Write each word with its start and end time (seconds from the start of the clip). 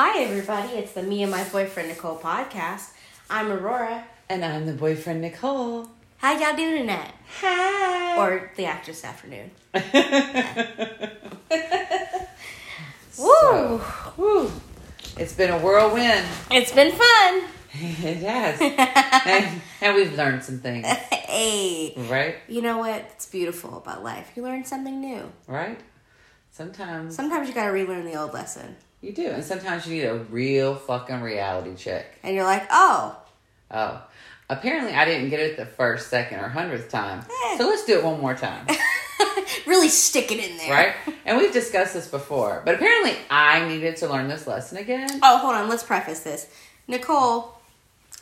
Hi, 0.00 0.22
everybody. 0.22 0.74
It's 0.74 0.92
the 0.92 1.02
Me 1.02 1.24
and 1.24 1.32
My 1.32 1.42
Boyfriend 1.42 1.88
Nicole 1.88 2.16
podcast. 2.16 2.90
I'm 3.28 3.50
Aurora. 3.50 4.04
And 4.28 4.44
I'm 4.44 4.64
the 4.64 4.72
boyfriend, 4.72 5.22
Nicole. 5.22 5.88
How 6.18 6.38
y'all 6.38 6.54
doing 6.54 6.76
tonight? 6.82 7.10
Hi. 7.40 8.16
Or 8.16 8.48
the 8.54 8.66
actress 8.66 9.04
afternoon. 9.04 9.50
So, 13.10 13.84
woo. 14.16 14.52
It's 15.16 15.32
been 15.32 15.50
a 15.50 15.58
whirlwind. 15.58 16.24
It's 16.52 16.70
been 16.70 16.92
fun. 16.92 17.42
it 17.72 18.18
has. 18.18 18.60
and, 19.26 19.60
and 19.80 19.96
we've 19.96 20.16
learned 20.16 20.44
some 20.44 20.60
things, 20.60 20.86
hey. 20.86 21.92
right? 22.08 22.36
You 22.46 22.62
know 22.62 22.78
what? 22.78 23.00
It's 23.16 23.26
beautiful 23.26 23.78
about 23.78 24.04
life. 24.04 24.30
You 24.36 24.44
learn 24.44 24.64
something 24.64 25.00
new. 25.00 25.32
Right? 25.48 25.80
Sometimes 26.52 27.16
Sometimes 27.16 27.48
you 27.48 27.54
gotta 27.54 27.72
relearn 27.72 28.04
the 28.04 28.14
old 28.14 28.32
lesson. 28.32 28.76
You 29.00 29.12
do. 29.12 29.26
And 29.28 29.44
sometimes 29.44 29.86
you 29.86 29.94
need 29.94 30.04
a 30.06 30.14
real 30.16 30.74
fucking 30.74 31.20
reality 31.20 31.74
check. 31.76 32.06
And 32.22 32.34
you're 32.34 32.44
like, 32.44 32.66
oh, 32.70 33.16
Oh. 33.70 34.02
Apparently, 34.50 34.94
I 34.94 35.04
didn't 35.04 35.28
get 35.28 35.40
it 35.40 35.58
the 35.58 35.66
first, 35.66 36.08
second, 36.08 36.40
or 36.40 36.48
hundredth 36.48 36.88
time. 36.88 37.20
Eh. 37.20 37.58
So 37.58 37.66
let's 37.66 37.84
do 37.84 37.98
it 37.98 38.02
one 38.04 38.18
more 38.18 38.34
time. 38.34 38.66
really 39.66 39.88
stick 39.88 40.32
it 40.32 40.38
in 40.38 40.56
there. 40.56 40.70
right? 40.72 40.94
And 41.26 41.36
we've 41.36 41.52
discussed 41.52 41.92
this 41.92 42.08
before, 42.08 42.62
but 42.64 42.76
apparently 42.76 43.14
I 43.30 43.68
needed 43.68 43.96
to 43.98 44.08
learn 44.08 44.26
this 44.28 44.46
lesson 44.46 44.78
again. 44.78 45.08
Oh, 45.22 45.36
hold 45.36 45.54
on. 45.54 45.68
Let's 45.68 45.82
preface 45.82 46.20
this. 46.20 46.46
Nicole 46.86 47.58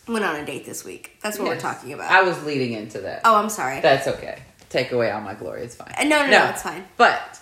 went 0.08 0.24
on 0.24 0.34
a 0.34 0.44
date 0.44 0.66
this 0.66 0.84
week. 0.84 1.16
That's 1.22 1.38
what 1.38 1.44
Yes. 1.46 1.54
we're 1.56 1.60
talking 1.60 1.92
about. 1.92 2.10
I 2.10 2.22
was 2.22 2.42
leading 2.44 2.72
into 2.72 3.02
that. 3.02 3.20
oh, 3.24 3.36
I'm 3.36 3.48
sorry. 3.48 3.80
That's 3.80 4.08
okay. 4.08 4.42
Take 4.68 4.90
away 4.90 5.12
all 5.12 5.20
my 5.20 5.34
glory. 5.34 5.62
It's 5.62 5.76
fine. 5.76 5.94
Uh, 5.96 6.02
no, 6.04 6.24
no, 6.26 6.30
no, 6.30 6.46
it's 6.50 6.62
fine. 6.62 6.84
But 6.96 7.38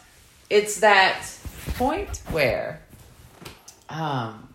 it's 0.51 0.81
that 0.81 1.25
point 1.77 2.21
where 2.31 2.83
um, 3.95 4.49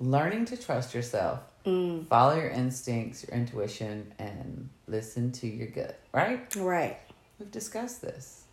learning 0.00 0.44
to 0.46 0.56
trust 0.56 0.94
yourself, 0.94 1.40
Mm. 1.64 2.06
follow 2.08 2.34
your 2.36 2.48
instincts, 2.48 3.24
your 3.26 3.36
intuition, 3.36 4.12
and 4.18 4.68
listen 4.86 5.32
to 5.32 5.46
your 5.46 5.66
gut, 5.66 5.98
right? 6.12 6.40
Right. 6.56 6.98
We've 7.38 7.50
discussed 7.50 8.00
this. 8.00 8.44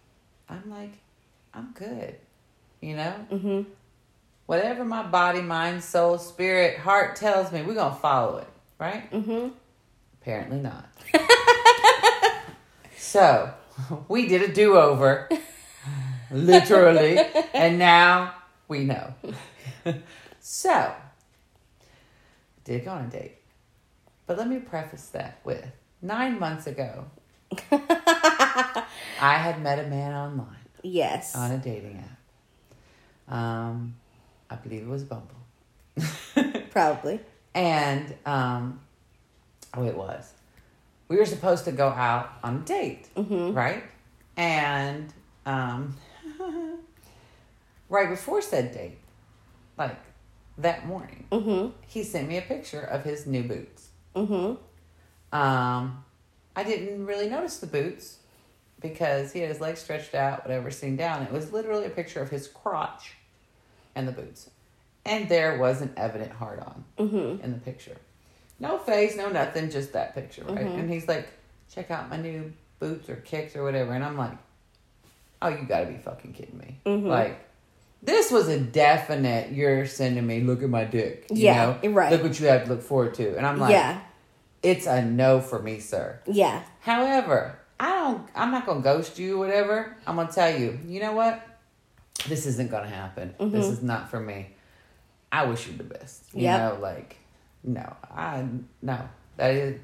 I'm 0.49 0.69
like, 0.69 0.91
I'm 1.53 1.71
good. 1.73 2.15
You 2.81 2.97
know? 2.97 3.13
Mm-hmm. 3.31 3.61
Whatever 4.47 4.83
my 4.85 5.03
body, 5.03 5.41
mind, 5.41 5.83
soul, 5.83 6.17
spirit, 6.17 6.77
heart 6.77 7.15
tells 7.15 7.51
me, 7.51 7.61
we're 7.61 7.73
going 7.73 7.93
to 7.93 7.99
follow 7.99 8.37
it, 8.39 8.47
right? 8.79 9.09
Mm-hmm. 9.11 9.49
Apparently 10.21 10.59
not. 10.59 10.89
so, 12.97 13.53
we 14.07 14.27
did 14.27 14.41
a 14.41 14.53
do 14.53 14.77
over, 14.77 15.29
literally, 16.31 17.17
and 17.53 17.79
now 17.79 18.33
we 18.67 18.83
know. 18.85 19.13
so, 20.39 20.93
did 22.63 22.85
go 22.85 22.91
on 22.91 23.05
a 23.05 23.07
date. 23.09 23.37
But 24.27 24.37
let 24.37 24.47
me 24.47 24.59
preface 24.59 25.07
that 25.09 25.39
with 25.43 25.65
nine 26.01 26.39
months 26.39 26.67
ago, 26.67 27.05
I 27.71 28.83
had 29.19 29.61
met 29.61 29.79
a 29.79 29.87
man 29.87 30.13
online 30.13 30.47
Yes. 30.83 31.35
on 31.35 31.51
a 31.51 31.57
dating 31.57 32.03
app. 33.27 33.33
Um, 33.33 33.95
I 34.49 34.55
believe 34.55 34.81
it 34.83 34.87
was 34.87 35.03
Bumble. 35.03 35.35
Probably. 36.71 37.19
And 37.53 38.13
um, 38.25 38.81
oh, 39.73 39.83
it 39.85 39.95
was. 39.95 40.31
We 41.07 41.17
were 41.17 41.25
supposed 41.25 41.65
to 41.65 41.71
go 41.71 41.87
out 41.89 42.31
on 42.43 42.57
a 42.57 42.59
date, 42.59 43.07
right? 43.15 43.83
And 44.37 45.13
um, 45.45 45.95
right 47.95 48.09
before 48.09 48.41
said 48.41 48.73
date, 48.73 48.97
like 49.77 49.97
that 50.57 50.85
morning, 50.85 51.25
Mm-hmm. 51.31 51.69
he 51.87 52.03
sent 52.03 52.27
me 52.27 52.37
a 52.37 52.41
picture 52.41 52.81
of 52.81 53.03
his 53.03 53.25
new 53.25 53.43
boots. 53.43 53.87
Mm-hmm. 54.15 55.37
Um, 55.37 56.03
I 56.55 56.63
didn't 56.63 57.05
really 57.05 57.29
notice 57.29 57.57
the 57.57 57.67
boots 57.67 58.17
because 58.81 59.33
he 59.33 59.39
had 59.39 59.49
his 59.49 59.59
legs 59.59 59.79
stretched 59.81 60.15
out, 60.15 60.43
whatever, 60.45 60.71
sitting 60.71 60.95
down. 60.95 61.23
It 61.23 61.31
was 61.31 61.51
literally 61.51 61.85
a 61.85 61.89
picture 61.89 62.21
of 62.21 62.29
his 62.29 62.47
crotch 62.47 63.13
and 63.95 64.07
the 64.07 64.11
boots. 64.11 64.49
And 65.05 65.27
there 65.29 65.57
was 65.57 65.81
an 65.81 65.93
evident 65.97 66.31
hard 66.31 66.59
on 66.59 66.83
Mm-hmm. 66.97 67.43
in 67.43 67.51
the 67.51 67.59
picture. 67.59 67.97
No 68.59 68.77
face, 68.77 69.17
no 69.17 69.29
nothing, 69.29 69.69
just 69.69 69.93
that 69.93 70.15
picture, 70.15 70.43
right? 70.45 70.65
Mhm. 70.65 70.79
And 70.79 70.89
he's 70.89 71.07
like, 71.07 71.27
check 71.73 71.91
out 71.91 72.09
my 72.09 72.17
new 72.17 72.53
boots 72.79 73.09
or 73.09 73.17
kicks 73.17 73.55
or 73.55 73.63
whatever. 73.63 73.91
And 73.93 74.03
I'm 74.03 74.17
like, 74.17 74.37
oh, 75.41 75.49
you 75.49 75.65
gotta 75.65 75.87
be 75.87 75.97
fucking 75.97 76.31
kidding 76.33 76.57
me. 76.57 76.79
Mhm. 76.85 77.03
Like, 77.07 77.37
this 78.05 78.31
was 78.31 78.47
a 78.47 78.59
definite, 78.59 79.51
you're 79.51 79.85
sending 79.85 80.25
me, 80.25 80.41
look 80.41 80.61
at 80.63 80.69
my 80.69 80.83
dick. 80.85 81.25
You 81.29 81.45
Yeah, 81.45 81.77
know? 81.83 81.89
right. 81.89 82.11
Look 82.11 82.23
what 82.23 82.39
you 82.39 82.47
have 82.47 82.63
to 82.65 82.69
look 82.69 82.81
forward 82.81 83.15
to. 83.15 83.35
And 83.35 83.45
I'm 83.45 83.59
like, 83.59 83.71
yeah. 83.71 83.99
it's 84.63 84.85
a 84.87 85.03
no 85.03 85.41
for 85.41 85.59
me, 85.59 85.79
sir. 85.79 86.19
Yeah. 86.27 86.61
However, 86.81 87.57
I 87.79 87.89
don't 87.89 88.27
I'm 88.35 88.51
not 88.51 88.65
gonna 88.65 88.81
ghost 88.81 89.19
you, 89.19 89.35
or 89.35 89.39
whatever. 89.39 89.97
I'm 90.07 90.15
gonna 90.15 90.31
tell 90.31 90.57
you, 90.57 90.79
you 90.87 90.99
know 91.01 91.11
what? 91.13 91.45
This 92.27 92.45
isn't 92.45 92.71
gonna 92.71 92.87
happen. 92.87 93.35
This 93.39 93.65
Mhm. 93.65 93.71
is 93.71 93.83
not 93.83 94.09
for 94.09 94.19
me. 94.19 94.49
I 95.31 95.45
wish 95.45 95.67
you 95.67 95.73
the 95.75 95.83
best. 95.83 96.23
You 96.33 96.43
Yep. 96.43 96.59
know, 96.75 96.79
like 96.81 97.17
no. 97.63 97.93
I 98.09 98.45
no. 98.81 98.99
That 99.37 99.51
is 99.51 99.79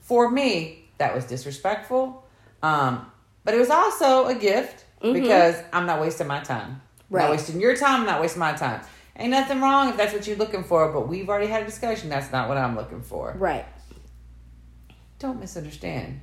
for 0.00 0.28
me, 0.30 0.84
that 0.98 1.14
was 1.14 1.24
disrespectful. 1.24 2.22
Um, 2.62 3.10
but 3.44 3.54
it 3.54 3.58
was 3.58 3.70
also 3.70 4.26
a 4.26 4.34
gift 4.34 4.84
Mhm. 5.02 5.14
because 5.14 5.56
I'm 5.72 5.86
not 5.86 6.00
wasting 6.00 6.26
my 6.26 6.40
time. 6.40 6.82
Right. 7.10 7.22
Not 7.22 7.30
wasting 7.32 7.60
your 7.60 7.76
time, 7.76 8.06
not 8.06 8.20
wasting 8.20 8.40
my 8.40 8.52
time. 8.52 8.80
Ain't 9.16 9.30
nothing 9.30 9.60
wrong 9.60 9.90
if 9.90 9.96
that's 9.96 10.12
what 10.14 10.26
you're 10.26 10.36
looking 10.36 10.62
for, 10.64 10.90
but 10.92 11.08
we've 11.08 11.28
already 11.28 11.48
had 11.48 11.62
a 11.62 11.66
discussion. 11.66 12.08
That's 12.08 12.32
not 12.32 12.48
what 12.48 12.56
I'm 12.56 12.74
looking 12.76 13.02
for 13.02 13.34
Right. 13.36 13.66
don't 15.18 15.38
misunderstand. 15.40 16.20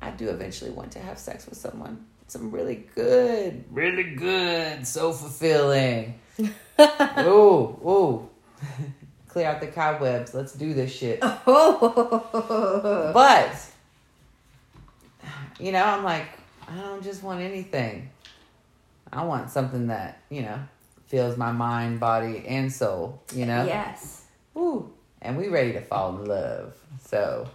I 0.00 0.10
do 0.12 0.30
eventually 0.30 0.70
want 0.70 0.92
to 0.92 0.98
have 1.00 1.18
sex 1.18 1.46
with 1.46 1.58
someone. 1.58 2.06
Some 2.28 2.50
really 2.52 2.86
good, 2.94 3.64
really 3.70 4.14
good, 4.14 4.86
so 4.86 5.12
fulfilling. 5.12 6.18
ooh, 7.18 7.76
ooh. 7.84 8.28
Clear 9.28 9.46
out 9.48 9.60
the 9.60 9.66
cobwebs. 9.66 10.32
Let's 10.32 10.52
do 10.54 10.72
this 10.74 10.92
shit. 10.92 11.20
Oh. 11.46 13.10
But, 13.12 13.52
you 15.58 15.72
know, 15.72 15.84
I'm 15.84 16.02
like, 16.04 16.26
I 16.68 16.76
don't 16.76 17.02
just 17.02 17.22
want 17.22 17.40
anything. 17.40 18.10
I 19.12 19.24
want 19.24 19.50
something 19.50 19.88
that, 19.88 20.22
you 20.30 20.42
know, 20.42 20.58
fills 21.06 21.36
my 21.36 21.52
mind, 21.52 21.98
body, 22.00 22.44
and 22.46 22.72
soul, 22.72 23.22
you 23.34 23.46
know? 23.46 23.64
Yes. 23.64 24.24
Ooh, 24.56 24.90
and 25.20 25.36
we 25.36 25.48
ready 25.48 25.72
to 25.72 25.80
fall 25.80 26.16
in 26.16 26.26
love. 26.26 26.74
So 27.04 27.48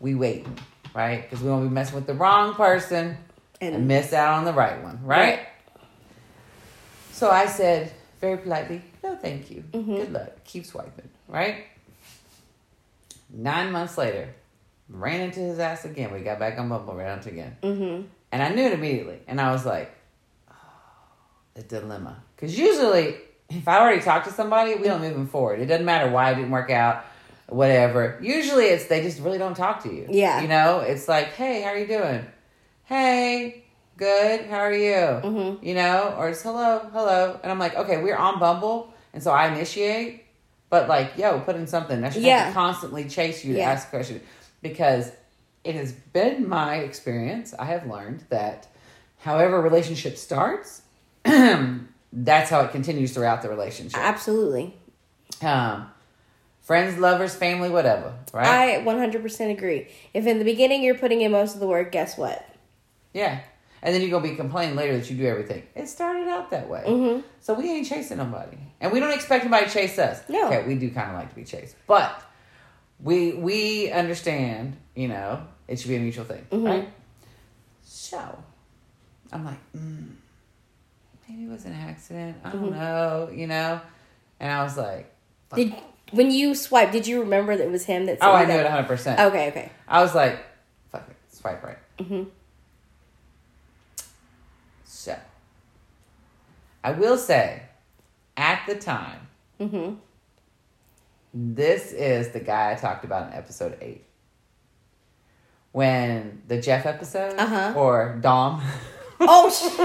we 0.00 0.14
waiting, 0.14 0.58
right? 0.94 1.22
Because 1.22 1.42
we 1.42 1.50
won't 1.50 1.68
be 1.68 1.74
messing 1.74 1.94
with 1.94 2.06
the 2.06 2.14
wrong 2.14 2.54
person 2.54 3.16
and, 3.60 3.74
And 3.76 3.88
miss 3.88 4.12
out 4.12 4.34
on 4.38 4.44
the 4.44 4.52
right 4.52 4.82
one, 4.82 5.00
right? 5.04 5.38
Right. 5.38 5.46
So 7.12 7.30
I 7.30 7.46
said 7.46 7.92
very 8.20 8.36
politely, 8.38 8.82
no, 9.02 9.14
thank 9.16 9.50
you. 9.50 9.64
Mhm. 9.72 9.86
Good 9.96 10.12
luck. 10.12 10.30
Keep 10.44 10.66
swiping, 10.66 11.08
right? 11.28 11.66
Nine 13.30 13.72
months 13.72 13.96
later, 13.96 14.34
ran 14.88 15.20
into 15.20 15.40
his 15.40 15.58
ass 15.58 15.84
again. 15.84 16.12
We 16.12 16.20
got 16.20 16.38
back 16.38 16.58
on 16.58 16.68
Bumble, 16.68 16.94
ran 16.94 17.18
into 17.18 17.30
again. 17.30 17.56
mm-hmm. 17.62 18.02
And 18.30 18.42
I 18.42 18.48
knew 18.50 18.64
it 18.64 18.72
immediately. 18.72 19.20
And 19.26 19.40
I 19.40 19.52
was 19.52 19.64
like, 19.64 19.92
the 21.54 21.62
dilemma. 21.62 22.22
Because 22.36 22.58
usually, 22.58 23.16
if 23.48 23.66
I 23.68 23.78
already 23.80 24.00
talked 24.00 24.26
to 24.26 24.32
somebody, 24.32 24.74
we 24.74 24.84
don't 24.84 25.00
move 25.00 25.14
them 25.14 25.26
forward. 25.26 25.60
It 25.60 25.66
doesn't 25.66 25.84
matter 25.84 26.10
why 26.10 26.30
it 26.30 26.36
didn't 26.36 26.50
work 26.50 26.70
out, 26.70 27.04
whatever. 27.48 28.18
Usually, 28.22 28.66
it's 28.66 28.86
they 28.86 29.02
just 29.02 29.20
really 29.20 29.38
don't 29.38 29.56
talk 29.56 29.82
to 29.84 29.92
you. 29.92 30.06
Yeah. 30.08 30.40
You 30.40 30.48
know, 30.48 30.80
it's 30.80 31.08
like, 31.08 31.28
hey, 31.34 31.62
how 31.62 31.70
are 31.70 31.78
you 31.78 31.86
doing? 31.86 32.26
Hey, 32.84 33.64
good. 33.96 34.46
How 34.46 34.58
are 34.58 34.72
you? 34.74 34.94
Mm-hmm. 34.94 35.64
You 35.64 35.74
know, 35.74 36.14
or 36.18 36.28
it's 36.30 36.42
hello, 36.42 36.88
hello. 36.92 37.38
And 37.42 37.50
I'm 37.52 37.58
like, 37.58 37.74
okay, 37.76 38.02
we're 38.02 38.16
on 38.16 38.38
Bumble. 38.38 38.92
And 39.12 39.22
so 39.22 39.30
I 39.30 39.48
initiate. 39.52 40.24
But 40.70 40.88
like, 40.88 41.18
yo, 41.18 41.40
put 41.40 41.56
in 41.56 41.66
something. 41.66 42.02
I 42.02 42.08
should 42.08 42.22
have 42.22 42.24
Yeah. 42.24 42.46
to 42.48 42.52
constantly 42.54 43.04
chase 43.08 43.44
you 43.44 43.52
to 43.52 43.58
Yeah. 43.58 43.70
ask 43.70 43.88
a 43.88 43.90
question. 43.90 44.22
Because 44.62 45.12
it 45.64 45.74
has 45.74 45.92
been 45.92 46.48
my 46.48 46.76
experience. 46.76 47.54
I 47.58 47.66
have 47.66 47.86
learned 47.86 48.24
that 48.30 48.68
however 49.18 49.56
a 49.56 49.60
relationship 49.60 50.16
starts, 50.16 50.81
that's 52.12 52.50
how 52.50 52.60
it 52.62 52.72
continues 52.72 53.12
throughout 53.12 53.42
the 53.42 53.48
relationship. 53.48 53.98
Absolutely. 53.98 54.74
Um, 55.40 55.88
friends, 56.60 56.98
lovers, 56.98 57.34
family, 57.34 57.70
whatever, 57.70 58.14
right? 58.32 58.78
I 58.78 58.84
100% 58.84 59.50
agree. 59.50 59.88
If 60.14 60.26
in 60.26 60.38
the 60.38 60.44
beginning 60.44 60.82
you're 60.82 60.94
putting 60.98 61.20
in 61.20 61.32
most 61.32 61.54
of 61.54 61.60
the 61.60 61.66
work, 61.66 61.92
guess 61.92 62.16
what? 62.18 62.46
yeah. 63.12 63.40
And 63.84 63.92
then 63.92 64.00
you're 64.00 64.10
going 64.10 64.22
to 64.22 64.28
be 64.30 64.36
complaining 64.36 64.76
later 64.76 64.96
that 64.96 65.10
you 65.10 65.16
do 65.16 65.26
everything. 65.26 65.64
It 65.74 65.88
started 65.88 66.28
out 66.28 66.50
that 66.50 66.68
way. 66.68 66.84
Mm-hmm. 66.86 67.20
So 67.40 67.54
we 67.54 67.68
ain't 67.68 67.84
chasing 67.88 68.18
nobody. 68.18 68.56
And 68.80 68.92
we 68.92 69.00
don't 69.00 69.12
expect 69.12 69.42
anybody 69.44 69.66
to 69.66 69.72
chase 69.72 69.98
us. 69.98 70.22
No. 70.28 70.46
Okay, 70.46 70.64
we 70.68 70.76
do 70.76 70.88
kind 70.92 71.10
of 71.10 71.16
like 71.16 71.30
to 71.30 71.34
be 71.34 71.42
chased. 71.42 71.74
But 71.88 72.22
we 73.00 73.32
we 73.32 73.90
understand, 73.90 74.76
you 74.94 75.08
know, 75.08 75.44
it 75.66 75.80
should 75.80 75.88
be 75.88 75.96
a 75.96 75.98
mutual 75.98 76.24
thing, 76.24 76.46
Mhm. 76.52 76.64
right? 76.64 76.88
So 77.82 78.38
I'm 79.32 79.44
like, 79.44 79.58
mm, 79.76 80.10
maybe 81.32 81.44
it 81.44 81.50
was 81.50 81.64
an 81.64 81.72
accident. 81.72 82.36
I 82.44 82.50
don't 82.50 82.72
Mhm. 82.72 82.76
know, 82.76 83.30
you 83.32 83.46
know. 83.46 83.80
And 84.40 84.52
I 84.52 84.62
was 84.62 84.76
like, 84.76 85.10
Did 85.54 85.74
when 86.10 86.30
you 86.30 86.54
swipe, 86.54 86.92
did 86.92 87.06
you 87.06 87.20
remember 87.20 87.56
that 87.56 87.64
it 87.64 87.70
was 87.70 87.84
him 87.86 88.06
that? 88.06 88.18
oh, 88.20 88.32
I 88.32 88.44
knew 88.44 88.52
you 88.54 88.60
it 88.60 88.62
that? 88.64 88.86
100%. 88.88 89.18
Okay, 89.28 89.48
okay. 89.48 89.70
I 89.88 90.02
was 90.02 90.14
like, 90.14 90.38
fuck 90.90 91.06
it, 91.08 91.16
swipe 91.34 91.62
right. 91.62 91.78
Mm-hmm. 91.98 92.24
So, 94.84 95.16
I 96.84 96.92
will 96.92 97.16
say, 97.18 97.62
at 98.36 98.62
the 98.66 98.74
time, 98.76 99.28
Mm-hmm. 99.60 99.94
this 101.34 101.92
is 101.92 102.30
the 102.30 102.40
guy 102.40 102.72
I 102.72 102.74
talked 102.74 103.04
about 103.04 103.28
in 103.30 103.38
episode 103.38 103.78
eight. 103.80 104.04
When 105.72 106.42
the 106.48 106.60
Jeff 106.60 106.84
episode, 106.84 107.38
Uh-huh. 107.38 107.74
or 107.76 108.18
Dom, 108.20 108.60
Oh, 109.20 109.48
sh- 109.54 109.78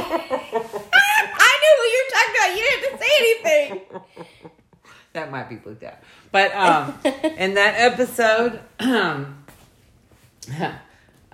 I 1.18 1.52
knew 1.62 1.74
who 1.78 1.86
you 1.94 2.00
were 2.04 2.12
talking 2.16 2.34
about. 2.36 2.50
You 2.56 2.62
didn't 2.64 2.82
have 2.82 2.92
to 2.92 2.98
say 3.04 3.14
anything. 3.20 4.52
that 5.14 5.32
might 5.32 5.50
be 5.50 5.56
bleeped 5.56 5.84
out. 5.84 5.98
But 6.32 6.56
um, 6.56 6.94
in 7.38 7.56
that 7.56 7.76
episode, 7.78 8.60
um, 8.80 9.44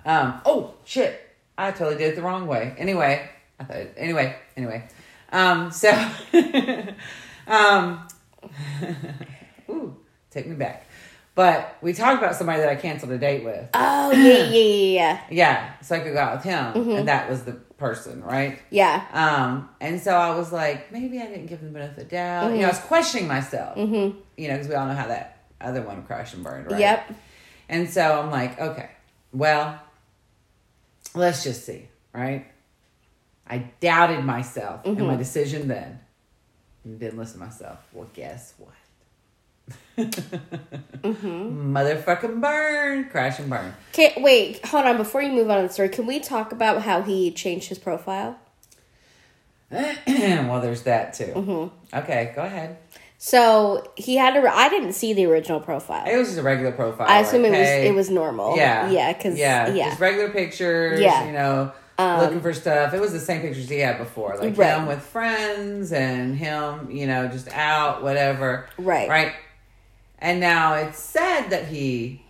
um, 0.04 0.40
oh 0.44 0.74
shit, 0.84 1.20
I 1.56 1.70
totally 1.70 1.98
did 1.98 2.12
it 2.12 2.16
the 2.16 2.22
wrong 2.22 2.46
way. 2.46 2.74
Anyway, 2.78 3.28
I 3.60 3.64
thought, 3.64 3.86
anyway, 3.96 4.36
anyway, 4.56 4.88
um, 5.32 5.70
so, 5.70 5.90
um, 7.46 8.08
ooh, 9.68 9.96
take 10.30 10.46
me 10.46 10.54
back. 10.54 10.86
But 11.34 11.76
we 11.82 11.92
talked 11.92 12.22
about 12.22 12.36
somebody 12.36 12.60
that 12.60 12.68
I 12.68 12.76
canceled 12.76 13.10
a 13.10 13.18
date 13.18 13.44
with. 13.44 13.68
Oh 13.74 14.12
yeah, 14.12 14.22
yeah, 14.22 14.44
yeah, 14.44 14.92
yeah. 14.92 15.20
Yeah, 15.30 15.72
so 15.82 15.96
I 15.96 16.00
could 16.00 16.12
go 16.12 16.20
out 16.20 16.36
with 16.36 16.44
him, 16.44 16.90
and 16.90 17.08
that 17.08 17.28
was 17.28 17.42
the 17.42 17.52
person, 17.52 18.22
right? 18.22 18.60
Yeah. 18.70 19.04
Um, 19.12 19.68
and 19.80 20.00
so 20.00 20.14
I 20.14 20.36
was 20.36 20.52
like, 20.52 20.92
maybe 20.92 21.20
I 21.20 21.26
didn't 21.26 21.46
give 21.46 21.60
him 21.60 21.72
the 21.72 21.78
benefit 21.78 21.98
of 21.98 22.04
the 22.04 22.10
doubt. 22.10 22.52
You 22.52 22.58
know, 22.58 22.66
I 22.66 22.68
was 22.68 22.78
questioning 22.78 23.26
myself. 23.26 23.76
Mm-hmm. 23.76 24.18
You 24.36 24.48
know, 24.48 24.54
because 24.54 24.68
we 24.68 24.74
all 24.74 24.86
know 24.86 24.94
how 24.94 25.08
that 25.08 25.44
other 25.60 25.82
one 25.82 26.04
crashed 26.04 26.34
and 26.34 26.44
burned, 26.44 26.70
right? 26.70 26.78
Yep. 26.78 27.14
And 27.68 27.90
so 27.90 28.20
I'm 28.20 28.30
like, 28.30 28.60
okay, 28.60 28.90
well, 29.32 29.80
let's 31.14 31.42
just 31.42 31.64
see, 31.64 31.88
right? 32.12 32.46
I 33.46 33.58
doubted 33.80 34.24
myself 34.24 34.82
and 34.84 34.98
my 35.06 35.16
decision 35.16 35.68
then. 35.68 36.00
And 36.84 37.00
didn't 37.00 37.18
listen 37.18 37.40
to 37.40 37.46
myself. 37.46 37.78
Well, 37.92 38.08
guess 38.12 38.54
what? 38.58 38.72
Motherfucking 41.02 42.40
burn, 42.40 43.08
crash 43.10 43.38
and 43.38 43.48
burn. 43.48 43.74
Okay, 43.92 44.14
wait, 44.16 44.64
hold 44.66 44.84
on. 44.86 44.96
Before 44.96 45.22
you 45.22 45.32
move 45.32 45.50
on 45.50 45.62
to 45.62 45.68
the 45.68 45.72
story, 45.72 45.88
can 45.88 46.06
we 46.06 46.20
talk 46.20 46.52
about 46.52 46.82
how 46.82 47.02
he 47.02 47.30
changed 47.30 47.68
his 47.68 47.78
profile? 47.78 48.38
well, 49.70 50.60
there's 50.60 50.82
that 50.82 51.14
too. 51.14 51.32
Mm-hmm. 51.34 51.96
Okay, 51.98 52.32
go 52.34 52.42
ahead. 52.42 52.78
So 53.18 53.90
he 53.96 54.16
had 54.16 54.34
to. 54.34 54.40
I 54.48 54.68
didn't 54.68 54.92
see 54.92 55.12
the 55.14 55.26
original 55.26 55.60
profile. 55.60 56.06
It 56.06 56.16
was 56.16 56.28
just 56.28 56.38
a 56.38 56.42
regular 56.42 56.72
profile. 56.72 57.06
I 57.08 57.20
assume 57.20 57.44
it 57.44 57.50
was 57.50 57.68
it 57.68 57.94
was 57.94 58.10
normal. 58.10 58.56
Yeah. 58.56 58.90
yeah, 58.90 59.12
because 59.12 59.38
yeah, 59.38 59.72
yeah, 59.72 59.88
just 59.88 60.00
regular 60.00 60.30
pictures. 60.30 61.00
Yeah. 61.00 61.20
Um, 61.20 61.26
you 61.28 61.32
know, 61.32 61.72
looking 62.20 62.40
for 62.40 62.52
stuff. 62.52 62.92
It 62.92 63.00
was 63.00 63.12
the 63.12 63.20
same 63.20 63.40
pictures 63.40 63.68
he 63.68 63.78
had 63.78 63.98
before, 63.98 64.36
like 64.36 64.58
Right. 64.58 64.76
him 64.76 64.86
with 64.86 65.00
friends 65.00 65.92
and 65.92 66.36
him, 66.36 66.90
you 66.90 67.06
know, 67.06 67.28
just 67.28 67.48
out, 67.48 68.02
whatever. 68.02 68.66
Right. 68.76 69.08
right. 69.08 69.32
And 70.24 70.40
now 70.40 70.74
it's 70.74 70.98
said 70.98 71.48
that 71.50 71.68
he 71.68 72.22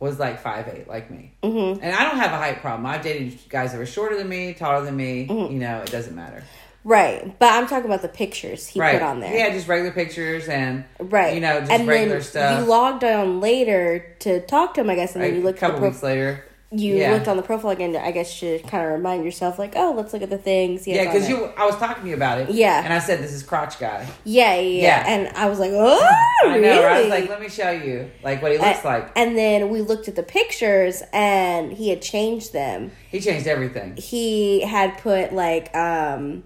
was 0.00 0.18
like 0.18 0.40
five 0.40 0.66
eight, 0.68 0.88
like 0.88 1.10
me. 1.10 1.32
Mm-hmm. 1.44 1.80
And 1.82 1.94
I 1.94 2.02
don't 2.04 2.16
have 2.16 2.32
a 2.32 2.36
height 2.36 2.60
problem. 2.60 2.86
I've 2.86 3.02
dated 3.02 3.38
guys 3.48 3.70
that 3.72 3.78
were 3.78 3.86
shorter 3.86 4.16
than 4.18 4.28
me, 4.28 4.52
taller 4.52 4.84
than 4.84 4.96
me. 4.96 5.28
Mm-hmm. 5.28 5.52
You 5.52 5.60
know, 5.60 5.78
it 5.80 5.90
doesn't 5.90 6.16
matter. 6.16 6.42
right. 6.82 7.38
But 7.38 7.52
I'm 7.52 7.68
talking 7.68 7.84
about 7.84 8.02
the 8.02 8.08
pictures 8.08 8.66
he 8.66 8.80
right. 8.80 8.94
put 8.94 9.02
on 9.02 9.20
there. 9.20 9.32
Yeah, 9.32 9.50
just 9.50 9.68
regular 9.68 9.92
pictures 9.92 10.48
and 10.48 10.84
Right. 10.98 11.34
You 11.34 11.40
know, 11.40 11.60
just 11.60 11.70
and 11.70 11.86
regular 11.86 12.16
then 12.16 12.22
stuff. 12.22 12.60
You 12.60 12.66
logged 12.66 13.04
on 13.04 13.40
later 13.40 14.16
to 14.20 14.40
talk 14.40 14.74
to 14.74 14.80
him, 14.80 14.90
I 14.90 14.96
guess, 14.96 15.14
and 15.14 15.22
Like, 15.22 15.32
then 15.32 15.40
you 15.40 15.44
a 15.44 15.46
looked 15.46 15.58
at 15.58 15.60
the 15.60 15.66
couple 15.68 15.80
pro- 15.80 15.88
weeks 15.90 16.02
later. 16.02 16.44
You 16.72 16.96
yeah. 16.96 17.12
looked 17.12 17.26
on 17.26 17.36
the 17.36 17.42
profile 17.42 17.72
again. 17.72 17.96
I 17.96 18.12
guess 18.12 18.38
to 18.40 18.60
kind 18.60 18.86
of 18.86 18.92
remind 18.92 19.24
yourself, 19.24 19.58
like, 19.58 19.72
oh, 19.74 19.92
let's 19.96 20.12
look 20.12 20.22
at 20.22 20.30
the 20.30 20.38
things. 20.38 20.86
Yeah, 20.86 21.04
because 21.04 21.28
you, 21.28 21.46
I 21.56 21.66
was 21.66 21.76
talking 21.76 22.04
to 22.04 22.08
you 22.08 22.14
about 22.14 22.38
it. 22.38 22.50
Yeah. 22.50 22.82
and 22.84 22.92
I 22.92 23.00
said 23.00 23.20
this 23.20 23.32
is 23.32 23.42
crotch 23.42 23.80
guy. 23.80 24.06
Yeah, 24.24 24.54
yeah, 24.54 24.82
yeah. 24.82 25.04
And 25.06 25.36
I 25.36 25.48
was 25.48 25.58
like, 25.58 25.70
oh, 25.74 26.08
I 26.44 26.46
know. 26.46 26.54
really? 26.54 26.84
right? 26.84 26.96
I 26.96 27.00
was 27.00 27.10
like, 27.10 27.28
let 27.28 27.40
me 27.40 27.48
show 27.48 27.70
you, 27.70 28.10
like 28.22 28.40
what 28.40 28.52
he 28.52 28.58
looks 28.58 28.84
like. 28.84 29.10
And 29.16 29.36
then 29.36 29.70
we 29.70 29.80
looked 29.80 30.06
at 30.06 30.14
the 30.14 30.22
pictures, 30.22 31.02
and 31.12 31.72
he 31.72 31.88
had 31.88 32.02
changed 32.02 32.52
them. 32.52 32.92
He 33.10 33.20
changed 33.20 33.48
everything. 33.48 33.96
He 33.96 34.62
had 34.62 34.98
put 34.98 35.32
like, 35.32 35.74
um, 35.74 36.44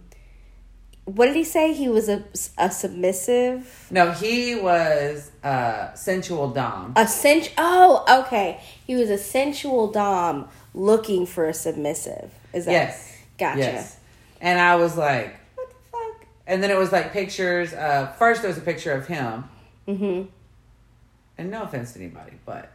what 1.04 1.26
did 1.26 1.36
he 1.36 1.44
say? 1.44 1.72
He 1.74 1.88
was 1.88 2.08
a, 2.08 2.24
a 2.56 2.70
submissive, 2.70 3.88
No, 3.90 4.10
he 4.12 4.54
was 4.54 5.30
a 5.42 5.90
sensual 5.94 6.50
dom. 6.50 6.94
a 6.96 7.06
sens. 7.06 7.48
Oh, 7.58 8.22
okay. 8.26 8.60
He 8.86 8.94
was 8.94 9.10
a 9.10 9.18
sensual 9.18 9.90
dom 9.90 10.48
looking 10.72 11.26
for 11.26 11.46
a 11.48 11.54
submissive. 11.54 12.30
Is 12.52 12.64
that 12.66 12.72
yes. 12.72 13.16
Gotcha. 13.38 13.58
Yes. 13.58 13.96
And 14.40 14.58
I 14.58 14.76
was 14.76 14.96
like, 14.96 15.36
what 15.56 15.68
the 15.68 15.74
fuck? 15.90 16.26
And 16.46 16.62
then 16.62 16.70
it 16.70 16.78
was 16.78 16.92
like 16.92 17.12
pictures. 17.12 17.72
Uh, 17.72 18.12
first, 18.18 18.42
there 18.42 18.48
was 18.48 18.58
a 18.58 18.62
picture 18.62 18.92
of 18.92 19.06
him. 19.06 19.44
Mm-hmm. 19.88 20.28
And 21.36 21.50
no 21.50 21.62
offense 21.64 21.92
to 21.94 22.00
anybody, 22.00 22.32
but 22.46 22.70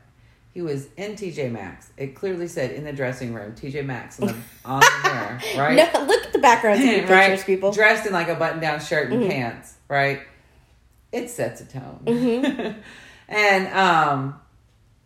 he 0.59 0.63
was 0.63 0.89
in 0.97 1.13
TJ 1.13 1.53
Maxx. 1.53 1.89
It 1.95 2.15
clearly 2.15 2.49
said 2.49 2.71
in 2.71 2.83
the 2.83 2.91
dressing 2.91 3.33
room, 3.33 3.53
TJ 3.53 3.85
Maxx 3.85 4.19
on 4.19 4.27
the, 4.27 4.35
on 4.65 4.81
the 4.81 5.09
mirror, 5.09 5.39
right? 5.55 5.75
No, 5.93 6.01
look 6.05 6.25
at 6.25 6.33
the 6.33 6.39
your 6.39 6.99
pictures, 7.07 7.39
right? 7.39 7.45
people. 7.45 7.69
Mm-hmm. 7.69 7.79
Dressed 7.79 8.05
in 8.05 8.11
like 8.11 8.27
a 8.27 8.35
button 8.35 8.59
down 8.59 8.81
shirt 8.81 9.09
and 9.09 9.29
pants, 9.29 9.75
right? 9.87 10.19
It 11.13 11.29
sets 11.29 11.61
a 11.61 11.65
tone. 11.65 12.01
Mm-hmm. 12.03 12.79
and 13.29 13.67
um 13.69 14.41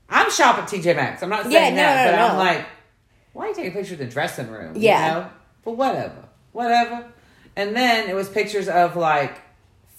I'm 0.09 0.31
shop 0.31 0.57
at 0.57 0.69
TJ 0.69 0.95
Maxx. 0.95 1.21
I'm 1.21 1.29
not 1.29 1.43
saying 1.43 1.53
Yeah, 1.53 1.69
no, 1.69 1.75
that, 1.75 2.05
no, 2.05 2.17
but 2.17 2.31
I'm 2.31 2.37
like, 2.37 2.65
why 3.33 3.45
are 3.45 3.49
you 3.49 3.53
take 3.55 3.67
a 3.67 3.71
picture 3.71 3.93
of 3.93 3.99
the 3.99 4.07
dressing 4.07 4.49
room? 4.49 4.73
Yeah. 4.75 5.07
You 5.07 5.13
know? 5.13 5.29
But 5.63 5.71
whatever. 5.73 6.29
Whatever. 6.51 7.11
And 7.55 7.75
then 7.75 8.09
it 8.09 8.15
was 8.15 8.27
pictures 8.27 8.67
of 8.67 8.95
like 8.95 9.39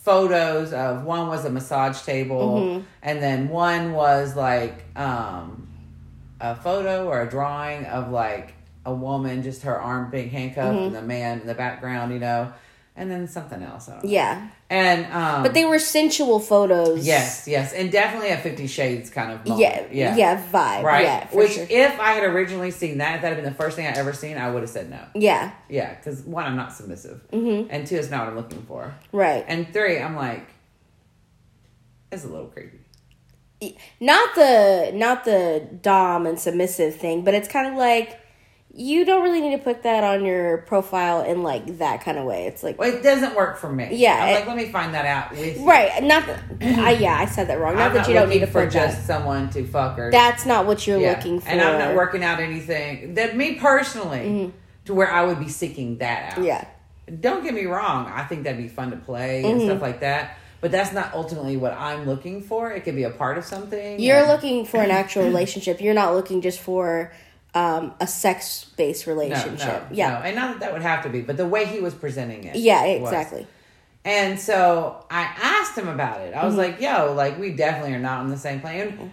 photos 0.04 0.72
of 0.72 1.04
one 1.04 1.28
was 1.28 1.44
a 1.44 1.50
massage 1.50 2.00
table 2.02 2.60
Mm-hmm. 2.60 2.80
and 3.02 3.22
then 3.22 3.48
one 3.48 3.92
was 3.92 4.36
like 4.36 4.84
um 4.96 5.68
a 6.40 6.54
photo 6.54 7.06
or 7.08 7.22
a 7.22 7.28
drawing 7.28 7.86
of 7.86 8.10
like 8.10 8.52
a 8.84 8.92
woman 8.94 9.42
just 9.42 9.62
her 9.62 9.80
arm 9.80 10.10
being 10.10 10.28
handcuffed 10.28 10.76
Mm-hmm. 10.76 10.86
and 10.86 10.94
the 10.94 11.02
man 11.02 11.40
in 11.40 11.46
the 11.46 11.54
background 11.54 12.12
you 12.12 12.18
know 12.18 12.52
and 12.96 13.10
then 13.10 13.26
something 13.26 13.62
else 13.62 13.88
I 13.88 13.94
don't 13.94 14.04
know. 14.04 14.10
Yeah. 14.10 14.48
And 14.70 15.04
um 15.12 15.42
But 15.42 15.52
they 15.54 15.64
were 15.66 15.78
sensual 15.78 16.40
photos. 16.40 17.06
yes 17.06 17.46
yes 17.46 17.72
and 17.74 17.92
definitely 17.92 18.30
a 18.30 18.38
50 18.38 18.66
shades 18.66 19.10
kind 19.10 19.30
of 19.32 19.46
moment. 19.46 19.60
Yeah. 19.60 19.86
yeah 19.92 20.16
Yeah. 20.16 20.42
vibe. 20.52 20.82
right 20.82 21.04
Yeah. 21.04 21.28
Which 21.32 21.52
sure. 21.52 21.66
if 21.68 22.00
i 22.00 22.12
had 22.12 22.24
originally 22.24 22.70
seen 22.70 22.98
that 22.98 23.16
if 23.16 23.22
that 23.22 23.28
had 23.28 23.36
been 23.36 23.44
the 23.44 23.58
first 23.58 23.76
thing 23.76 23.86
i 23.86 23.90
ever 23.90 24.12
seen 24.12 24.38
i 24.38 24.50
would 24.50 24.62
have 24.62 24.70
said 24.70 24.88
no 24.90 25.00
Yeah. 25.14 25.52
yeah 25.68 25.94
because 25.94 26.22
one 26.22 26.44
i'm 26.46 26.56
not 26.56 26.72
submissive 26.72 27.20
Mm-hmm. 27.30 27.68
and 27.70 27.86
two 27.86 27.96
it's 27.96 28.10
not 28.10 28.20
what 28.20 28.28
i'm 28.30 28.36
looking 28.36 28.62
for 28.62 28.94
Right. 29.12 29.44
and 29.46 29.70
three 29.72 29.98
i'm 30.00 30.16
like 30.16 30.48
it's 32.10 32.24
a 32.24 32.28
little 32.28 32.46
creepy 32.46 32.78
not 34.00 34.34
the 34.34 34.90
not 34.94 35.24
the 35.24 35.66
dom 35.80 36.26
and 36.26 36.38
submissive 36.38 36.96
thing, 36.96 37.24
but 37.24 37.32
it's 37.32 37.48
kind 37.48 37.66
of 37.66 37.74
like 37.74 38.20
you 38.76 39.04
don't 39.04 39.22
really 39.22 39.40
need 39.40 39.56
to 39.56 39.62
put 39.62 39.84
that 39.84 40.02
on 40.02 40.24
your 40.24 40.58
profile 40.58 41.22
in 41.22 41.44
like 41.44 41.78
that 41.78 42.02
kind 42.02 42.18
of 42.18 42.24
way. 42.24 42.46
It's 42.46 42.62
like 42.64 42.76
well 42.78 42.92
it 42.92 43.02
doesn't 43.02 43.36
work 43.36 43.56
for 43.56 43.70
me 43.72 43.88
Yeah, 43.92 44.14
i'm 44.22 44.28
it- 44.30 44.34
like 44.34 44.46
let 44.48 44.56
me 44.56 44.66
find 44.66 44.92
that 44.94 45.04
out 45.06 45.30
with 45.30 45.58
you. 45.60 45.64
right, 45.68 46.02
not 46.02 46.26
that 46.26 46.40
I 46.78 46.92
yeah, 46.92 47.16
I 47.18 47.26
said 47.26 47.46
that 47.48 47.60
wrong. 47.60 47.74
Not 47.76 47.88
I'm 47.88 47.92
that 47.94 47.98
not 48.00 48.08
you 48.08 48.14
don't 48.14 48.28
need 48.28 48.40
to 48.40 48.46
for 48.48 48.66
just 48.68 48.96
that. 48.98 49.06
someone 49.06 49.48
to 49.50 49.64
fuck 49.66 49.98
or 49.98 50.10
That's 50.10 50.44
not 50.44 50.66
what 50.66 50.86
you're 50.86 50.98
Yeah. 50.98 51.10
looking 51.16 51.40
for. 51.40 51.48
And 51.48 51.60
I'm 51.60 51.78
not 51.78 51.94
working 51.94 52.24
out 52.24 52.40
anything 52.40 53.14
that 53.14 53.36
me 53.36 53.54
personally 53.54 54.52
to 54.86 54.94
where 54.94 55.10
I 55.10 55.24
would 55.24 55.38
be 55.38 55.48
seeking 55.48 55.98
that 55.98 56.32
out. 56.32 56.38
Mm-hmm. 56.38 56.44
Yeah. 56.44 56.64
Don't 57.20 57.44
get 57.44 57.54
me 57.54 57.66
wrong. 57.66 58.06
I 58.06 58.24
think 58.24 58.42
that'd 58.44 58.58
be 58.60 58.68
fun 58.68 58.90
to 58.90 58.96
play 58.96 59.44
and 59.44 59.58
Mm-hmm. 59.60 59.66
stuff 59.68 59.82
like 59.82 60.00
that. 60.00 60.36
But 60.60 60.72
that's 60.72 60.92
not 60.94 61.12
ultimately 61.12 61.56
what 61.58 61.74
I'm 61.74 62.06
looking 62.06 62.40
for. 62.42 62.70
It 62.72 62.84
could 62.84 62.96
be 62.96 63.02
a 63.04 63.10
part 63.10 63.36
of 63.38 63.44
something. 63.44 64.00
You're 64.00 64.18
and- 64.20 64.28
looking 64.28 64.64
for 64.64 64.78
an 64.78 64.90
actual 64.90 65.22
relationship. 65.32 65.80
You're 65.80 65.94
not 65.94 66.14
looking 66.14 66.40
just 66.40 66.58
for 66.60 67.12
um, 67.54 67.94
a 68.00 68.06
sex 68.06 68.66
based 68.76 69.06
relationship. 69.06 69.90
no, 69.90 69.96
yeah. 69.96 70.08
no. 70.10 70.16
And 70.16 70.36
not 70.36 70.50
that 70.54 70.60
that 70.60 70.72
would 70.72 70.82
have 70.82 71.02
to 71.04 71.08
be, 71.08 71.20
but 71.20 71.36
the 71.36 71.46
way 71.46 71.64
he 71.66 71.80
was 71.80 71.94
presenting 71.94 72.44
it. 72.44 72.56
Yeah, 72.56 72.82
was. 72.98 73.10
exactly. 73.10 73.46
And 74.04 74.38
so 74.38 75.04
I 75.10 75.22
asked 75.22 75.78
him 75.78 75.88
about 75.88 76.20
it. 76.20 76.34
I 76.34 76.44
was 76.44 76.56
like, 76.56 76.80
yo, 76.80 77.14
like, 77.14 77.38
we 77.38 77.52
definitely 77.52 77.94
are 77.94 78.00
not 78.00 78.18
on 78.20 78.28
the 78.28 78.36
same 78.36 78.60
plane. 78.60 79.12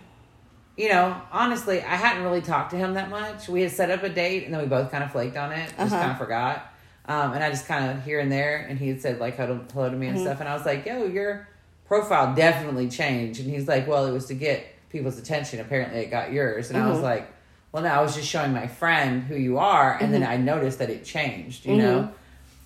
You 0.75 0.89
know, 0.89 1.15
honestly, 1.31 1.81
I 1.81 1.95
hadn't 1.95 2.23
really 2.23 2.41
talked 2.41 2.71
to 2.71 2.77
him 2.77 2.95
that 2.95 3.09
much. 3.09 3.47
We 3.47 3.61
had 3.61 3.71
set 3.71 3.91
up 3.91 4.03
a 4.03 4.09
date 4.09 4.45
and 4.45 4.53
then 4.53 4.61
we 4.61 4.67
both 4.67 4.91
kind 4.91 5.03
of 5.03 5.11
flaked 5.11 5.37
on 5.37 5.51
it, 5.51 5.67
just 5.67 5.79
Uh-huh. 5.79 5.97
kind 5.99 6.11
of 6.11 6.17
forgot. 6.17 6.73
Um, 7.05 7.33
and 7.33 7.43
I 7.43 7.49
just 7.49 7.67
kind 7.67 7.89
of 7.91 8.03
here 8.03 8.19
and 8.19 8.31
there, 8.31 8.65
and 8.69 8.77
he 8.77 8.87
had 8.87 9.01
said, 9.01 9.19
like, 9.19 9.35
hello, 9.35 9.61
hello 9.73 9.89
to 9.89 9.95
me 9.95 10.07
and 10.07 10.19
stuff. 10.19 10.39
And 10.39 10.47
I 10.49 10.53
was 10.55 10.65
like, 10.65 10.85
yo, 10.85 11.05
your 11.05 11.47
profile 11.85 12.33
definitely 12.35 12.89
changed. 12.89 13.39
And 13.39 13.49
he's 13.49 13.67
like, 13.67 13.87
well, 13.87 14.05
it 14.05 14.11
was 14.11 14.25
to 14.27 14.33
get 14.33 14.65
people's 14.89 15.17
attention. 15.17 15.59
Apparently, 15.59 15.99
it 16.01 16.11
got 16.11 16.31
yours. 16.31 16.69
And 16.69 16.77
I 16.81 16.89
was 16.89 16.99
like, 16.99 17.31
well, 17.71 17.83
no, 17.83 17.89
I 17.89 18.01
was 18.01 18.15
just 18.15 18.27
showing 18.27 18.51
my 18.53 18.67
friend 18.67 19.23
who 19.23 19.35
you 19.35 19.57
are. 19.57 19.97
And 19.99 20.13
then 20.13 20.23
I 20.23 20.37
noticed 20.37 20.79
that 20.79 20.89
it 20.89 21.05
changed, 21.05 21.65
you 21.65 21.75
know? 21.77 22.11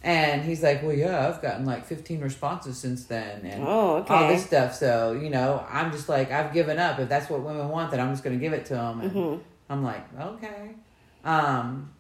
And 0.04 0.44
he's 0.44 0.62
like, 0.62 0.84
well, 0.84 0.94
yeah, 0.96 1.28
I've 1.28 1.42
gotten 1.42 1.66
like 1.66 1.86
15 1.86 2.22
responses 2.22 2.78
since 2.78 3.06
then, 3.06 3.44
and 3.44 3.64
Oh, 3.68 3.96
okay. 3.98 4.14
all 4.14 4.28
this 4.28 4.46
stuff. 4.46 4.76
So 4.76 5.14
you 5.14 5.30
know, 5.32 5.66
I'm 5.70 5.92
just 5.92 6.08
like, 6.10 6.32
I've 6.32 6.54
given 6.54 6.78
up. 6.78 7.00
If 7.00 7.10
that's 7.10 7.28
what 7.30 7.42
women 7.42 7.70
want, 7.70 7.90
then 7.92 8.00
I'm 8.00 8.12
just 8.12 8.24
going 8.24 8.38
to 8.38 8.40
give 8.40 8.54
it 8.54 8.66
to 8.68 8.74
them. 8.76 9.02
And 9.02 9.12
Mm-hmm. 9.12 9.42
I'm 9.70 9.84
like, 9.84 10.06
okay. 10.20 10.76
Um, 11.24 11.92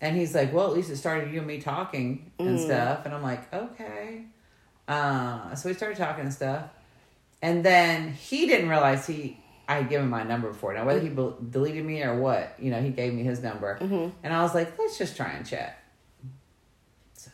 and 0.00 0.16
he's 0.16 0.34
like, 0.34 0.50
well, 0.54 0.66
at 0.68 0.72
least 0.72 0.88
it 0.88 0.96
started 0.96 1.30
you 1.30 1.38
and 1.40 1.46
me 1.46 1.60
talking 1.60 2.30
and 2.38 2.58
Mm. 2.58 2.64
stuff. 2.64 3.04
And 3.04 3.14
I'm 3.14 3.22
like, 3.22 3.52
okay. 3.52 4.22
Uh, 4.88 5.54
so 5.54 5.68
we 5.68 5.74
started 5.74 5.98
talking 5.98 6.24
and 6.24 6.32
stuff. 6.32 6.64
And 7.42 7.62
then 7.62 8.12
he 8.12 8.46
didn't 8.46 8.70
realize 8.70 9.06
he 9.06 9.38
I 9.70 9.74
had 9.74 9.88
given 9.88 10.08
my 10.08 10.24
number 10.24 10.48
before. 10.48 10.74
Now, 10.74 10.84
whether 10.84 10.98
he 10.98 11.08
bel- 11.08 11.38
deleted 11.48 11.84
me 11.84 12.02
or 12.02 12.18
what, 12.18 12.56
you 12.58 12.72
know, 12.72 12.82
he 12.82 12.88
gave 12.88 13.14
me 13.14 13.22
his 13.22 13.40
number. 13.40 13.78
Mm-hmm. 13.80 14.08
And 14.24 14.34
I 14.34 14.42
was 14.42 14.52
like, 14.52 14.76
let's 14.76 14.98
just 14.98 15.16
try 15.16 15.28
and 15.28 15.46
chat. 15.46 15.78
So 17.12 17.30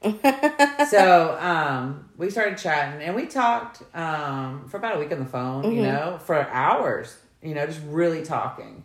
stupid. 0.00 0.88
so 0.88 1.36
um, 1.38 2.08
we 2.16 2.30
started 2.30 2.56
chatting 2.56 3.02
and 3.02 3.14
we 3.14 3.26
talked 3.26 3.82
um, 3.94 4.68
for 4.70 4.78
about 4.78 4.96
a 4.96 5.00
week 5.00 5.12
on 5.12 5.18
the 5.18 5.26
phone, 5.26 5.70
you 5.76 5.82
know, 5.82 6.18
for 6.24 6.48
hours, 6.48 7.14
you 7.42 7.54
know, 7.54 7.66
just 7.66 7.82
really 7.88 8.24
talking. 8.24 8.82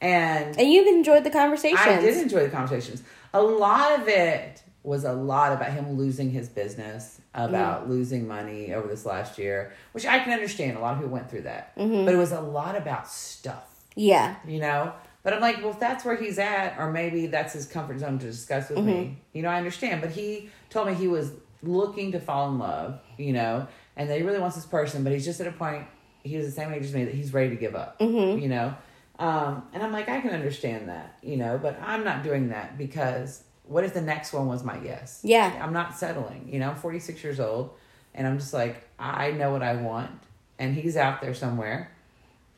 And 0.00 0.58
And 0.58 0.72
you've 0.72 0.86
enjoyed 0.86 1.24
the 1.24 1.30
conversations. 1.30 1.82
I 1.82 2.00
did 2.00 2.16
enjoy 2.16 2.44
the 2.44 2.48
conversations. 2.50 3.02
A 3.34 3.42
lot 3.42 4.00
of 4.00 4.08
it 4.08 4.62
was 4.84 5.04
a 5.04 5.12
lot 5.12 5.52
about 5.52 5.72
him 5.72 5.96
losing 5.96 6.30
his 6.30 6.48
business, 6.48 7.20
about 7.32 7.86
mm. 7.86 7.88
losing 7.88 8.28
money 8.28 8.74
over 8.74 8.86
this 8.86 9.06
last 9.06 9.38
year, 9.38 9.72
which 9.92 10.04
I 10.04 10.18
can 10.18 10.32
understand. 10.32 10.76
A 10.76 10.80
lot 10.80 10.92
of 10.92 10.98
people 10.98 11.12
went 11.12 11.30
through 11.30 11.42
that. 11.42 11.74
Mm-hmm. 11.76 12.04
But 12.04 12.14
it 12.14 12.18
was 12.18 12.32
a 12.32 12.40
lot 12.40 12.76
about 12.76 13.08
stuff, 13.08 13.82
Yeah. 13.96 14.36
you 14.46 14.60
know? 14.60 14.92
But 15.22 15.32
I'm 15.32 15.40
like, 15.40 15.56
well, 15.62 15.70
if 15.70 15.80
that's 15.80 16.04
where 16.04 16.16
he's 16.16 16.38
at, 16.38 16.76
or 16.78 16.92
maybe 16.92 17.26
that's 17.26 17.54
his 17.54 17.64
comfort 17.64 17.98
zone 17.98 18.18
to 18.18 18.26
discuss 18.26 18.68
with 18.68 18.84
me, 18.84 18.92
mm-hmm. 18.92 19.14
you 19.32 19.40
know, 19.40 19.48
I 19.48 19.56
understand. 19.56 20.02
But 20.02 20.10
he 20.10 20.50
told 20.68 20.86
me 20.86 20.92
he 20.92 21.08
was 21.08 21.32
looking 21.62 22.12
to 22.12 22.20
fall 22.20 22.50
in 22.50 22.58
love, 22.58 23.00
you 23.16 23.32
know, 23.32 23.66
and 23.96 24.10
that 24.10 24.18
he 24.18 24.22
really 24.22 24.38
wants 24.38 24.54
this 24.54 24.66
person, 24.66 25.02
but 25.02 25.14
he's 25.14 25.24
just 25.24 25.40
at 25.40 25.46
a 25.46 25.52
point, 25.52 25.86
he 26.22 26.36
was 26.36 26.44
the 26.44 26.52
same 26.52 26.70
age 26.74 26.82
as 26.82 26.92
me, 26.92 27.04
that 27.04 27.14
he's 27.14 27.32
ready 27.32 27.48
to 27.48 27.56
give 27.56 27.74
up, 27.74 27.98
mm-hmm. 28.00 28.38
you 28.38 28.50
know? 28.50 28.74
Um, 29.18 29.62
and 29.72 29.82
I'm 29.82 29.92
like, 29.92 30.10
I 30.10 30.20
can 30.20 30.30
understand 30.30 30.90
that, 30.90 31.18
you 31.22 31.38
know, 31.38 31.56
but 31.56 31.80
I'm 31.80 32.04
not 32.04 32.22
doing 32.22 32.48
that 32.48 32.76
because 32.76 33.44
what 33.66 33.84
if 33.84 33.94
the 33.94 34.00
next 34.00 34.32
one 34.32 34.46
was 34.46 34.62
my 34.62 34.80
yes? 34.82 35.20
Yeah. 35.22 35.58
I'm 35.62 35.72
not 35.72 35.96
settling, 35.96 36.48
you 36.50 36.58
know, 36.58 36.70
I'm 36.70 36.76
46 36.76 37.22
years 37.24 37.40
old 37.40 37.70
and 38.14 38.26
I'm 38.26 38.38
just 38.38 38.52
like, 38.52 38.88
I 38.98 39.30
know 39.32 39.50
what 39.50 39.62
I 39.62 39.76
want 39.76 40.10
and 40.58 40.74
he's 40.74 40.96
out 40.96 41.20
there 41.20 41.34
somewhere 41.34 41.90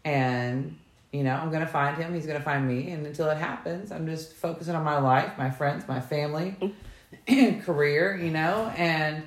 and, 0.04 0.78
you 1.12 1.24
know, 1.24 1.34
I'm 1.34 1.50
going 1.50 1.62
to 1.62 1.66
find 1.66 1.96
him. 1.96 2.14
He's 2.14 2.26
going 2.26 2.38
to 2.38 2.44
find 2.44 2.66
me. 2.66 2.90
And 2.90 3.06
until 3.06 3.28
it 3.30 3.38
happens, 3.38 3.90
I'm 3.90 4.06
just 4.06 4.32
focusing 4.34 4.74
on 4.74 4.84
my 4.84 4.98
life, 4.98 5.32
my 5.36 5.50
friends, 5.50 5.88
my 5.88 6.00
family, 6.00 6.54
career, 7.62 8.16
you 8.16 8.30
know, 8.30 8.72
and 8.76 9.24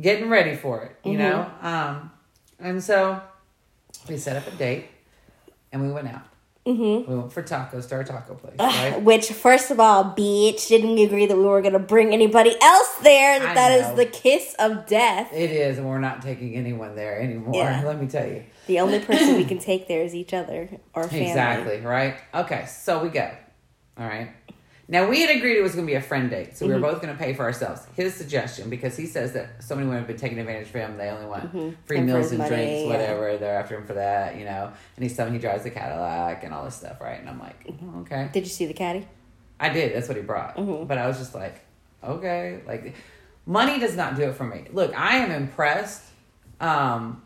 getting 0.00 0.28
ready 0.28 0.54
for 0.56 0.84
it, 0.84 0.96
you 1.04 1.18
know? 1.18 1.50
Um, 1.60 2.10
and 2.60 2.82
so 2.82 3.20
we 4.08 4.16
set 4.16 4.36
up 4.36 4.46
a 4.52 4.56
date 4.56 4.86
and 5.72 5.82
we 5.82 5.90
went 5.90 6.08
out. 6.08 6.22
Mm-hmm. 6.66 7.10
We 7.10 7.18
went 7.18 7.32
for 7.32 7.42
tacos 7.42 7.88
to 7.88 7.96
our 7.96 8.04
taco 8.04 8.34
place, 8.34 8.54
right? 8.58 9.02
Which, 9.02 9.32
first 9.32 9.72
of 9.72 9.80
all, 9.80 10.04
bitch, 10.04 10.68
didn't 10.68 10.94
we 10.94 11.02
agree 11.02 11.26
that 11.26 11.36
we 11.36 11.42
were 11.42 11.60
going 11.60 11.72
to 11.72 11.80
bring 11.80 12.12
anybody 12.12 12.54
else 12.62 12.94
there? 13.02 13.40
That 13.40 13.50
I 13.50 13.54
that 13.54 13.72
is 13.72 13.96
the 13.96 14.06
kiss 14.06 14.54
of 14.60 14.86
death. 14.86 15.32
It 15.32 15.50
is, 15.50 15.78
and 15.78 15.88
we're 15.88 15.98
not 15.98 16.22
taking 16.22 16.54
anyone 16.54 16.94
there 16.94 17.20
anymore. 17.20 17.54
Yeah. 17.56 17.82
Let 17.84 18.00
me 18.00 18.06
tell 18.06 18.28
you. 18.28 18.44
The 18.68 18.78
only 18.78 19.00
person 19.00 19.36
we 19.36 19.44
can 19.52 19.58
take 19.58 19.88
there 19.88 20.02
is 20.02 20.14
each 20.14 20.32
other 20.32 20.68
or 20.94 21.08
family. 21.08 21.26
Exactly, 21.26 21.80
right? 21.80 22.16
Okay, 22.32 22.66
so 22.66 23.02
we 23.02 23.08
go. 23.08 23.28
All 23.98 24.06
right. 24.06 24.30
Now, 24.92 25.08
we 25.08 25.22
had 25.22 25.34
agreed 25.34 25.56
it 25.56 25.62
was 25.62 25.74
going 25.74 25.86
to 25.86 25.90
be 25.90 25.96
a 25.96 26.02
friend 26.02 26.28
date, 26.28 26.54
so 26.56 26.66
we 26.66 26.72
were 26.72 26.78
Mm-hmm. 26.78 26.90
both 26.90 27.00
going 27.02 27.14
to 27.16 27.18
pay 27.18 27.32
for 27.32 27.44
ourselves. 27.44 27.80
His 27.96 28.12
suggestion, 28.14 28.68
because 28.68 28.94
he 28.94 29.06
says 29.06 29.32
that 29.32 29.64
so 29.64 29.74
many 29.74 29.86
women 29.86 30.00
have 30.02 30.06
been 30.06 30.18
taking 30.18 30.38
advantage 30.38 30.68
of 30.68 30.74
him, 30.74 30.98
they 30.98 31.08
only 31.08 31.24
want 31.26 31.50
free 31.50 31.60
Mm-hmm. 31.60 31.94
And 31.96 32.06
meals 32.06 32.30
and 32.32 32.46
drinks, 32.46 32.82
yeah. 32.82 32.86
whatever. 32.88 33.38
They're 33.38 33.58
after 33.58 33.74
him 33.78 33.86
for 33.86 33.94
that, 33.94 34.36
you 34.38 34.44
know. 34.44 34.70
And 34.96 35.02
he's 35.02 35.16
telling 35.16 35.32
he 35.32 35.38
drives 35.38 35.64
a 35.64 35.70
Cadillac 35.70 36.44
and 36.44 36.52
all 36.52 36.64
this 36.66 36.76
stuff, 36.76 37.00
right? 37.00 37.18
And 37.18 37.26
I'm 37.28 37.40
like, 37.40 37.56
"Oh, 37.70 38.00
okay. 38.02 38.28
Did 38.34 38.44
you 38.44 38.50
see 38.50 38.66
the 38.66 38.74
caddy? 38.74 39.08
I 39.58 39.70
did. 39.70 39.94
That's 39.94 40.08
what 40.08 40.16
he 40.18 40.22
brought. 40.22 40.56
Mm-hmm. 40.58 40.84
But 40.86 40.98
I 40.98 41.06
was 41.06 41.16
just 41.18 41.34
like, 41.34 41.64
okay, 42.04 42.60
like 42.66 42.94
money 43.46 43.78
does 43.78 43.96
not 43.96 44.14
do 44.16 44.24
it 44.24 44.34
for 44.34 44.44
me. 44.44 44.64
Look, 44.72 44.92
I 44.98 45.16
am 45.18 45.30
impressed 45.30 46.02
um, 46.60 47.22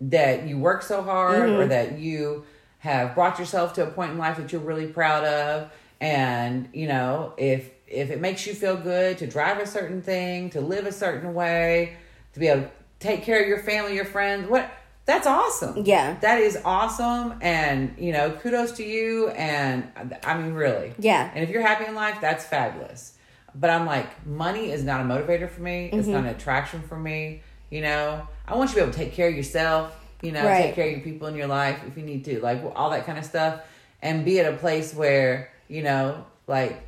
that 0.00 0.46
you 0.48 0.58
work 0.58 0.80
so 0.82 1.02
hard 1.02 1.40
Mm-hmm. 1.50 1.60
or 1.60 1.66
that 1.66 1.98
you 1.98 2.46
have 2.78 3.14
brought 3.14 3.38
yourself 3.38 3.74
to 3.74 3.82
a 3.86 3.90
point 3.90 4.12
in 4.12 4.18
life 4.18 4.38
that 4.38 4.50
you're 4.50 4.60
really 4.62 4.86
proud 4.86 5.24
of. 5.24 5.70
And 6.02 6.68
you 6.72 6.88
know, 6.88 7.32
if 7.36 7.70
if 7.86 8.10
it 8.10 8.20
makes 8.20 8.46
you 8.46 8.54
feel 8.54 8.76
good 8.76 9.18
to 9.18 9.26
drive 9.26 9.58
a 9.58 9.66
certain 9.66 10.02
thing, 10.02 10.50
to 10.50 10.60
live 10.60 10.84
a 10.86 10.92
certain 10.92 11.32
way, 11.32 11.96
to 12.34 12.40
be 12.40 12.48
able 12.48 12.62
to 12.62 12.70
take 12.98 13.22
care 13.22 13.40
of 13.40 13.46
your 13.48 13.60
family, 13.60 13.94
your 13.94 14.04
friends, 14.04 14.48
what 14.50 14.68
that's 15.04 15.26
awesome. 15.26 15.84
Yeah. 15.84 16.16
That 16.20 16.38
is 16.40 16.58
awesome. 16.64 17.34
And, 17.40 17.94
you 17.98 18.12
know, 18.12 18.30
kudos 18.30 18.72
to 18.72 18.84
you. 18.84 19.28
And 19.30 19.88
I 20.24 20.36
mean, 20.38 20.52
really. 20.54 20.94
Yeah. 20.98 21.28
And 21.34 21.42
if 21.44 21.50
you're 21.50 21.62
happy 21.62 21.84
in 21.86 21.94
life, 21.94 22.18
that's 22.20 22.44
fabulous. 22.44 23.16
But 23.54 23.70
I'm 23.70 23.84
like, 23.84 24.24
money 24.26 24.70
is 24.70 24.82
not 24.84 25.00
a 25.00 25.04
motivator 25.04 25.50
for 25.50 25.60
me. 25.60 25.86
It's 25.92 26.06
Mm-hmm. 26.06 26.12
not 26.12 26.20
an 26.24 26.26
attraction 26.30 26.82
for 26.82 26.96
me. 26.96 27.42
You 27.70 27.80
know, 27.82 28.26
I 28.46 28.54
want 28.56 28.70
you 28.70 28.74
to 28.76 28.80
be 28.80 28.82
able 28.84 28.92
to 28.92 28.98
take 28.98 29.12
care 29.12 29.28
of 29.28 29.34
yourself, 29.34 29.98
you 30.22 30.30
know, 30.32 30.44
Right. 30.44 30.62
take 30.66 30.74
care 30.76 30.86
of 30.86 30.92
your 30.92 31.00
people 31.00 31.26
in 31.28 31.34
your 31.34 31.48
life 31.48 31.80
if 31.86 31.96
you 31.96 32.04
need 32.04 32.24
to, 32.26 32.40
like 32.40 32.62
all 32.76 32.90
that 32.90 33.04
kind 33.04 33.18
of 33.18 33.24
stuff. 33.24 33.60
And 34.00 34.24
be 34.24 34.40
at 34.40 34.52
a 34.52 34.56
place 34.56 34.94
where, 34.94 35.50
you 35.68 35.82
know, 35.82 36.24
like 36.46 36.82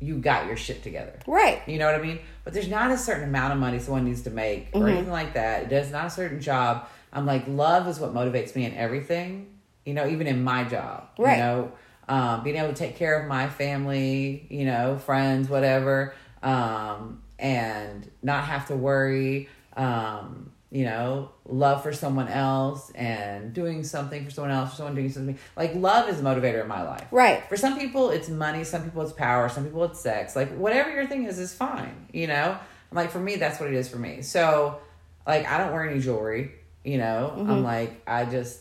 you 0.00 0.18
got 0.18 0.46
your 0.46 0.56
shit 0.56 0.82
together. 0.82 1.18
Right. 1.26 1.62
You 1.66 1.78
know 1.78 1.86
what 1.86 1.94
I 1.94 2.02
mean? 2.02 2.18
But 2.44 2.52
there's 2.52 2.68
not 2.68 2.90
a 2.90 2.98
certain 2.98 3.24
amount 3.24 3.52
of 3.54 3.58
money 3.58 3.78
someone 3.78 4.04
needs 4.04 4.22
to 4.22 4.30
make 4.30 4.68
or 4.72 4.80
Mm-hmm. 4.80 4.88
anything 4.88 5.10
like 5.12 5.34
that. 5.34 5.62
It 5.64 5.68
does 5.70 5.90
not 5.90 6.06
a 6.06 6.10
certain 6.10 6.40
job. 6.40 6.86
I'm 7.12 7.24
like, 7.24 7.44
love 7.48 7.88
is 7.88 7.98
what 7.98 8.12
motivates 8.12 8.54
me 8.54 8.64
in 8.66 8.74
everything. 8.74 9.46
You 9.86 9.94
know, 9.94 10.06
even 10.06 10.26
in 10.26 10.44
my 10.44 10.64
job. 10.64 11.08
Right. 11.18 11.36
You 11.36 11.42
know, 11.42 11.72
um, 12.08 12.42
being 12.44 12.56
able 12.56 12.68
to 12.68 12.74
take 12.74 12.96
care 12.96 13.18
of 13.20 13.26
my 13.28 13.48
family, 13.48 14.46
you 14.50 14.64
know, 14.66 14.98
friends, 14.98 15.48
whatever, 15.48 16.14
um, 16.42 17.22
and 17.38 18.08
not 18.22 18.44
have 18.44 18.66
to 18.68 18.76
worry. 18.76 19.48
Um, 19.76 20.52
you 20.70 20.84
know, 20.84 21.30
love 21.44 21.82
for 21.82 21.92
someone 21.92 22.28
else 22.28 22.90
and 22.90 23.52
doing 23.52 23.84
something 23.84 24.24
for 24.24 24.30
someone 24.30 24.50
else, 24.50 24.76
someone 24.76 24.94
doing 24.94 25.10
something. 25.10 25.38
Like 25.56 25.74
love 25.74 26.08
is 26.08 26.20
a 26.20 26.22
motivator 26.22 26.60
in 26.62 26.68
my 26.68 26.82
life. 26.82 27.06
Right. 27.10 27.48
For 27.48 27.56
some 27.56 27.78
people, 27.78 28.10
it's 28.10 28.28
money. 28.28 28.64
Some 28.64 28.82
people, 28.82 29.02
it's 29.02 29.12
power. 29.12 29.48
Some 29.48 29.64
people, 29.64 29.84
it's 29.84 30.00
sex. 30.00 30.34
Like 30.34 30.56
whatever 30.56 30.90
your 30.90 31.06
thing 31.06 31.24
is, 31.24 31.38
is 31.38 31.54
fine. 31.54 32.08
You 32.12 32.26
know, 32.26 32.58
I'm 32.90 32.96
like 32.96 33.10
for 33.10 33.20
me, 33.20 33.36
that's 33.36 33.60
what 33.60 33.68
it 33.68 33.74
is 33.74 33.88
for 33.88 33.98
me. 33.98 34.22
So, 34.22 34.80
like, 35.26 35.46
I 35.46 35.58
don't 35.58 35.72
wear 35.72 35.88
any 35.88 36.00
jewelry. 36.00 36.52
You 36.84 36.98
know, 36.98 37.32
I'm 37.36 37.46
mm-hmm. 37.46 37.64
like, 37.64 38.02
I 38.06 38.24
just, 38.24 38.60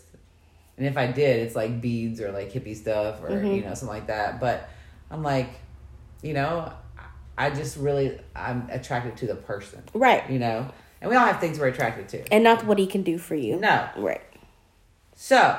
and 0.77 0.85
if 0.85 0.97
I 0.97 1.07
did, 1.07 1.41
it's 1.41 1.55
like 1.55 1.81
beads 1.81 2.21
or 2.21 2.31
like 2.31 2.51
hippie 2.51 2.75
stuff 2.75 3.23
or 3.23 3.29
mm-hmm. 3.29 3.47
you 3.47 3.63
know 3.63 3.73
something 3.73 3.95
like 3.95 4.07
that. 4.07 4.39
But 4.39 4.69
I'm 5.09 5.23
like, 5.23 5.49
you 6.21 6.33
know, 6.33 6.71
I 7.37 7.49
just 7.49 7.77
really, 7.77 8.19
I'm 8.35 8.67
attracted 8.69 9.17
to 9.17 9.27
the 9.27 9.35
person. 9.35 9.83
Right. 9.93 10.29
You 10.29 10.39
know, 10.39 10.71
and 11.05 11.09
we 11.11 11.15
all 11.15 11.25
have 11.25 11.39
things 11.39 11.59
we're 11.59 11.67
attracted 11.67 12.07
to. 12.09 12.33
And 12.33 12.43
not 12.43 12.65
what 12.65 12.79
he 12.79 12.87
can 12.87 13.03
do 13.03 13.17
for 13.17 13.35
you. 13.35 13.57
No, 13.57 13.87
Right. 13.95 14.21
so 15.15 15.57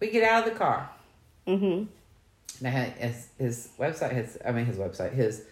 we 0.00 0.10
get 0.10 0.22
out 0.22 0.46
of 0.46 0.52
the 0.52 0.58
car. 0.58 0.88
Mm-hmm. 1.46 1.84
And 2.58 2.66
I 2.66 2.70
had 2.70 2.92
his, 2.92 3.28
his 3.38 3.68
website 3.78 4.12
has 4.12 4.38
I 4.46 4.52
mean 4.52 4.64
his 4.66 4.76
website 4.76 5.12
his 5.12 5.42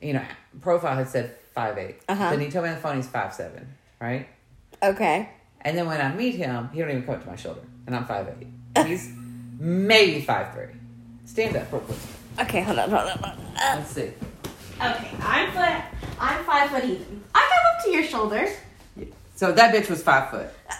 you 0.00 0.12
know 0.12 0.22
profile 0.60 0.96
had 0.96 1.08
said 1.08 1.36
five 1.54 1.76
eight. 1.78 1.96
Uh-huh. 2.08 2.30
Then 2.30 2.40
he 2.40 2.50
told 2.50 2.64
me 2.64 2.70
on 2.70 2.76
the 2.76 2.80
phone 2.80 2.96
he's 2.96 3.08
five 3.08 3.34
seven, 3.34 3.66
right? 4.00 4.28
Okay. 4.82 5.28
And 5.62 5.76
then 5.76 5.86
when 5.86 6.00
I 6.00 6.14
meet 6.14 6.36
him, 6.36 6.68
he 6.72 6.80
don't 6.80 6.90
even 6.90 7.02
come 7.02 7.16
up 7.16 7.22
to 7.24 7.28
my 7.28 7.34
shoulder, 7.36 7.62
and 7.86 7.96
I'm 7.96 8.04
five 8.06 8.28
eight. 8.28 8.86
He's 8.86 9.10
maybe 9.58 10.20
five 10.20 10.52
three. 10.54 10.66
Stand 11.24 11.56
up 11.56 11.72
real 11.72 11.80
quick. 11.80 11.98
Okay, 12.40 12.62
hold 12.62 12.78
on, 12.78 12.90
hold 12.90 13.02
on, 13.02 13.18
hold 13.18 13.24
on. 13.24 13.38
Uh, 13.56 13.76
Let's 13.76 13.90
see. 13.90 14.12
okay, 14.80 15.10
I'm 15.20 15.50
foot. 15.50 15.82
I'm 16.20 16.44
five 16.44 16.70
foot 16.70 16.84
even. 16.84 17.24
I 17.34 17.40
come 17.40 17.45
up 17.76 17.84
to 17.84 17.90
your 17.90 18.04
shoulder. 18.04 18.48
So 19.36 19.52
that 19.52 19.74
bitch 19.74 19.90
was 19.90 20.02
five 20.02 20.30
foot. 20.30 20.48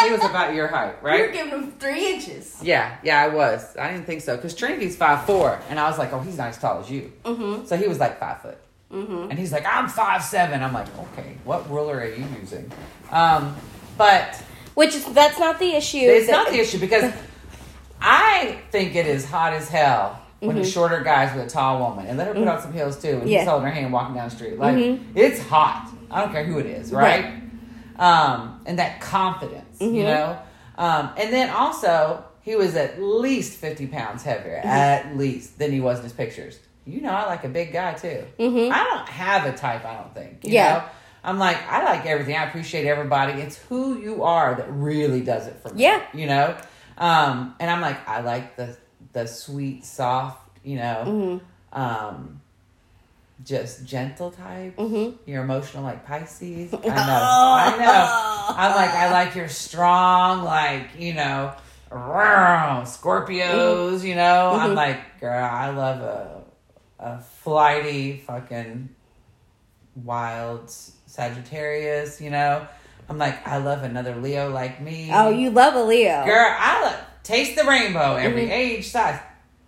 He 0.00 0.12
was 0.12 0.22
about 0.22 0.54
your 0.54 0.68
height, 0.68 1.02
right? 1.02 1.18
You're 1.18 1.32
giving 1.32 1.50
him 1.50 1.72
three 1.72 2.08
inches. 2.14 2.56
Yeah, 2.62 2.96
yeah, 3.02 3.20
I 3.20 3.26
was. 3.26 3.76
I 3.76 3.90
didn't 3.90 4.06
think 4.06 4.22
so 4.22 4.36
because 4.36 4.54
Trinity's 4.54 4.96
five 4.96 5.26
four, 5.26 5.60
and 5.68 5.80
I 5.80 5.88
was 5.88 5.98
like, 5.98 6.12
oh, 6.12 6.20
he's 6.20 6.38
not 6.38 6.50
as 6.50 6.58
tall 6.58 6.78
as 6.80 6.88
you. 6.88 7.12
Mm-hmm. 7.24 7.66
So 7.66 7.76
he 7.76 7.88
was 7.88 7.98
like 7.98 8.20
five 8.20 8.40
foot. 8.40 8.58
Mm-hmm. 8.92 9.30
And 9.30 9.36
he's 9.36 9.50
like, 9.50 9.66
I'm 9.66 9.88
five 9.88 10.22
seven. 10.22 10.62
I'm 10.62 10.72
like, 10.72 10.86
okay, 10.98 11.36
what 11.42 11.68
ruler 11.68 11.98
are 11.98 12.06
you 12.06 12.24
using? 12.40 12.70
Um, 13.10 13.56
but 13.96 14.36
Which 14.74 14.94
is 14.94 15.04
that's 15.06 15.40
not 15.40 15.58
the 15.58 15.72
issue. 15.74 15.98
it's 15.98 16.28
That- 16.28 16.32
not 16.44 16.48
the 16.52 16.60
issue 16.60 16.78
because 16.78 17.12
I 18.00 18.60
think 18.70 18.94
it 18.94 19.06
is 19.06 19.24
hot 19.28 19.52
as 19.52 19.68
hell 19.68 20.22
when 20.40 20.56
the 20.56 20.64
shorter 20.64 21.00
guys 21.02 21.34
with 21.36 21.46
a 21.46 21.48
tall 21.48 21.80
woman 21.80 22.06
and 22.06 22.16
let 22.16 22.28
her 22.28 22.34
put 22.34 22.46
on 22.46 22.60
some 22.62 22.72
heels 22.72 23.00
too 23.00 23.08
and 23.08 23.18
Mm-hmm. 23.22 23.28
Yeah. 23.28 23.38
he's 23.40 23.48
holding 23.48 23.66
her 23.68 23.72
hand 23.74 23.92
walking 23.92 24.14
down 24.14 24.28
the 24.28 24.34
street. 24.34 24.58
Like 24.58 24.76
Mhm. 24.76 25.00
it's 25.14 25.40
hot. 25.42 25.90
I 26.10 26.20
don't 26.22 26.32
care 26.32 26.44
who 26.44 26.58
it 26.58 26.66
is, 26.66 26.92
right? 26.92 27.42
Um, 27.98 28.60
and 28.66 28.78
that 28.78 29.00
confidence, 29.00 29.80
you 29.80 29.88
Mhm. 29.88 30.04
know. 30.04 30.38
Um, 30.78 31.10
and 31.16 31.32
then 31.32 31.50
also 31.50 32.24
he 32.42 32.54
was 32.54 32.76
at 32.76 33.02
least 33.02 33.58
fifty 33.58 33.86
pounds 33.86 34.22
heavier, 34.22 34.58
Mm-hmm. 34.58 34.68
at 34.68 35.16
least 35.16 35.58
than 35.58 35.72
he 35.72 35.80
was 35.80 35.98
in 35.98 36.04
his 36.04 36.12
pictures. 36.12 36.58
you 36.86 37.02
know, 37.02 37.10
I 37.10 37.26
like 37.26 37.44
a 37.44 37.48
big 37.48 37.70
guy 37.70 37.92
too. 37.92 38.24
Mhm. 38.40 38.72
I 38.72 38.82
don't 38.84 39.06
have 39.10 39.44
a 39.44 39.52
type. 39.52 39.84
I 39.84 39.92
don't 39.96 40.14
think. 40.14 40.38
you 40.42 40.52
Yeah. 40.54 40.72
know? 40.72 40.82
I'm 41.22 41.38
like 41.38 41.58
I 41.70 41.84
like 41.84 42.06
everything. 42.06 42.34
I 42.34 42.44
appreciate 42.44 42.86
everybody. 42.86 43.34
It's 43.42 43.58
who 43.68 43.98
you 43.98 44.22
are 44.22 44.54
that 44.54 44.66
really 44.72 45.20
does 45.20 45.46
it 45.48 45.56
for 45.62 45.68
me. 45.74 45.82
Yeah. 45.82 46.00
You 46.14 46.26
know, 46.28 46.54
um, 46.96 47.54
and 47.60 47.70
I'm 47.70 47.82
like 47.82 47.98
I 48.08 48.20
like 48.20 48.56
the 48.56 48.74
the 49.12 49.26
sweet, 49.26 49.84
soft. 49.84 50.44
You 50.64 50.76
know, 50.76 51.02
Mm-hmm. 51.06 51.80
um, 51.80 52.40
just 53.44 53.84
gentle 53.86 54.30
type. 54.32 54.76
Mhm. 54.76 55.14
You're 55.26 55.44
emotional 55.44 55.84
like 55.84 56.04
Pisces. 56.04 56.74
I 56.74 56.78
know. 56.78 56.82
I 56.92 57.76
know. 57.78 58.54
I'm 58.56 58.74
like, 58.74 58.90
I 58.90 59.10
like 59.12 59.34
your 59.36 59.48
strong, 59.48 60.42
like, 60.44 60.98
you 60.98 61.14
know, 61.14 61.52
Scorpios, 62.84 64.02
you 64.04 64.14
know? 64.16 64.50
I'm 64.52 64.70
Mhm. 64.72 64.74
like, 64.76 65.20
girl, 65.20 65.44
I 65.44 65.70
love 65.70 66.00
a, 66.00 66.42
a 66.98 67.20
flighty, 67.20 68.18
fucking 68.18 68.88
wild 70.04 70.70
Sagittarius, 71.06 72.20
you 72.20 72.30
know? 72.30 72.66
I'm 73.08 73.16
like, 73.18 73.46
I 73.46 73.56
love 73.58 73.84
another 73.84 74.16
Leo 74.16 74.50
like 74.50 74.80
me. 74.82 75.10
Oh, 75.12 75.30
you 75.30 75.50
love 75.50 75.74
a 75.74 75.82
Leo. 75.82 76.24
Girl, 76.26 76.54
I 76.58 76.82
love, 76.82 77.00
taste 77.22 77.56
the 77.56 77.64
rainbow, 77.64 78.16
every 78.16 78.46
Mhm. 78.46 78.50
age, 78.50 78.88
size, 78.90 79.18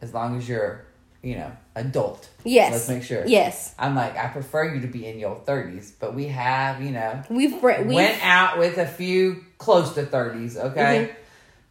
as 0.03 0.15
long 0.15 0.37
as 0.39 0.49
you're, 0.49 0.85
you 1.23 1.37
know, 1.37 1.51
adult. 1.75 2.29
Yes. 2.45 2.73
Let's 2.73 2.89
make 2.89 3.03
sure. 3.03 3.27
Yes. 3.27 3.75
I'm 3.79 3.95
like, 3.95 4.17
I 4.17 4.29
prefer 4.29 4.65
you 4.75 4.81
to 4.81 4.87
be 4.87 5.07
in 5.07 5.19
your 5.19 5.37
30s, 5.37 5.93
but 5.99 6.15
we 6.15 6.27
have, 6.29 6.83
you 6.83 6.91
know, 6.91 7.23
We've 7.29 7.53
we've 7.63 7.87
went 7.87 8.25
out 8.25 8.59
with 8.59 8.79
a 8.79 8.87
few 8.87 9.45
close 9.59 9.95
to 9.95 10.05
30s, 10.05 10.57
okay? 10.57 11.11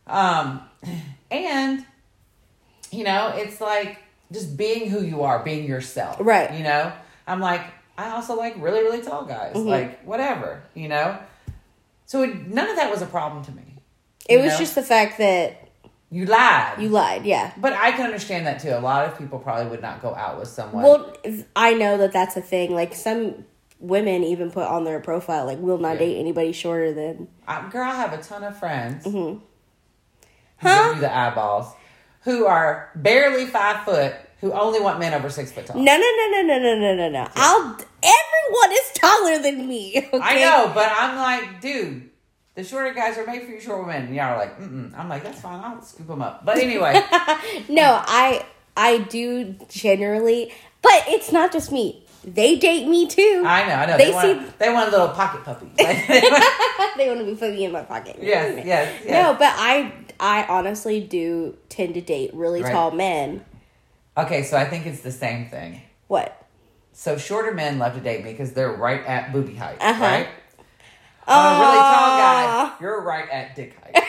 Mm-hmm. 0.07 0.15
Um, 0.15 0.61
and, 1.31 1.85
you 2.91 3.03
know, 3.03 3.33
it's 3.35 3.59
like 3.61 3.97
just 4.31 4.55
being 4.57 4.89
who 4.89 5.01
you 5.03 5.23
are, 5.23 5.39
being 5.43 5.67
yourself. 5.67 6.17
Right. 6.19 6.53
You 6.53 6.63
know, 6.63 6.91
I'm 7.27 7.39
like, 7.39 7.61
I 7.97 8.11
also 8.11 8.35
like 8.35 8.55
really, 8.57 8.81
really 8.81 9.01
tall 9.01 9.25
guys, 9.25 9.55
Mhm. 9.55 9.65
like 9.65 10.03
whatever, 10.03 10.61
you 10.73 10.87
know? 10.87 11.17
So 12.05 12.23
it, 12.23 12.47
none 12.47 12.69
of 12.69 12.75
that 12.77 12.89
was 12.91 13.01
a 13.01 13.05
problem 13.07 13.43
to 13.45 13.51
me. 13.51 13.63
it 14.27 14.37
was 14.37 14.53
know? 14.53 14.59
just 14.59 14.75
the 14.75 14.83
fact 14.83 15.17
that 15.17 15.68
You 16.11 16.25
lied. 16.25 16.81
you 16.81 16.89
lied. 16.89 17.23
Yeah. 17.25 17.51
but 17.57 17.73
I 17.73 17.91
can 17.91 18.05
understand 18.05 18.47
that 18.47 18.59
too. 18.59 18.69
A 18.69 18.79
lot 18.79 19.05
of 19.07 19.17
people 19.17 19.37
probably 19.39 19.69
would 19.69 19.81
not 19.81 20.01
go 20.01 20.15
out 20.15 20.39
with 20.39 20.47
someone. 20.47 20.83
Well, 20.83 21.15
I 21.55 21.73
know 21.75 21.97
that 21.99 22.11
that's 22.11 22.35
a 22.35 22.41
thing. 22.41 22.73
Like 22.73 22.95
some 22.95 23.45
women 23.79 24.23
even 24.23 24.49
put 24.51 24.65
on 24.67 24.83
their 24.85 24.99
profile 24.99 25.45
like 25.45 25.59
will 25.59 25.77
not 25.77 25.93
Yeah. 25.93 25.99
date 25.99 26.17
anybody 26.19 26.51
shorter 26.51 26.91
than 26.93 27.27
I, 27.47 27.69
girl, 27.69 27.83
I 27.83 27.95
have 27.95 28.11
a 28.13 28.17
ton 28.21 28.43
of 28.43 28.57
friends 28.57 29.05
Mhm. 29.05 29.11
who 29.11 29.41
Huh? 30.67 30.87
give 30.89 30.95
you 30.95 31.01
the 31.01 31.15
eyeballs, 31.15 31.67
who 32.23 32.45
are 32.45 32.89
barely 32.95 33.45
five 33.45 33.83
foot, 33.85 34.13
who 34.41 34.51
only 34.51 34.79
want 34.81 34.99
men 34.99 35.13
over 35.13 35.29
six 35.29 35.51
foot 35.51 35.65
tall. 35.67 35.77
No, 35.77 35.95
no, 35.95 35.99
no, 36.17 36.41
no, 36.41 36.41
no, 36.41 36.57
no, 36.59 36.75
no, 36.79 36.95
no, 36.95 37.09
no. 37.09 37.27
I'll. 37.35 37.77
Everyone 38.01 38.71
is 38.71 38.91
taller 38.95 39.37
than 39.39 39.67
me. 39.67 39.97
Okay? 39.97 40.19
I 40.21 40.39
know, 40.39 40.71
but 40.73 40.91
I'm 40.91 41.17
like, 41.17 41.61
dude, 41.61 42.08
the 42.59 42.65
shorter 42.67 42.93
guys 42.93 43.17
are 43.17 43.25
made 43.25 43.43
for 43.43 43.51
you 43.51 43.59
short 43.61 43.79
women. 43.87 44.07
And 44.07 44.15
y'all 44.15 44.33
are 44.33 44.37
like, 44.37 44.59
mm 44.59 44.91
I'm 44.97 45.07
like, 45.07 45.23
that's 45.23 45.39
fine. 45.39 45.63
I'll 45.63 45.81
scoop 45.81 46.07
them 46.07 46.21
up. 46.21 46.43
But 46.43 46.57
anyway, 46.57 46.93
no, 47.69 48.01
I 48.05 48.45
I 48.75 48.97
do 48.97 49.55
generally, 49.69 50.51
but 50.81 51.03
it's 51.07 51.31
not 51.31 51.53
just 51.53 51.71
me. 51.71 52.03
They 52.25 52.57
date 52.57 52.85
me 52.85 53.07
too. 53.07 53.43
I 53.47 53.65
know, 53.65 53.73
I 53.75 53.85
know. 53.85 53.97
They 53.97 54.05
They, 54.07 54.11
want, 54.13 54.41
see- 54.45 54.53
they 54.59 54.73
want 54.73 54.89
a 54.89 54.91
little 54.91 55.07
pocket 55.09 55.43
puppy. 55.45 55.67
They 56.97 57.07
want 57.07 57.19
to 57.21 57.25
be 57.25 57.35
putting 57.35 57.61
in 57.61 57.71
my 57.71 57.83
pocket. 57.83 58.17
yes, 58.21 58.61
yes, 58.65 59.01
yes. 59.05 59.09
No, 59.09 59.33
but 59.39 59.53
I 59.55 59.93
I 60.19 60.43
honestly 60.49 60.99
do 60.99 61.55
tend 61.69 61.93
to 61.93 62.01
date 62.01 62.33
really 62.33 62.61
Right. 62.61 62.73
tall 62.73 62.91
men. 62.91 63.45
Okay, 64.17 64.43
so 64.43 64.57
I 64.57 64.65
think 64.65 64.85
it's 64.85 64.99
the 64.99 65.13
same 65.13 65.47
thing. 65.47 65.81
What? 66.07 66.45
So 66.91 67.17
shorter 67.17 67.53
men 67.53 67.79
love 67.79 67.93
to 67.93 68.01
date 68.01 68.25
me 68.25 68.31
because 68.31 68.51
they're 68.51 68.73
right 68.73 69.05
at 69.05 69.31
booby 69.31 69.55
height, 69.55 69.77
Uh-huh. 69.79 70.03
right? 70.03 70.27
I'm 71.27 71.55
a 71.55 71.59
really 71.59 71.77
tall 71.77 72.17
guy. 72.17 72.45
Ah. 72.47 72.77
You're 72.81 73.01
right 73.03 73.29
at 73.29 73.55
dick 73.55 73.75
height, 73.83 74.03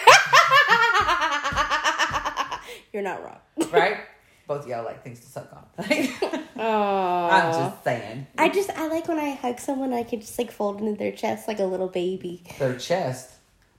You're 2.92 3.02
not 3.02 3.22
wrong. 3.24 3.38
right? 3.72 3.98
Both 4.46 4.64
of 4.64 4.68
y'all 4.68 4.84
like 4.84 5.04
things 5.04 5.20
to 5.20 5.26
suck 5.26 5.52
on. 5.52 5.64
I'm 6.60 7.52
just 7.52 7.84
saying. 7.84 8.26
I 8.36 8.48
just 8.48 8.70
I 8.70 8.88
like 8.88 9.06
when 9.06 9.18
I 9.18 9.30
hug 9.30 9.60
someone. 9.60 9.92
I 9.92 10.02
can 10.02 10.20
just 10.20 10.36
like 10.38 10.50
fold 10.50 10.80
into 10.80 10.98
their 10.98 11.12
chest 11.12 11.46
like 11.46 11.60
a 11.60 11.64
little 11.64 11.88
baby. 11.88 12.42
Their 12.58 12.76
chest. 12.76 13.30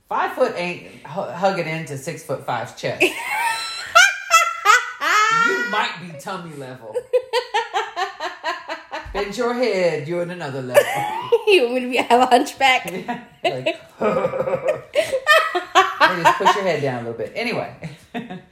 Five 0.08 0.32
foot 0.34 0.54
ain't 0.56 0.88
hu- 1.06 1.22
hugging 1.32 1.67
into 1.67 1.98
six 1.98 2.24
foot 2.24 2.46
five's 2.46 2.74
chest. 2.80 3.02
you 3.02 3.10
might 5.72 5.96
be 6.02 6.17
tummy 6.20 6.56
level. 6.56 6.96
Bend 9.22 9.38
your 9.38 9.54
head, 9.54 10.08
you're 10.08 10.24
in 10.24 10.32
another 10.32 10.64
level. 10.64 10.84
you 11.48 11.64
want 11.64 11.74
me 11.76 11.80
to 11.82 11.90
be 11.90 11.98
have 11.98 12.22
a 12.22 12.26
hunchback? 12.26 12.86
like, 13.44 13.80
Or 16.02 16.24
just 16.24 16.38
push 16.40 16.56
your 16.56 16.64
head 16.64 16.82
down 16.82 17.06
a 17.06 17.10
little 17.10 17.18
bit. 17.18 17.32
Anyway, 17.36 17.72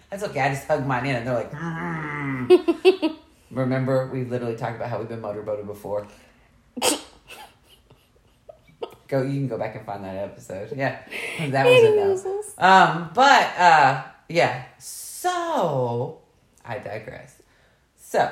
that's 0.10 0.24
okay. 0.24 0.42
I 0.42 0.50
just 0.50 0.68
hug 0.68 0.86
mine 0.86 1.08
in, 1.08 1.16
and 1.16 1.28
they're 1.28 1.34
like, 1.34 1.52
"Mm." 1.52 3.16
remember, 3.50 4.08
we 4.14 4.24
literally 4.26 4.56
talked 4.56 4.76
about 4.76 4.90
how 4.90 5.00
we've 5.00 5.10
been 5.10 5.22
motorboated 5.22 5.66
before. 5.66 6.08
Go, 9.08 9.24
you 9.24 9.40
can 9.40 9.48
go 9.48 9.58
back 9.58 9.76
and 9.76 9.84
find 9.86 10.04
that 10.04 10.16
episode. 10.18 10.72
Yeah, 10.78 11.00
that 11.50 11.66
was 11.66 12.24
it. 12.24 12.56
Though. 12.58 12.64
Um, 12.64 13.10
but 13.16 13.58
uh, 13.58 14.04
yeah. 14.30 14.66
So 14.78 16.20
I 16.64 16.78
digress. 16.78 17.42
So, 17.98 18.32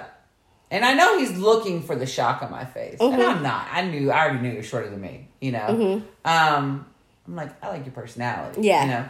and 0.71 0.83
I 0.85 0.93
know 0.93 1.17
he's 1.19 1.37
looking 1.37 1.81
for 1.81 1.95
the 1.95 2.05
shock 2.05 2.41
on 2.41 2.51
my 2.51 2.65
face, 2.65 2.97
and 2.99 3.13
Mhm. 3.13 3.35
I'm 3.37 3.43
not. 3.43 3.67
I 3.71 3.81
knew. 3.83 4.11
I 4.11 4.23
already 4.25 4.39
knew 4.39 4.51
you're 4.53 4.63
shorter 4.63 4.89
than 4.89 5.01
me. 5.01 5.27
You 5.41 5.51
know. 5.53 5.59
Mhm. 5.67 6.03
Um, 6.25 6.85
I'm 7.27 7.35
like, 7.35 7.51
I 7.63 7.69
like 7.69 7.85
your 7.85 7.93
personality. 7.93 8.61
Yeah. 8.61 8.81
You 8.83 8.91
know. 8.91 9.05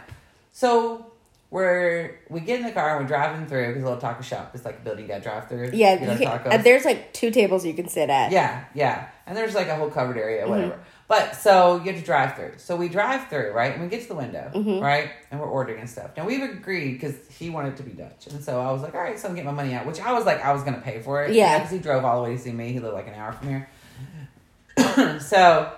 So 0.52 1.06
we're 1.50 2.20
we 2.28 2.40
get 2.40 2.60
in 2.60 2.66
the 2.66 2.72
car 2.72 2.90
and 2.96 3.00
we're 3.04 3.08
driving 3.08 3.46
through 3.46 3.74
a 3.76 3.78
little 3.78 3.96
taco 3.96 4.20
shop 4.22 4.54
is 4.54 4.64
like 4.64 4.76
a 4.78 4.80
building 4.80 5.04
you 5.04 5.08
got 5.08 5.16
to 5.18 5.22
drive 5.22 5.48
through. 5.48 5.70
Yeah, 5.72 5.92
you 5.94 6.18
can, 6.18 6.18
tacos. 6.28 6.52
uh, 6.52 6.58
there's 6.58 6.84
like 6.84 7.12
two 7.14 7.30
tables 7.30 7.64
you 7.64 7.72
can 7.74 7.88
sit 7.88 8.10
at. 8.10 8.32
Yeah, 8.32 8.64
yeah. 8.74 9.06
And 9.26 9.36
there's 9.36 9.54
like 9.54 9.68
a 9.68 9.74
whole 9.76 9.88
covered 9.90 10.18
area, 10.18 10.46
Mm-hmm. 10.46 10.78
But 11.08 11.36
so 11.36 11.76
you 11.76 11.90
have 11.90 11.96
to 11.98 12.04
drive 12.04 12.36
through. 12.36 12.52
So 12.58 12.76
we 12.76 12.88
drive 12.90 13.28
through, 13.28 13.52
right? 13.52 13.72
And 13.72 13.82
we 13.82 13.88
get 13.88 14.02
to 14.02 14.08
the 14.08 14.14
window, 14.14 14.50
Mhm. 14.54 14.82
right? 14.82 15.08
And 15.30 15.40
we're 15.40 15.46
ordering 15.46 15.80
and 15.80 15.88
stuff. 15.88 16.10
Now 16.18 16.26
we've 16.26 16.42
agreed 16.42 16.92
because 16.92 17.14
he 17.30 17.48
wanted 17.48 17.76
to 17.78 17.82
be 17.82 17.92
Dutch. 17.92 18.26
And 18.26 18.44
so 18.44 18.60
I 18.60 18.70
was 18.72 18.82
like, 18.82 18.94
all 18.94 19.00
right, 19.00 19.18
so 19.18 19.26
I'm 19.26 19.34
getting 19.34 19.46
my 19.50 19.54
money 19.56 19.72
out, 19.74 19.86
which 19.86 20.00
I 20.02 20.12
was 20.12 20.26
like, 20.26 20.44
I 20.44 20.52
was 20.52 20.62
going 20.62 20.74
to 20.74 20.82
pay 20.82 21.00
for 21.00 21.24
it. 21.24 21.32
Yeah. 21.34 21.56
Because 21.58 21.70
he 21.72 21.78
drove 21.78 22.04
all 22.04 22.22
the 22.22 22.28
way 22.28 22.36
to 22.36 22.42
see 22.42 22.52
me. 22.52 22.72
He 22.72 22.78
lived 22.80 22.92
like 22.94 23.08
an 23.08 23.14
hour 23.14 23.32
from 23.32 23.48
here. 23.48 23.68
so 25.20 25.72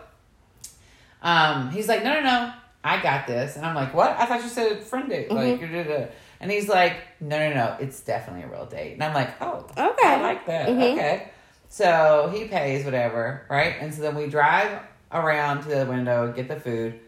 um, 1.22 1.70
he's 1.70 1.88
like, 1.88 2.02
no, 2.02 2.14
no, 2.14 2.20
no, 2.22 2.52
I 2.82 3.02
got 3.02 3.26
this. 3.26 3.56
And 3.56 3.64
I'm 3.64 3.74
like, 3.74 3.94
what? 3.94 4.10
I 4.18 4.26
thought 4.26 4.42
you 4.42 4.48
said 4.48 4.82
friend 4.82 5.08
date. 5.08 5.30
Like, 5.30 5.60
Mm-hmm. 5.60 5.72
da-da-da. 5.72 6.06
and 6.40 6.50
he's 6.50 6.68
like, 6.68 6.96
no, 7.20 7.38
no, 7.50 7.54
no, 7.54 7.76
it's 7.78 8.00
definitely 8.00 8.42
a 8.44 8.48
real 8.48 8.66
date. 8.66 8.94
And 8.94 9.04
I'm 9.04 9.14
like, 9.14 9.40
oh, 9.40 9.64
Okay. 9.76 10.08
I 10.08 10.20
like 10.20 10.46
that. 10.46 10.68
Mhm. 10.70 10.92
Okay. 10.94 11.28
So 11.68 12.30
he 12.34 12.46
pays 12.48 12.84
whatever, 12.84 13.42
right? 13.48 13.76
And 13.80 13.94
so 13.94 14.02
then 14.02 14.16
we 14.16 14.26
drive 14.28 14.80
around 15.12 15.62
to 15.62 15.68
the 15.68 15.86
window, 15.86 16.32
get 16.32 16.48
the 16.48 16.58
food. 16.58 16.98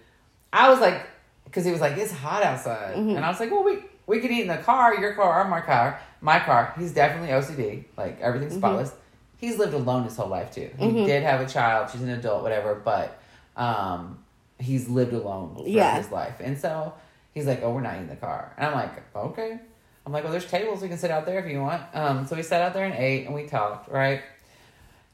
I 0.52 0.68
was 0.70 0.80
like, 0.80 1.06
because 1.44 1.64
he 1.64 1.72
was 1.72 1.80
like, 1.80 1.96
it's 1.96 2.12
hot 2.12 2.42
outside. 2.42 2.96
Mhm. 2.96 3.16
And 3.16 3.24
I 3.24 3.28
was 3.28 3.38
like, 3.40 3.50
well, 3.50 3.64
we, 3.64 3.78
we 4.06 4.20
can 4.20 4.30
eat 4.32 4.42
in 4.42 4.48
the 4.48 4.56
car, 4.58 4.94
your 4.96 5.14
car, 5.14 5.42
or 5.44 5.48
my 5.48 5.60
car. 5.60 5.98
My 6.20 6.38
car. 6.38 6.74
He's 6.78 6.92
definitely 6.92 7.28
OCD, 7.30 7.84
like 7.96 8.20
everything's 8.20 8.54
Mhm. 8.54 8.58
spotless. 8.58 8.92
He's 9.38 9.58
lived 9.58 9.74
alone 9.74 10.04
his 10.04 10.16
whole 10.16 10.28
life 10.28 10.52
too. 10.52 10.70
He 10.78 10.86
Mhm. 10.86 11.06
did 11.06 11.22
have 11.24 11.40
a 11.40 11.46
child. 11.46 11.90
She's 11.90 12.02
an 12.02 12.10
adult, 12.10 12.42
whatever. 12.42 12.74
But 12.76 13.18
um, 13.56 14.18
he's 14.58 14.88
lived 14.88 15.12
alone 15.12 15.54
throughout 15.56 15.68
Yeah. 15.68 15.96
his 15.96 16.10
life, 16.10 16.36
and 16.40 16.56
so 16.58 16.94
he's 17.34 17.46
like, 17.46 17.60
"Oh, 17.62 17.70
we're 17.72 17.80
not 17.82 17.96
in 17.96 18.06
the 18.08 18.16
car," 18.16 18.52
and 18.56 18.66
I'm 18.66 18.72
like, 18.74 18.90
"Okay." 19.14 19.58
I'm 20.06 20.12
like, 20.12 20.22
"Well, 20.24 20.32
there's 20.32 20.48
tables 20.48 20.80
we 20.80 20.88
can 20.88 20.96
sit 20.96 21.10
out 21.10 21.26
there 21.26 21.38
if 21.38 21.46
you 21.50 21.60
want." 21.60 21.82
Um, 21.92 22.24
so 22.26 22.34
we 22.36 22.42
sat 22.42 22.62
out 22.62 22.72
there 22.72 22.84
and 22.86 22.94
ate, 22.94 23.26
and 23.26 23.34
we 23.34 23.46
talked. 23.46 23.90
Right. 23.90 24.22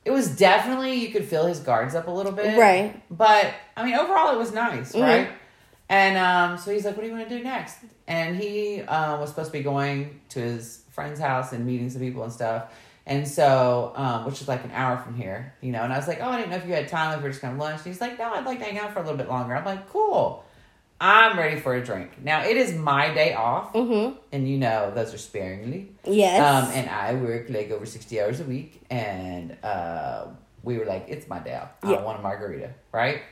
It 0.05 0.11
was 0.11 0.35
definitely 0.37 0.95
you 0.95 1.09
could 1.11 1.25
feel 1.25 1.47
his 1.47 1.61
guards 1.61 1.95
up 1.95 2.07
a 2.07 2.11
little 2.11 2.33
bit, 2.33 2.57
Right. 2.59 3.03
But 3.11 3.53
I 3.77 3.85
mean, 3.85 3.95
overall, 3.95 4.33
it 4.35 4.39
was 4.39 4.53
nice, 4.53 4.93
Mhm. 4.93 5.03
right? 5.03 5.29
And 5.91 6.17
um, 6.19 6.59
so 6.59 6.71
he's 6.71 6.85
like, 6.85 6.97
"What 6.97 7.03
do 7.03 7.09
you 7.09 7.15
want 7.17 7.29
to 7.29 7.39
do 7.39 7.43
next?" 7.43 7.79
And 8.07 8.37
he 8.37 8.83
um, 8.83 9.21
was 9.21 9.31
supposed 9.31 9.51
to 9.53 9.59
be 9.59 9.63
going 9.65 10.21
to 10.31 10.41
his 10.41 10.83
friend's 10.91 11.21
house 11.21 11.53
and 11.53 11.65
meeting 11.67 11.89
some 11.91 12.01
people 12.01 12.23
and 12.23 12.33
stuff. 12.33 12.65
And 13.07 13.27
so, 13.27 13.93
um, 13.97 14.27
which 14.27 14.43
is 14.43 14.49
like 14.49 14.65
an 14.65 14.71
hour 14.73 14.99
from 14.99 15.15
here, 15.15 15.55
you 15.63 15.73
know. 15.73 15.83
And 15.83 15.93
I 15.93 15.97
was 15.97 16.07
like, 16.07 16.19
"Oh, 16.21 16.29
I 16.29 16.37
didn't 16.37 16.51
know 16.51 16.57
if 16.57 16.67
you 16.67 16.75
had 16.75 16.89
time. 16.89 17.15
If 17.17 17.23
we 17.23 17.29
are 17.29 17.31
just 17.31 17.41
to 17.41 17.51
lunch." 17.53 17.79
And 17.79 17.87
he's 17.87 18.01
like, 18.03 18.19
"No, 18.19 18.33
I'd 18.35 18.45
like 18.45 18.59
to 18.59 18.65
hang 18.67 18.79
out 18.79 18.93
for 18.93 18.99
a 18.99 19.03
little 19.03 19.17
bit 19.17 19.29
longer." 19.29 19.57
I'm 19.57 19.65
like, 19.65 19.89
"Cool." 19.91 20.45
I'm 21.01 21.39
ready 21.39 21.61
for 21.61 21.75
a 21.75 21.85
drink. 21.85 22.23
Now 22.23 22.43
it 22.45 22.57
is 22.57 22.75
my 22.75 23.15
day 23.15 23.33
off, 23.35 23.73
Mm-hmm. 23.73 24.17
and 24.33 24.49
you 24.49 24.59
know 24.59 24.91
those 24.95 25.15
are 25.15 25.19
sparingly. 25.19 25.93
Yes. 26.05 26.41
Um, 26.41 26.73
and 26.75 26.91
I 26.91 27.15
work 27.15 27.49
like 27.51 27.71
over 27.71 27.87
60 27.87 28.21
hours 28.21 28.41
a 28.41 28.45
week. 28.45 28.81
And 28.91 29.57
uh, 29.63 30.27
we 30.65 30.77
were 30.79 30.85
like, 30.87 31.05
it's 31.09 31.29
my 31.29 31.39
day 31.39 31.55
off. 31.55 31.69
Yeah. 31.85 31.99
I 31.99 32.03
want 32.03 32.19
a 32.19 32.23
margarita, 32.23 32.75
right? 32.93 33.23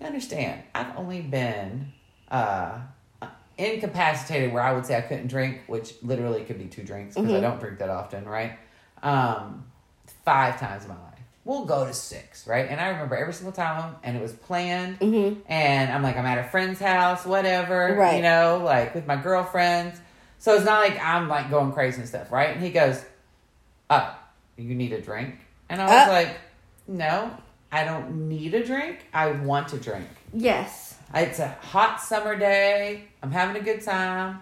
You 0.00 0.06
understand, 0.06 0.62
I've 0.74 0.96
only 0.96 1.22
been 1.22 1.92
uh, 2.30 2.78
incapacitated 3.58 4.52
where 4.52 4.62
I 4.62 4.72
would 4.72 4.86
say 4.86 4.96
I 4.96 5.00
couldn't 5.02 5.26
drink, 5.26 5.62
which 5.66 5.94
literally 6.02 6.44
could 6.44 6.58
be 6.58 6.66
two 6.66 6.82
drinks 6.84 7.14
because 7.16 7.32
I 7.32 7.38
Mhm. 7.38 7.42
don't 7.42 7.60
drink 7.60 7.78
that 7.80 7.90
often, 7.90 8.26
right? 8.26 8.52
um, 9.02 9.64
five 10.26 10.60
times 10.60 10.82
in 10.84 10.90
my 10.90 10.94
life. 10.96 11.09
We'll 11.44 11.64
go 11.64 11.86
to 11.86 11.94
six, 11.94 12.46
right? 12.46 12.68
And 12.68 12.80
I 12.80 12.88
remember 12.88 13.16
every 13.16 13.32
single 13.32 13.52
time, 13.52 13.96
and 14.02 14.16
it 14.16 14.22
was 14.22 14.32
planned. 14.32 15.00
Mm-hmm. 15.00 15.40
And 15.50 15.90
I'm 15.90 16.02
like, 16.02 16.16
I'm 16.18 16.26
at 16.26 16.38
a 16.38 16.44
friend's 16.44 16.78
house, 16.78 17.24
whatever, 17.24 17.94
Right. 17.98 18.16
you 18.16 18.22
know, 18.22 18.60
like 18.62 18.94
with 18.94 19.06
my 19.06 19.16
girlfriends. 19.16 19.98
So 20.38 20.54
it's 20.54 20.64
not 20.66 20.80
like 20.80 21.00
I'm 21.02 21.28
like 21.28 21.50
going 21.50 21.72
crazy 21.72 22.00
and 22.00 22.08
stuff, 22.08 22.30
right? 22.30 22.50
And 22.54 22.62
he 22.62 22.70
goes, 22.70 23.02
"Oh, 23.88 24.14
you 24.56 24.74
need 24.74 24.92
a 24.92 25.00
drink?" 25.00 25.36
And 25.68 25.80
I 25.80 25.84
was 25.86 26.08
Uh. 26.08 26.12
like, 26.12 26.36
"No, 26.86 27.30
I 27.72 27.84
don't 27.84 28.28
need 28.28 28.54
a 28.54 28.64
drink. 28.64 28.98
I 29.12 29.30
want 29.32 29.72
a 29.72 29.78
drink." 29.78 30.08
Yes. 30.32 30.96
It's 31.14 31.38
a 31.40 31.48
hot 31.48 32.00
summer 32.00 32.36
day. 32.36 33.04
I'm 33.22 33.32
having 33.32 33.60
a 33.60 33.64
good 33.64 33.82
time. 33.82 34.40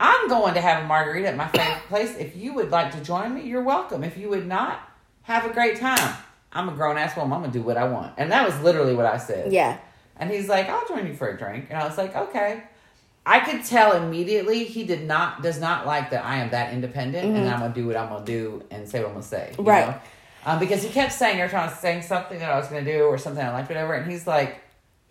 I'm 0.00 0.28
going 0.28 0.54
to 0.54 0.60
have 0.60 0.82
a 0.84 0.86
margarita 0.86 1.28
at 1.28 1.36
my 1.36 1.46
favorite 1.48 1.86
place. 1.88 2.16
If 2.16 2.34
you 2.34 2.54
would 2.54 2.70
like 2.70 2.92
to 2.92 3.00
join 3.00 3.34
me, 3.34 3.42
you're 3.42 3.62
welcome. 3.62 4.02
If 4.02 4.16
you 4.16 4.28
would 4.30 4.46
not, 4.46 4.80
have 5.22 5.44
a 5.44 5.52
great 5.52 5.78
time. 5.78 6.16
I'm 6.52 6.68
a 6.68 6.72
grown 6.72 6.96
ass 6.98 7.16
woman. 7.16 7.32
I'm 7.32 7.40
gonna 7.42 7.52
do 7.52 7.62
what 7.62 7.76
I 7.76 7.84
want. 7.84 8.14
And 8.18 8.32
that 8.32 8.44
was 8.46 8.58
literally 8.60 8.94
what 8.94 9.06
I 9.06 9.16
said. 9.18 9.52
Yeah. 9.52 9.78
And 10.16 10.30
he's 10.30 10.48
like, 10.48 10.68
I'll 10.68 10.86
join 10.86 11.06
you 11.06 11.14
for 11.14 11.28
a 11.28 11.38
drink. 11.38 11.66
And 11.70 11.78
I 11.78 11.86
was 11.86 11.96
like, 11.96 12.14
okay. 12.14 12.64
I 13.26 13.40
could 13.40 13.64
tell 13.64 13.92
immediately 13.96 14.64
he 14.64 14.82
did 14.84 15.04
not 15.06 15.42
does 15.42 15.60
not 15.60 15.86
like 15.86 16.10
that 16.10 16.24
I 16.24 16.36
am 16.38 16.50
that 16.50 16.72
independent 16.72 17.36
and 17.36 17.48
I'm 17.48 17.60
gonna 17.60 17.74
do 17.74 17.86
what 17.86 17.96
I'm 17.96 18.08
gonna 18.08 18.24
do 18.24 18.64
and 18.70 18.88
say 18.88 18.98
what 19.00 19.08
I'm 19.08 19.12
gonna 19.14 19.24
say. 19.24 19.54
you 19.58 19.64
Right. 19.64 19.86
know? 19.88 19.94
Um, 20.46 20.58
because 20.58 20.82
he 20.82 20.88
kept 20.88 21.12
saying 21.12 21.38
you're 21.38 21.48
trying 21.48 21.68
to 21.68 21.76
say 21.76 22.00
something 22.00 22.38
that 22.38 22.50
I 22.50 22.58
was 22.58 22.66
gonna 22.68 22.84
do 22.84 23.04
or 23.04 23.18
something 23.18 23.44
I 23.44 23.52
liked, 23.52 23.68
whatever, 23.68 23.92
and 23.92 24.10
he's 24.10 24.26
like, 24.26 24.60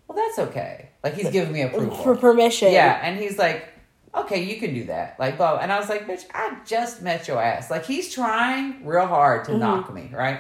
Well 0.08 0.18
that's 0.18 0.40
okay. 0.50 0.90
Like 1.04 1.14
he's 1.14 1.30
giving 1.30 1.54
me 1.54 1.62
approval. 1.62 1.96
For 1.98 2.16
permission. 2.16 2.72
Yeah, 2.74 3.00
and 3.02 3.18
he's 3.18 3.38
like, 3.38 3.70
okay, 4.14 4.44
you 4.44 4.60
can 4.60 4.74
do 4.74 4.86
that. 4.86 5.18
Like, 5.20 5.38
blah. 5.38 5.60
And 5.60 5.72
I 5.72 5.80
was 5.80 5.88
like, 5.88 6.08
bitch, 6.08 6.24
I 6.34 6.58
just 6.66 7.04
met 7.04 7.28
your 7.28 7.40
ass. 7.42 7.70
Like, 7.70 7.86
he's 7.86 8.12
trying 8.12 8.84
real 8.84 9.06
hard 9.06 9.44
Mm-hmm. 9.44 9.52
to 9.54 9.58
knock 9.60 9.94
me, 9.94 10.10
right? 10.12 10.40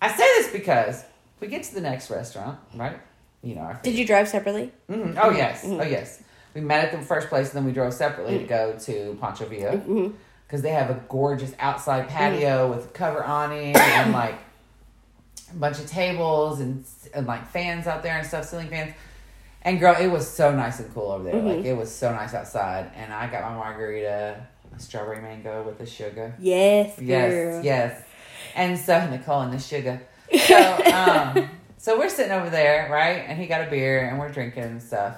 I 0.00 0.08
say 0.10 0.24
this 0.38 0.52
because 0.52 1.04
we 1.40 1.48
get 1.48 1.62
to 1.64 1.74
the 1.74 1.80
next 1.80 2.10
restaurant, 2.10 2.58
right? 2.74 2.98
You 3.42 3.54
know, 3.54 3.62
our 3.62 3.80
Did 3.82 3.94
you 3.94 4.06
drive 4.06 4.28
separately? 4.28 4.72
Mhm. 4.90 5.18
Oh, 5.20 5.30
yes. 5.30 5.64
Mm-hmm. 5.64 5.80
Oh, 5.80 5.84
yes. 5.84 6.22
We 6.54 6.60
met 6.60 6.84
at 6.84 6.92
the 6.98 7.04
first 7.04 7.28
place 7.28 7.48
and 7.48 7.56
then 7.58 7.64
we 7.64 7.72
drove 7.72 7.94
separately 7.94 8.38
to 8.38 8.44
go 8.44 8.76
to 8.78 9.16
Pancho 9.20 9.46
Villa 9.46 9.72
Mm-hmm. 9.78 10.08
because 10.46 10.62
they 10.62 10.70
have 10.70 10.90
a 10.90 11.00
gorgeous 11.08 11.52
outside 11.58 12.08
patio 12.08 12.68
with 12.70 12.92
cover 12.92 13.24
awning 13.24 13.76
and 13.76 14.12
like 14.12 14.34
a 15.50 15.54
bunch 15.54 15.78
of 15.78 15.86
tables 15.86 16.60
and, 16.60 16.84
and 17.14 17.26
like 17.26 17.46
fans 17.50 17.86
out 17.86 18.02
there 18.02 18.18
and 18.18 18.26
stuff, 18.26 18.46
ceiling 18.46 18.68
fans. 18.68 18.94
And 19.62 19.78
girl, 19.78 19.94
it 20.00 20.08
was 20.08 20.26
so 20.28 20.54
nice 20.54 20.80
and 20.80 20.92
cool 20.94 21.10
over 21.10 21.24
there. 21.24 21.40
Like 21.40 21.64
it 21.64 21.76
was 21.76 21.94
so 21.94 22.12
nice 22.12 22.34
outside. 22.34 22.90
And 22.96 23.12
I 23.12 23.30
got 23.30 23.42
my 23.42 23.56
margarita, 23.56 24.46
strawberry 24.78 25.20
mango 25.22 25.62
with 25.62 25.78
the 25.78 25.86
sugar. 25.86 26.34
Yes. 26.40 26.98
Yes, 27.00 27.30
girl. 27.32 27.64
yes. 27.64 28.02
And 28.54 28.78
so 28.78 29.08
Nicole 29.08 29.40
and 29.42 29.52
the 29.52 29.58
sugar. 29.58 30.00
So 30.46 30.76
um 30.94 31.48
so 31.76 31.98
we're 31.98 32.08
sitting 32.08 32.32
over 32.32 32.50
there, 32.50 32.88
right? 32.90 33.24
And 33.26 33.38
he 33.38 33.46
got 33.46 33.66
a 33.66 33.70
beer 33.70 34.06
and 34.08 34.18
we're 34.18 34.28
drinking 34.30 34.62
and 34.64 34.82
stuff. 34.82 35.16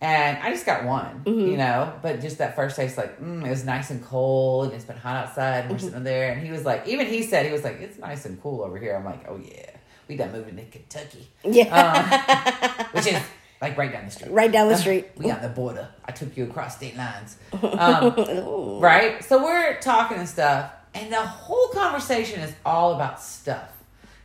And 0.00 0.38
I 0.38 0.50
just 0.50 0.64
got 0.64 0.84
one, 0.84 1.22
you 1.26 1.56
know, 1.56 1.92
but 2.02 2.20
just 2.20 2.38
that 2.38 2.54
first 2.56 2.76
taste, 2.76 2.96
like, 2.96 3.20
mm, 3.20 3.44
it 3.44 3.50
was 3.50 3.64
nice 3.64 3.90
and 3.90 4.02
cold, 4.04 4.66
and 4.66 4.74
it's 4.74 4.84
been 4.84 4.96
hot 4.96 5.26
outside, 5.26 5.62
and 5.64 5.70
we're 5.72 5.78
sitting 5.80 6.04
there, 6.04 6.30
and 6.32 6.40
he 6.40 6.52
was 6.52 6.64
like, 6.64 6.86
even 6.86 7.06
he 7.08 7.24
said, 7.24 7.46
he 7.46 7.50
was 7.52 7.64
like, 7.64 7.80
it's 7.80 7.98
nice 7.98 8.24
and 8.24 8.40
cool 8.40 8.62
over 8.62 8.78
here. 8.78 8.94
I'm 8.94 9.04
like, 9.04 9.28
oh 9.28 9.40
yeah, 9.44 9.70
we 10.06 10.16
done 10.16 10.30
moved 10.30 10.56
to 10.56 10.64
Kentucky, 10.66 11.28
Yeah. 11.42 11.74
um, 11.74 12.84
which 12.92 13.08
is 13.08 13.20
like 13.60 13.76
right 13.76 13.90
down 13.90 14.04
the 14.04 14.10
street. 14.12 14.30
right 14.30 14.52
down 14.52 14.68
the 14.68 14.76
street. 14.76 15.08
We 15.16 15.32
on 15.32 15.42
the 15.42 15.48
border. 15.48 15.88
I 16.04 16.12
took 16.12 16.36
you 16.36 16.44
across 16.44 16.76
state 16.76 16.96
lines. 16.96 17.36
Um, 17.62 18.78
right? 18.80 19.22
So 19.24 19.42
we're 19.42 19.80
talking 19.80 20.18
and 20.18 20.28
stuff, 20.28 20.70
and 20.94 21.12
the 21.12 21.20
whole 21.20 21.68
conversation 21.68 22.40
is 22.40 22.54
all 22.64 22.94
about 22.94 23.20
stuff. 23.22 23.72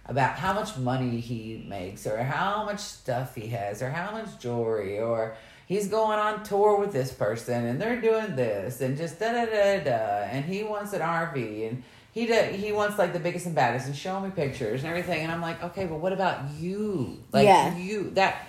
About 0.05 0.35
how 0.37 0.51
much 0.53 0.75
money 0.77 1.21
he 1.21 1.63
makes, 1.67 2.05
or 2.05 2.17
how 2.17 2.65
much 2.65 2.79
stuff 2.79 3.35
he 3.35 3.47
has, 3.47 3.81
or 3.81 3.89
how 3.89 4.11
much 4.11 4.37
jewelry, 4.37 4.99
or 4.99 5.35
he's 5.65 5.87
going 5.87 6.19
on 6.19 6.43
tour 6.43 6.77
with 6.77 6.91
this 6.91 7.13
person, 7.13 7.65
and 7.65 7.81
they're 7.81 8.01
doing 8.01 8.35
this, 8.35 8.81
and 8.81 8.97
just 8.97 9.17
da 9.19 9.31
da 9.31 9.45
da 9.45 9.79
da, 9.81 10.23
and 10.29 10.43
he 10.43 10.61
wants 10.63 10.91
an 10.91 10.99
RV, 10.99 11.69
and 11.69 11.83
he 12.11 12.25
da, 12.25 12.51
he 12.51 12.73
wants 12.73 12.97
like 12.99 13.13
the 13.13 13.19
biggest 13.19 13.45
and 13.45 13.55
baddest, 13.55 13.85
and 13.87 13.95
showing 13.95 14.25
me 14.25 14.31
pictures 14.31 14.81
and 14.83 14.89
everything, 14.89 15.21
and 15.21 15.31
I'm 15.31 15.41
like, 15.41 15.63
okay, 15.63 15.85
but 15.85 15.99
what 15.99 16.11
about 16.11 16.51
you? 16.59 17.23
Like 17.31 17.45
Yeah. 17.45 17.77
you 17.77 18.09
that 18.15 18.45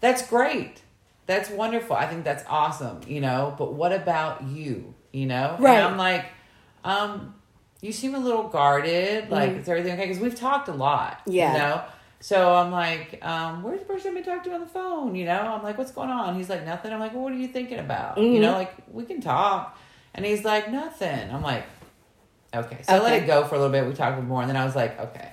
that's 0.00 0.26
great. 0.26 0.80
That's 1.26 1.50
wonderful. 1.50 1.96
I 1.96 2.06
think 2.06 2.24
that's 2.24 2.44
awesome, 2.48 3.00
you 3.06 3.20
know. 3.20 3.54
But 3.58 3.74
what 3.74 3.92
about 3.92 4.42
you? 4.42 4.94
You 5.12 5.26
know? 5.26 5.56
Right. 5.58 5.76
And 5.76 5.84
I'm 5.84 5.96
like, 5.98 6.26
um, 6.82 7.33
you 7.84 7.92
seem 7.92 8.14
a 8.14 8.18
little 8.18 8.48
guarded. 8.48 9.28
Like, 9.28 9.50
is 9.50 9.68
everything 9.68 9.92
okay? 9.92 10.06
Because 10.06 10.22
we've 10.22 10.34
talked 10.34 10.68
a 10.68 10.72
lot. 10.72 11.20
Yeah. 11.26 11.52
You 11.52 11.58
know? 11.58 11.82
So 12.20 12.54
I'm 12.54 12.70
like, 12.70 13.22
um, 13.22 13.62
where's 13.62 13.80
the 13.80 13.84
person 13.84 14.08
I've 14.08 14.14
been 14.14 14.24
talking 14.24 14.50
to 14.50 14.54
on 14.54 14.60
the 14.62 14.66
phone? 14.66 15.14
You 15.14 15.26
know? 15.26 15.38
I'm 15.38 15.62
like, 15.62 15.76
what's 15.76 15.92
going 15.92 16.08
on? 16.08 16.34
He's 16.36 16.48
like, 16.48 16.64
nothing. 16.64 16.92
I'm 16.92 16.98
like, 16.98 17.12
well, 17.12 17.22
what 17.22 17.32
are 17.34 17.36
you 17.36 17.48
thinking 17.48 17.78
about? 17.78 18.16
You 18.16 18.40
know, 18.40 18.52
like, 18.52 18.72
we 18.90 19.04
can 19.04 19.20
talk. 19.20 19.78
And 20.14 20.24
he's 20.24 20.44
like, 20.44 20.72
nothing. 20.72 21.30
I'm 21.30 21.42
like, 21.42 21.64
okay. 22.54 22.78
So 22.82 22.94
I 22.94 23.00
let 23.00 23.22
it 23.22 23.26
go 23.26 23.44
for 23.44 23.56
a 23.56 23.58
little 23.58 23.72
bit. 23.72 23.86
We 23.86 23.92
talked 23.92 24.22
more. 24.22 24.40
And 24.40 24.48
then 24.48 24.56
I 24.56 24.64
was 24.64 24.74
like, 24.74 24.98
okay 24.98 25.32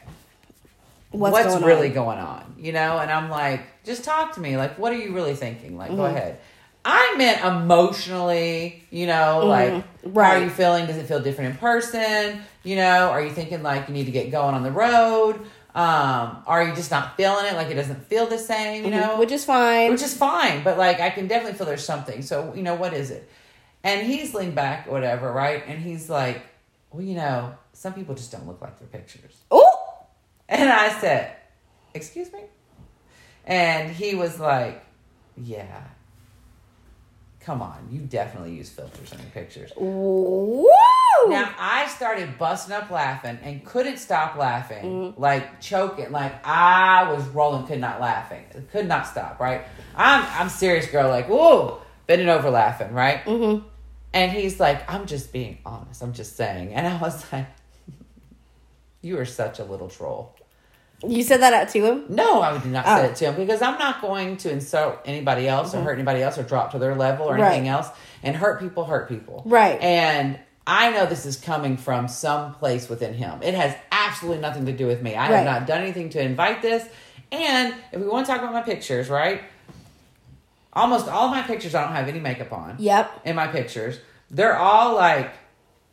What's, 1.12 1.34
what's, 1.34 1.48
going 1.48 1.64
really 1.66 1.90
on? 1.90 1.94
going 1.94 2.20
on 2.20 2.56
you 2.58 2.72
know 2.72 2.98
and 2.98 3.12
i'm 3.12 3.30
like 3.30 3.84
just 3.84 4.06
talk 4.06 4.34
to 4.36 4.40
me 4.40 4.56
like 4.56 4.80
what 4.80 4.94
are 4.94 4.98
you 4.98 5.14
really 5.14 5.36
thinking 5.36 5.78
like 5.78 5.90
Mm-hmm. 5.90 5.98
go 5.98 6.06
ahead 6.06 6.40
i 6.86 7.16
meant 7.18 7.44
emotionally 7.44 8.84
you 8.90 9.06
know 9.08 9.46
like 9.46 9.72
how 9.72 9.78
Mm-hmm. 10.02 10.14
Right. 10.14 10.42
are 10.42 10.44
you 10.46 10.50
feeling 10.50 10.88
does 10.88 10.98
it 10.98 11.06
feel 11.06 11.20
different 11.20 11.52
in 11.52 11.58
person 11.58 12.42
you 12.64 12.76
know 12.76 13.10
are 13.12 13.22
you 13.24 13.30
thinking 13.30 13.62
like 13.62 13.88
you 13.88 13.94
need 13.94 14.06
to 14.06 14.12
get 14.12 14.32
going 14.32 14.56
on 14.56 14.64
the 14.64 14.72
road 14.72 15.36
um 15.76 16.42
are 16.48 16.64
you 16.64 16.74
just 16.74 16.90
not 16.90 17.16
feeling 17.16 17.46
it 17.46 17.54
like 17.54 17.68
it 17.70 17.76
doesn't 17.76 18.04
feel 18.08 18.26
the 18.26 18.38
same 18.40 18.84
you 18.84 18.90
know 18.92 19.10
Mm-hmm. 19.10 19.20
Which 19.20 19.32
is 19.32 19.46
fine. 19.46 19.92
which 19.92 20.02
is 20.02 20.18
fine 20.18 20.64
but 20.64 20.78
like 20.80 21.00
i 21.00 21.12
can 21.12 21.28
definitely 21.28 21.56
feel 21.58 21.68
there's 21.68 21.86
something 21.86 22.24
so 22.24 22.54
you 22.56 22.64
know 22.64 22.74
what 22.76 22.94
is 22.94 23.12
it 23.12 23.30
and 23.84 24.06
he's 24.08 24.34
leaned 24.34 24.56
back 24.56 24.88
or 24.88 24.92
whatever 24.92 25.32
right 25.32 25.64
and 25.68 25.80
he's 25.80 26.10
like 26.10 26.42
well 26.92 27.04
you 27.04 27.14
know 27.16 27.54
some 27.74 27.94
people 27.94 28.16
just 28.16 28.32
don't 28.32 28.48
look 28.48 28.60
like 28.62 28.78
their 28.80 28.88
pictures 28.88 29.36
oh, 29.52 29.78
and 30.50 30.70
I 30.70 30.90
said, 31.00 31.34
Excuse 31.94 32.32
me? 32.34 32.42
And 33.46 33.90
he 33.92 34.14
was 34.16 34.40
like, 34.40 34.84
Yeah. 35.38 35.82
Come 37.46 37.62
on, 37.62 37.88
you 37.90 38.02
definitely 38.02 38.54
use 38.54 38.70
filters 38.70 39.12
in 39.12 39.20
your 39.20 39.30
pictures. 39.30 39.72
woo! 39.76 40.68
Now 41.28 41.54
I 41.58 41.88
started 41.88 42.38
busting 42.38 42.74
up 42.74 42.90
laughing 42.92 43.38
and 43.44 43.64
couldn't 43.66 43.98
stop 43.98 44.36
laughing, 44.38 45.14
like 45.18 45.60
choking, 45.62 46.12
like 46.12 46.34
I 46.46 47.12
was 47.12 47.28
rolling, 47.30 47.66
could 47.68 47.80
not 47.80 48.00
laughing, 48.02 48.44
could 48.72 48.88
not 48.88 49.08
stop. 49.08 49.40
Right? 49.40 49.66
I'm 49.96 50.24
I'm 50.40 50.50
serious, 50.50 50.86
girl. 50.88 51.10
Like 51.10 51.28
whoa, 51.30 51.82
bending 52.08 52.30
over 52.30 52.50
laughing, 52.50 52.94
right? 52.94 53.24
Mhm. 53.26 53.64
And 54.14 54.32
he's 54.32 54.60
like, 54.60 54.90
I'm 54.92 55.06
just 55.06 55.32
being 55.32 55.60
honest. 55.66 56.02
I'm 56.04 56.14
just 56.14 56.36
saying. 56.36 56.74
And 56.74 56.86
I 56.88 56.98
was 57.02 57.32
like, 57.32 57.48
You 59.02 59.18
are 59.20 59.26
such 59.26 59.60
a 59.60 59.64
little 59.64 59.90
troll. 59.90 60.36
You 61.08 61.24
said 61.24 61.42
that 61.42 61.54
out 61.54 61.70
to 61.70 61.84
him. 61.86 62.04
No, 62.10 62.42
I 62.42 62.54
would 62.54 62.66
not 62.66 62.86
Oh. 62.88 62.96
say 62.98 63.06
it 63.08 63.16
to 63.18 63.26
him 63.26 63.36
because 63.36 63.62
I'm 63.62 63.80
not 63.80 64.02
going 64.02 64.38
to 64.38 64.52
insult 64.52 65.00
anybody 65.06 65.48
else 65.48 65.74
or 65.74 65.82
hurt 65.82 65.94
anybody 65.94 66.22
else 66.22 66.38
or 66.38 66.44
drop 66.44 66.72
to 66.72 66.80
their 66.80 66.96
level 66.96 67.26
or 67.28 67.34
Mm-hmm. 67.34 67.42
Right. 67.42 67.52
anything 67.54 67.68
else. 67.70 67.90
And 68.24 68.36
hurt 68.36 68.60
people 68.60 68.86
hurt 68.86 69.10
people. 69.10 69.42
Right. 69.46 69.82
And 69.82 70.38
I 70.68 70.92
know 70.92 71.08
this 71.08 71.26
is 71.26 71.38
coming 71.38 71.76
from 71.78 72.08
some 72.08 72.54
place 72.54 72.88
within 72.88 73.16
him. 73.16 73.40
It 73.42 73.56
has 73.56 73.76
absolutely 73.92 74.42
nothing 74.42 74.68
to 74.68 74.74
do 74.74 74.86
with 74.86 75.02
me. 75.02 75.16
I 75.16 75.28
Right. 75.30 75.36
have 75.38 75.46
not 75.46 75.66
done 75.68 75.82
anything 75.82 76.10
to 76.12 76.22
invite 76.22 76.62
this. 76.62 76.88
And 77.32 77.74
if 77.92 78.00
we 78.00 78.08
want 78.08 78.28
to 78.28 78.32
talk 78.32 78.42
about 78.42 78.54
my 78.54 78.62
pictures, 78.62 79.10
right? 79.10 79.42
Almost 80.74 81.08
all 81.10 81.26
of 81.26 81.32
my 81.32 81.42
pictures, 81.42 81.76
I 81.76 81.84
don't 81.84 81.94
have 81.96 82.08
any 82.08 82.20
makeup 82.20 82.54
on 82.54 82.76
Yep. 82.78 83.22
in 83.26 83.36
my 83.36 83.48
pictures. 83.48 84.00
They're 84.30 84.58
all 84.58 84.96
like 84.96 85.32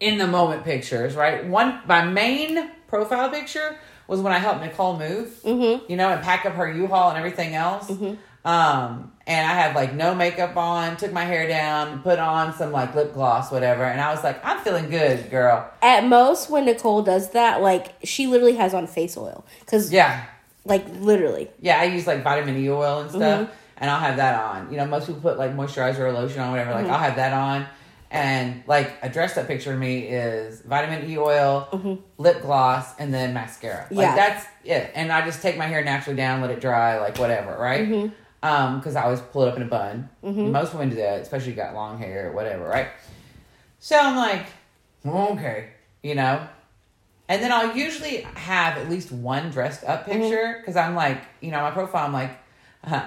in 0.00 0.18
the 0.18 0.26
moment 0.26 0.64
pictures, 0.64 1.16
right? 1.16 1.44
One 1.46 1.80
my 1.86 2.04
main 2.04 2.70
profile 2.86 3.30
picture 3.30 3.76
was 4.08 4.20
when 4.20 4.32
I 4.32 4.38
helped 4.38 4.60
Nicole 4.62 4.98
move, 4.98 5.28
Mm-hmm. 5.44 5.90
you 5.90 5.96
know, 5.96 6.08
and 6.08 6.20
pack 6.22 6.44
up 6.46 6.54
her 6.54 6.68
U-Haul 6.72 7.10
and 7.10 7.18
everything 7.18 7.54
else. 7.54 7.88
Um, 8.44 9.12
and 9.26 9.46
I 9.46 9.52
had 9.52 9.74
like 9.74 9.92
no 9.92 10.14
makeup 10.14 10.56
on, 10.56 10.96
took 10.96 11.12
my 11.12 11.24
hair 11.24 11.46
down, 11.48 12.00
put 12.02 12.18
on 12.18 12.54
some 12.54 12.72
like 12.72 12.94
lip 12.94 13.12
gloss, 13.12 13.52
whatever, 13.52 13.84
and 13.84 14.00
I 14.00 14.10
was 14.14 14.24
like, 14.24 14.42
I'm 14.44 14.58
feeling 14.60 14.88
good, 14.88 15.30
girl. 15.30 15.70
At 15.82 16.04
most, 16.06 16.48
when 16.48 16.64
Nicole 16.64 17.02
does 17.02 17.30
that, 17.32 17.60
like 17.60 17.94
she 18.04 18.26
literally 18.26 18.54
has 18.56 18.72
on 18.72 18.86
face 18.86 19.16
oil, 19.18 19.44
because 19.60 19.92
Yeah, 19.92 20.24
like 20.64 20.86
literally. 21.00 21.50
yeah. 21.60 21.78
I 21.78 21.84
use 21.84 22.06
like 22.06 22.22
vitamin 22.24 22.56
E 22.56 22.70
oil 22.70 23.00
and 23.00 23.10
stuff, 23.10 23.50
and 23.76 23.90
I'll 23.90 24.00
have 24.00 24.16
that 24.16 24.40
on. 24.42 24.70
You 24.70 24.78
know, 24.78 24.86
most 24.86 25.08
people 25.08 25.20
put 25.20 25.36
like 25.36 25.54
moisturizer 25.54 25.98
or 25.98 26.12
lotion 26.12 26.40
on, 26.40 26.50
whatever. 26.52 26.72
Like 26.72 26.86
I'll 26.86 26.98
have 26.98 27.16
that 27.16 27.34
on. 27.34 27.66
And 28.10 28.62
like 28.66 28.92
a 29.02 29.08
dressed 29.10 29.36
up 29.36 29.46
picture 29.46 29.72
of 29.74 29.78
me 29.78 29.98
is 30.00 30.62
vitamin 30.62 31.10
E 31.10 31.18
oil, 31.18 31.68
lip 32.16 32.40
gloss, 32.42 32.98
and 32.98 33.12
then 33.12 33.34
mascara. 33.34 33.86
Like 33.90 33.98
Yeah. 33.98 34.14
that's 34.14 34.46
it. 34.64 34.90
And 34.94 35.12
I 35.12 35.24
just 35.26 35.42
take 35.42 35.58
my 35.58 35.66
hair 35.66 35.84
naturally 35.84 36.16
down, 36.16 36.40
let 36.40 36.50
it 36.50 36.60
dry, 36.60 36.98
like 37.00 37.18
whatever, 37.18 37.56
right? 37.58 37.86
Um, 38.42 38.78
because 38.78 38.96
I 38.96 39.02
always 39.04 39.20
pull 39.20 39.42
it 39.44 39.48
up 39.48 39.56
in 39.56 39.62
a 39.62 39.66
bun. 39.66 40.08
Most 40.52 40.72
women 40.72 40.88
do 40.90 40.96
that, 40.96 41.20
especially 41.20 41.50
if 41.52 41.56
you 41.58 41.62
got 41.62 41.74
long 41.74 41.98
hair 41.98 42.30
or 42.30 42.32
whatever, 42.32 42.64
right? 42.66 42.88
So 43.78 43.98
I'm 43.98 44.16
like, 44.16 44.46
okay, 45.06 45.68
you 46.02 46.14
know. 46.14 46.46
And 47.28 47.42
then 47.42 47.52
I'll 47.52 47.76
usually 47.76 48.22
have 48.34 48.78
at 48.78 48.88
least 48.88 49.12
one 49.12 49.50
dressed 49.50 49.84
up 49.84 50.06
Mm-hmm. 50.06 50.20
picture 50.22 50.56
because 50.60 50.76
I'm 50.76 50.94
like, 50.94 51.20
you 51.42 51.50
know, 51.50 51.60
my 51.60 51.72
profile, 51.72 52.06
I'm 52.06 52.12
like, 52.14 52.30
uh, 52.84 53.02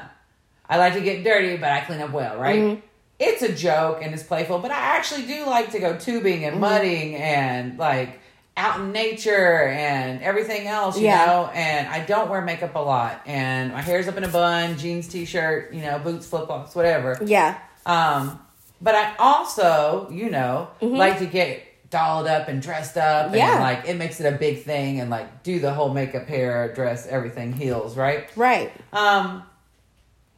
I 0.70 0.78
like 0.78 0.94
to 0.94 1.02
get 1.02 1.24
dirty, 1.24 1.58
but 1.58 1.70
I 1.72 1.82
clean 1.82 2.02
up 2.02 2.12
well, 2.12 2.38
right? 2.38 2.82
Mm-hmm. 3.22 3.30
It's 3.34 3.42
a 3.44 3.54
joke 3.54 4.00
and 4.02 4.14
it's 4.14 4.24
playful, 4.24 4.60
but 4.60 4.72
I 4.72 4.76
actually 4.98 5.26
do 5.28 5.46
like 5.46 5.72
to 5.72 5.80
go 5.80 5.98
tubing 5.98 6.44
and 6.46 6.54
Mm-hmm. 6.54 6.62
mudding 6.62 7.16
and 7.16 7.78
like 7.78 8.20
out 8.58 8.80
in 8.82 8.92
nature 8.92 9.68
and 9.68 10.22
everything 10.22 10.68
else, 10.68 10.98
you 10.98 11.06
Yeah. 11.06 11.26
know. 11.26 11.52
And 11.54 11.88
I 11.88 12.02
don't 12.06 12.30
wear 12.30 12.42
makeup 12.42 12.76
a 12.76 12.80
lot, 12.80 13.22
and 13.26 13.72
my 13.72 13.82
hair's 13.82 14.08
up 14.08 14.18
in 14.18 14.24
a 14.24 14.28
bun, 14.28 14.78
jeans, 14.78 15.08
t-shirt, 15.08 15.74
you 15.74 15.82
know, 15.82 16.00
boots, 16.00 16.28
flip 16.28 16.48
flops, 16.48 16.76
whatever. 16.76 17.18
Yeah. 17.24 17.58
Um, 17.86 18.40
but 18.82 18.96
I 18.96 19.16
also, 19.20 20.10
you 20.12 20.30
know, 20.30 20.70
like 20.82 21.20
to 21.20 21.26
get 21.26 21.64
dolled 21.90 22.26
up 22.28 22.48
and 22.48 22.62
dressed 22.62 22.98
up 22.98 23.28
and 23.28 23.36
Mm-hmm. 23.36 23.38
Yeah. 23.38 23.62
like 23.62 23.88
it 23.88 23.96
makes 23.98 24.20
it 24.20 24.32
a 24.34 24.38
big 24.38 24.64
thing 24.64 25.00
and 25.00 25.10
like 25.10 25.44
do 25.44 25.60
the 25.60 25.74
whole 25.74 25.94
makeup, 25.94 26.28
hair, 26.28 26.74
dress, 26.74 27.06
everything, 27.08 27.54
heels, 27.54 27.96
right? 27.98 28.30
Right. 28.36 28.72
Um, 28.94 29.44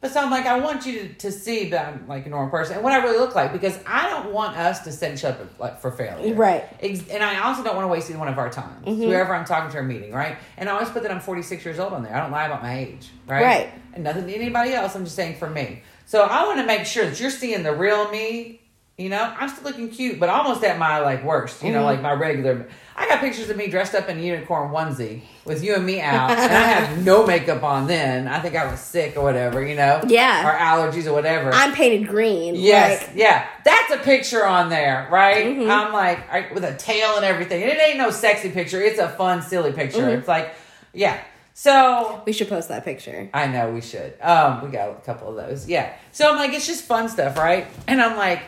but 0.04 0.12
so 0.12 0.20
I'm 0.20 0.30
like, 0.30 0.44
I 0.44 0.58
want 0.58 0.84
you 0.84 0.98
to, 0.98 1.14
to 1.14 1.32
see 1.32 1.70
that 1.70 1.88
I'm 1.88 2.06
like 2.06 2.26
a 2.26 2.28
normal 2.28 2.50
person 2.50 2.74
and 2.74 2.84
what 2.84 2.92
I 2.92 2.98
really 2.98 3.16
look 3.16 3.34
like 3.34 3.54
because 3.54 3.78
I 3.86 4.10
don't 4.10 4.34
want 4.34 4.54
us 4.54 4.80
to 4.80 4.92
set 4.92 5.14
each 5.14 5.24
other 5.24 5.48
like 5.58 5.80
for 5.80 5.90
failure. 5.90 6.34
Right. 6.34 6.62
And 6.82 7.22
I 7.22 7.38
also 7.38 7.64
don't 7.64 7.74
want 7.74 7.84
to 7.84 7.88
waste 7.88 8.14
one 8.14 8.28
of 8.28 8.36
our 8.36 8.50
times. 8.50 8.84
Mm-hmm. 8.84 9.00
Whoever 9.00 9.34
I'm 9.34 9.46
talking 9.46 9.72
to 9.72 9.78
or 9.78 9.82
meeting, 9.82 10.12
right? 10.12 10.36
And 10.58 10.68
I 10.68 10.72
always 10.72 10.90
put 10.90 11.04
that 11.04 11.10
I'm 11.10 11.20
46 11.20 11.64
years 11.64 11.78
old 11.78 11.94
on 11.94 12.02
there. 12.02 12.14
I 12.14 12.20
don't 12.20 12.32
lie 12.32 12.44
about 12.44 12.62
my 12.62 12.80
age, 12.80 13.08
right? 13.26 13.42
Right. 13.42 13.72
And 13.94 14.04
nothing 14.04 14.26
to 14.26 14.34
anybody 14.34 14.74
else. 14.74 14.94
I'm 14.94 15.04
just 15.04 15.16
saying 15.16 15.38
for 15.38 15.48
me. 15.48 15.82
So 16.04 16.20
I 16.20 16.44
want 16.44 16.58
to 16.58 16.66
make 16.66 16.84
sure 16.84 17.06
that 17.06 17.18
you're 17.18 17.30
seeing 17.30 17.62
the 17.62 17.74
real 17.74 18.10
me. 18.10 18.60
You 18.96 19.08
know, 19.08 19.34
I'm 19.36 19.48
still 19.48 19.64
looking 19.64 19.88
cute, 19.88 20.20
but 20.20 20.28
almost 20.28 20.62
at 20.62 20.78
my 20.78 21.00
like 21.00 21.24
worst. 21.24 21.64
You 21.64 21.72
know, 21.72 21.78
Mm-hmm. 21.78 21.86
like 21.86 22.02
my 22.02 22.12
regular. 22.12 22.68
I 22.96 23.08
got 23.08 23.18
pictures 23.18 23.50
of 23.50 23.56
me 23.56 23.66
dressed 23.66 23.92
up 23.96 24.08
in 24.08 24.18
a 24.18 24.22
unicorn 24.22 24.70
onesie 24.70 25.22
with 25.44 25.64
you 25.64 25.74
and 25.74 25.84
me 25.84 26.00
out, 26.00 26.30
and 26.30 26.40
I 26.40 26.60
had 26.62 27.04
no 27.04 27.26
makeup 27.26 27.64
on. 27.64 27.88
Then 27.88 28.28
I 28.28 28.38
think 28.38 28.54
I 28.54 28.70
was 28.70 28.78
sick 28.78 29.16
or 29.16 29.22
whatever. 29.24 29.66
You 29.66 29.74
know, 29.74 30.00
Yeah. 30.06 30.46
or 30.48 30.56
allergies 30.56 31.06
or 31.06 31.12
whatever. 31.12 31.50
I'm 31.52 31.72
painted 31.72 32.06
green. 32.06 32.54
Yes, 32.54 33.08
Like, 33.08 33.16
yeah, 33.16 33.48
that's 33.64 33.92
a 33.92 33.98
picture 33.98 34.46
on 34.46 34.68
there, 34.68 35.08
right? 35.10 35.44
Mm-hmm. 35.44 35.68
I'm 35.68 35.92
like 35.92 36.30
I- 36.32 36.52
with 36.54 36.62
a 36.62 36.74
tail 36.76 37.16
and 37.16 37.24
everything. 37.24 37.64
And 37.64 37.72
it 37.72 37.80
ain't 37.80 37.98
no 37.98 38.10
sexy 38.10 38.50
picture. 38.52 38.80
It's 38.80 39.00
a 39.00 39.08
fun, 39.08 39.42
silly 39.42 39.72
picture. 39.72 40.02
Mm-hmm. 40.02 40.18
It's 40.20 40.28
like, 40.28 40.54
yeah. 40.92 41.20
So 41.56 42.22
we 42.26 42.32
should 42.32 42.48
post 42.48 42.68
that 42.68 42.84
picture. 42.84 43.28
I 43.34 43.48
know 43.48 43.70
we 43.72 43.80
should. 43.80 44.14
Um, 44.20 44.62
we 44.64 44.70
got 44.70 44.90
a 44.90 44.94
couple 45.04 45.28
of 45.36 45.48
those. 45.48 45.68
Yeah. 45.68 45.92
So 46.12 46.30
I'm 46.30 46.36
like, 46.36 46.52
it's 46.52 46.66
just 46.66 46.84
fun 46.84 47.08
stuff, 47.08 47.36
right? 47.38 47.66
And 47.88 48.00
I'm 48.00 48.16
like, 48.16 48.42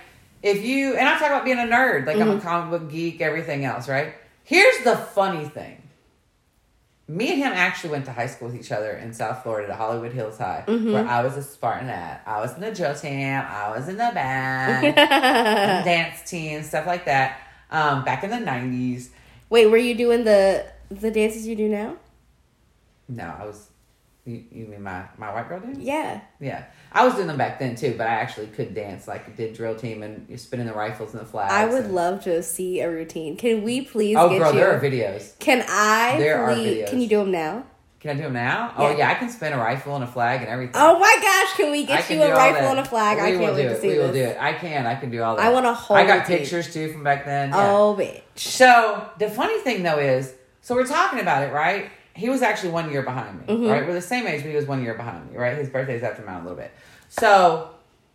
if 0.46 0.64
you 0.64 0.94
and 0.96 1.08
I 1.08 1.18
talk 1.18 1.26
about 1.28 1.44
being 1.44 1.58
a 1.58 1.62
nerd, 1.62 2.06
like 2.06 2.16
I'm 2.18 2.30
a 2.30 2.40
comic 2.40 2.70
book 2.80 2.90
geek, 2.90 3.20
everything 3.20 3.64
else, 3.64 3.88
right? 3.88 4.14
Here's 4.44 4.84
the 4.84 4.96
funny 4.96 5.44
thing. 5.44 5.82
Me 7.08 7.30
and 7.32 7.38
him 7.38 7.52
actually 7.52 7.90
went 7.90 8.04
to 8.04 8.12
high 8.12 8.26
school 8.26 8.48
with 8.48 8.56
each 8.56 8.70
other 8.72 8.92
in 8.92 9.12
South 9.12 9.42
Florida 9.42 9.72
at 9.72 9.78
Hollywood 9.78 10.12
Hills 10.12 10.38
High, 10.38 10.62
where 10.66 11.06
I 11.06 11.22
was 11.22 11.36
a 11.36 11.42
Spartan 11.42 11.88
at. 11.88 12.22
I 12.26 12.40
was 12.40 12.54
in 12.54 12.60
the 12.60 12.72
Joe 12.72 12.94
Tam, 12.94 13.44
I 13.48 13.76
was 13.76 13.88
in 13.88 13.96
the 13.96 14.10
band, 14.14 14.94
dance 15.84 16.28
team, 16.28 16.62
stuff 16.62 16.86
like 16.86 17.04
that. 17.06 17.40
Um, 17.70 18.04
back 18.04 18.22
in 18.22 18.30
the 18.30 18.38
nineties. 18.40 19.10
Wait, 19.50 19.66
were 19.66 19.76
you 19.76 19.94
doing 19.96 20.24
the 20.24 20.64
the 20.90 21.10
dances 21.10 21.46
you 21.46 21.56
do 21.56 21.68
now? 21.68 21.96
No, 23.08 23.34
I 23.40 23.44
was 23.44 23.68
you, 24.26 24.44
you 24.50 24.66
mean 24.66 24.82
my, 24.82 25.04
my 25.18 25.32
white 25.32 25.48
girl 25.48 25.60
dance? 25.60 25.78
Yeah. 25.78 26.20
Yeah, 26.40 26.64
I 26.96 27.04
was 27.04 27.14
doing 27.14 27.26
them 27.26 27.36
back 27.36 27.58
then 27.58 27.74
too, 27.76 27.94
but 27.98 28.06
I 28.06 28.14
actually 28.14 28.46
could 28.48 28.74
dance. 28.74 29.06
Like 29.06 29.28
I 29.28 29.32
did 29.32 29.54
drill 29.54 29.74
team 29.74 30.02
and 30.02 30.26
you're 30.28 30.38
spinning 30.38 30.66
the 30.66 30.72
rifles 30.72 31.12
and 31.12 31.20
the 31.20 31.26
flags. 31.26 31.52
I 31.52 31.66
would 31.66 31.84
and- 31.84 31.94
love 31.94 32.24
to 32.24 32.42
see 32.42 32.80
a 32.80 32.90
routine. 32.90 33.36
Can 33.36 33.62
we 33.62 33.82
please 33.82 34.16
Oh, 34.18 34.28
get 34.30 34.38
girl, 34.38 34.52
you? 34.52 34.58
there 34.60 34.76
are 34.76 34.80
videos. 34.80 35.38
Can 35.38 35.64
I? 35.68 36.16
There 36.18 36.40
are 36.42 36.50
videos. 36.54 36.88
Can 36.90 37.00
you 37.00 37.08
do 37.08 37.18
them 37.18 37.30
now? 37.30 37.64
Can 38.00 38.10
I 38.10 38.14
do 38.14 38.22
them 38.24 38.34
now? 38.34 38.72
Oh 38.76 38.90
Yeah. 38.90 38.96
yeah, 38.98 39.10
I 39.10 39.14
can 39.14 39.28
spin 39.30 39.52
a 39.52 39.58
rifle 39.58 39.94
and 39.94 40.04
a 40.04 40.06
flag 40.06 40.40
and 40.40 40.48
everything. 40.48 40.74
Oh 40.76 40.98
my 40.98 41.18
gosh! 41.20 41.56
Can 41.56 41.72
we 41.72 41.84
get 41.84 42.08
you 42.08 42.22
a 42.22 42.30
rifle 42.30 42.68
and 42.68 42.78
a 42.78 42.84
flag? 42.84 43.16
We 43.18 43.22
I 43.22 43.30
will 43.32 43.38
can't 43.40 43.54
wait 43.56 43.62
do 43.62 43.68
to 43.70 43.74
it. 43.74 43.80
see 43.80 43.88
We 43.88 43.98
will 43.98 44.12
do 44.12 44.22
it. 44.22 44.36
I 44.40 44.52
can. 44.52 44.86
I 44.86 44.94
can 44.94 45.10
do 45.10 45.22
all 45.22 45.34
that. 45.36 45.44
I 45.44 45.48
want 45.52 45.66
a 45.66 45.74
whole 45.74 45.96
I 45.96 46.06
got 46.06 46.20
routine. 46.20 46.38
pictures 46.38 46.72
too 46.72 46.92
from 46.92 47.02
back 47.02 47.24
then. 47.24 47.48
Yeah. 47.50 47.72
Oh, 47.72 47.96
bitch. 47.98 48.20
So 48.36 49.08
the 49.18 49.28
funny 49.28 49.58
thing 49.60 49.82
though 49.82 49.98
is, 49.98 50.32
so 50.60 50.74
we're 50.74 50.86
talking 50.86 51.20
about 51.20 51.42
it, 51.48 51.52
right? 51.52 51.90
He 52.16 52.28
was 52.28 52.42
actually 52.42 52.70
one 52.70 52.90
year 52.90 53.02
behind 53.02 53.40
me, 53.40 53.46
Mm-hmm. 53.54 53.66
right? 53.70 53.86
We're 53.86 53.92
the 53.94 54.00
same 54.00 54.26
age, 54.26 54.42
but 54.42 54.50
he 54.50 54.56
was 54.56 54.66
one 54.66 54.82
year 54.82 54.94
behind 54.94 55.30
me, 55.30 55.36
right? 55.36 55.56
His 55.56 55.68
birthday's 55.68 56.02
after 56.02 56.22
mine 56.24 56.36
a 56.40 56.42
little 56.42 56.56
bit. 56.56 56.72
So, 57.08 57.70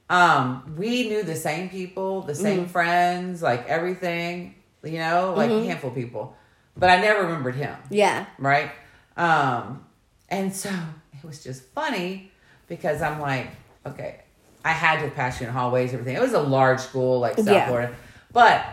um, 0.09 0.75
we 0.77 1.07
knew 1.07 1.23
the 1.23 1.35
same 1.35 1.69
people, 1.69 2.21
the 2.21 2.35
same 2.35 2.61
Mm-hmm. 2.61 2.71
friends, 2.71 3.41
like 3.41 3.67
everything, 3.67 4.55
you 4.83 4.97
know, 4.99 5.33
like 5.37 5.49
a 5.51 5.63
handful 5.63 5.89
of 5.91 5.95
people. 5.95 6.35
But 6.75 6.89
I 6.89 6.99
never 7.01 7.23
remembered 7.23 7.55
him, 7.55 7.75
Yeah. 7.89 8.25
right? 8.37 8.71
Um, 9.17 9.85
and 10.29 10.53
so 10.53 10.69
it 10.69 11.23
was 11.25 11.43
just 11.43 11.63
funny 11.73 12.31
because 12.67 13.01
I'm 13.01 13.19
like, 13.19 13.47
okay, 13.85 14.21
I 14.65 14.71
had 14.71 15.01
to 15.03 15.09
pass 15.11 15.39
you 15.41 15.47
in 15.47 15.53
hallways, 15.53 15.93
everything. 15.93 16.15
It 16.15 16.21
was 16.21 16.33
a 16.33 16.41
large 16.41 16.79
school, 16.79 17.19
like 17.19 17.35
South 17.37 17.47
Yeah. 17.47 17.67
Florida, 17.67 17.95
but 18.31 18.65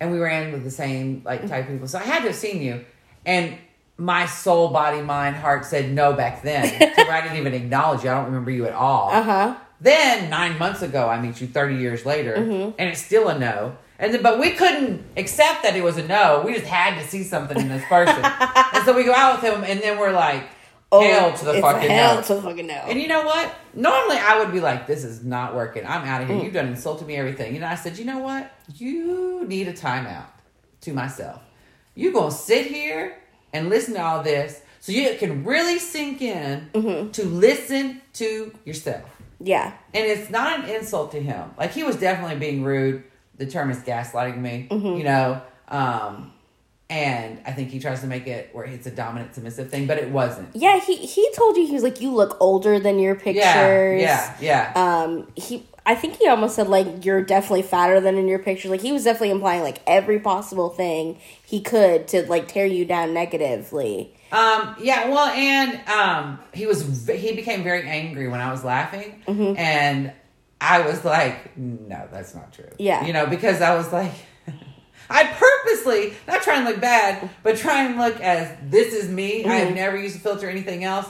and 0.00 0.12
we 0.12 0.18
ran 0.20 0.52
with 0.52 0.62
the 0.64 0.70
same 0.70 1.22
like 1.24 1.46
type 1.48 1.64
of 1.66 1.72
people. 1.72 1.88
So 1.88 1.98
I 1.98 2.02
had 2.04 2.20
to 2.20 2.28
have 2.28 2.36
seen 2.36 2.62
you, 2.62 2.84
and 3.26 3.56
my 3.98 4.26
soul, 4.26 4.68
body, 4.68 5.02
mind, 5.02 5.36
heart 5.36 5.64
said 5.64 5.90
no 5.92 6.12
back 6.12 6.42
then. 6.42 6.64
so 6.96 7.02
I 7.10 7.20
didn't 7.20 7.36
even 7.38 7.52
acknowledge 7.54 8.04
you. 8.04 8.10
I 8.10 8.14
don't 8.14 8.26
remember 8.26 8.50
you 8.50 8.64
at 8.66 8.72
all. 8.74 9.10
Uh 9.10 9.22
huh. 9.22 9.56
Then 9.80 10.30
nine 10.30 10.58
months 10.58 10.82
ago, 10.82 11.08
I 11.08 11.20
meet 11.20 11.40
you 11.40 11.46
thirty 11.46 11.76
years 11.76 12.04
later, 12.06 12.34
Mm-hmm. 12.36 12.70
and 12.78 12.88
it's 12.90 13.02
still 13.04 13.28
a 13.28 13.38
no. 13.38 13.76
And 14.00 14.14
then, 14.14 14.22
but 14.22 14.38
we 14.38 14.52
couldn't 14.52 15.04
accept 15.16 15.64
that 15.64 15.74
it 15.74 15.82
was 15.82 15.96
a 15.98 16.06
no. 16.06 16.42
We 16.46 16.54
just 16.54 16.66
had 16.66 17.00
to 17.02 17.06
see 17.08 17.24
something 17.24 17.58
in 17.58 17.68
this 17.68 17.84
person, 17.86 18.20
and 18.24 18.84
so 18.84 18.94
we 18.94 19.04
go 19.04 19.12
out 19.12 19.42
with 19.42 19.52
him, 19.52 19.64
and 19.64 19.80
then 19.80 19.98
we're 19.98 20.12
like, 20.12 20.44
hell 20.92 21.32
to 21.32 21.44
the 21.44 21.52
Oh, 21.54 21.60
fucking 21.60 21.90
hell 21.90 22.14
no. 22.16 22.22
to 22.22 22.34
the 22.34 22.42
fucking 22.42 22.66
no. 22.68 22.74
And 22.74 23.00
you 23.00 23.08
know 23.08 23.24
what? 23.24 23.52
Normally 23.74 24.16
I 24.18 24.38
would 24.38 24.52
be 24.52 24.60
like, 24.60 24.86
this 24.86 25.02
is 25.04 25.24
not 25.24 25.54
working. 25.54 25.84
I'm 25.84 26.04
out 26.06 26.22
of 26.22 26.28
here. 26.28 26.36
Mm. 26.38 26.44
You've 26.44 26.54
done 26.54 26.66
insulted 26.68 27.06
me, 27.08 27.16
everything. 27.16 27.52
You 27.54 27.60
know, 27.60 27.66
I 27.66 27.74
said, 27.74 27.98
you 27.98 28.04
know 28.04 28.18
what? 28.18 28.50
You 28.76 29.44
need 29.46 29.66
a 29.68 29.72
timeout 29.72 30.26
to 30.82 30.92
myself. 30.92 31.40
You 31.96 32.12
gonna 32.12 32.30
sit 32.30 32.66
here 32.68 33.16
and 33.52 33.68
listen 33.68 33.94
to 33.94 34.02
all 34.02 34.22
this 34.22 34.60
so 34.80 34.92
you 34.92 35.16
can 35.18 35.44
really 35.44 35.78
sink 35.78 36.22
in 36.22 36.70
Mm-hmm. 36.72 37.10
to 37.12 37.24
listen 37.24 38.00
to 38.14 38.52
yourself. 38.64 39.04
yeah. 39.40 39.72
And 39.94 40.04
it's 40.06 40.30
not 40.30 40.60
an 40.60 40.68
insult 40.70 41.12
to 41.12 41.20
him. 41.20 41.50
Like 41.58 41.72
he 41.72 41.82
was 41.84 41.96
definitely 41.96 42.36
being 42.36 42.62
rude. 42.64 43.04
The 43.36 43.46
term 43.46 43.70
is 43.70 43.78
gaslighting 43.78 44.38
me, 44.38 44.68
Mm-hmm. 44.70 44.96
you 44.98 45.04
know. 45.04 45.40
Um, 45.68 46.32
and 46.90 47.40
I 47.44 47.52
think 47.52 47.68
he 47.70 47.80
tries 47.80 48.00
to 48.00 48.06
make 48.06 48.26
it 48.26 48.50
where 48.54 48.64
it's 48.64 48.86
a 48.86 48.90
dominant 48.90 49.34
submissive 49.34 49.68
thing, 49.70 49.86
but 49.86 49.98
it 49.98 50.10
wasn't. 50.10 50.48
Yeah. 50.56 50.80
He 50.80 50.96
he 50.96 51.30
told 51.36 51.56
you 51.56 51.66
he 51.66 51.74
was 51.74 51.82
like 51.82 52.00
you 52.00 52.10
look 52.14 52.36
older 52.40 52.80
than 52.80 52.98
your 52.98 53.14
pictures. 53.14 53.36
Yeah, 54.00 54.34
yeah, 54.40 54.72
yeah. 54.74 55.02
Um. 55.02 55.28
He. 55.36 55.66
I 55.88 55.94
think 55.94 56.18
he 56.18 56.28
almost 56.28 56.54
said 56.54 56.68
like 56.68 57.04
you're 57.06 57.22
definitely 57.22 57.62
fatter 57.62 57.98
than 57.98 58.16
in 58.18 58.28
your 58.28 58.38
picture. 58.38 58.68
Like 58.68 58.82
he 58.82 58.92
was 58.92 59.04
definitely 59.04 59.30
implying 59.30 59.62
like 59.62 59.80
every 59.86 60.20
possible 60.20 60.68
thing 60.68 61.18
he 61.44 61.60
could 61.62 62.06
to 62.08 62.26
like 62.28 62.46
tear 62.46 62.66
you 62.66 62.84
down 62.84 63.14
negatively. 63.14 64.14
Um, 64.30 64.76
yeah, 64.78 65.08
well, 65.08 65.28
and 65.28 65.80
um, 65.88 66.38
he 66.52 66.66
was 66.66 66.82
he 67.08 67.32
became 67.34 67.62
very 67.64 67.88
angry 67.88 68.28
when 68.28 68.40
I 68.40 68.50
was 68.52 68.62
laughing, 68.62 69.22
Mm-hmm. 69.26 69.56
and 69.56 70.12
I 70.60 70.80
was 70.82 71.04
like, 71.04 71.56
no, 71.56 72.06
that's 72.12 72.34
not 72.34 72.52
true. 72.52 72.68
Yeah. 72.78 73.06
you 73.06 73.12
know, 73.14 73.26
because 73.26 73.62
I 73.62 73.74
was 73.74 73.90
like, 73.92 74.12
I 75.10 75.24
purposely 75.24 76.12
not 76.26 76.42
trying 76.42 76.64
to 76.66 76.72
look 76.72 76.80
bad, 76.82 77.30
but 77.42 77.56
try 77.56 77.84
and 77.84 77.96
look 77.96 78.20
as 78.20 78.54
this 78.68 78.92
is 78.92 79.08
me. 79.08 79.44
I 79.44 79.48
Mm-hmm. 79.48 79.66
have 79.66 79.74
never 79.74 79.96
used 79.96 80.16
a 80.16 80.18
filter 80.18 80.48
or 80.48 80.50
anything 80.50 80.84
else. 80.84 81.06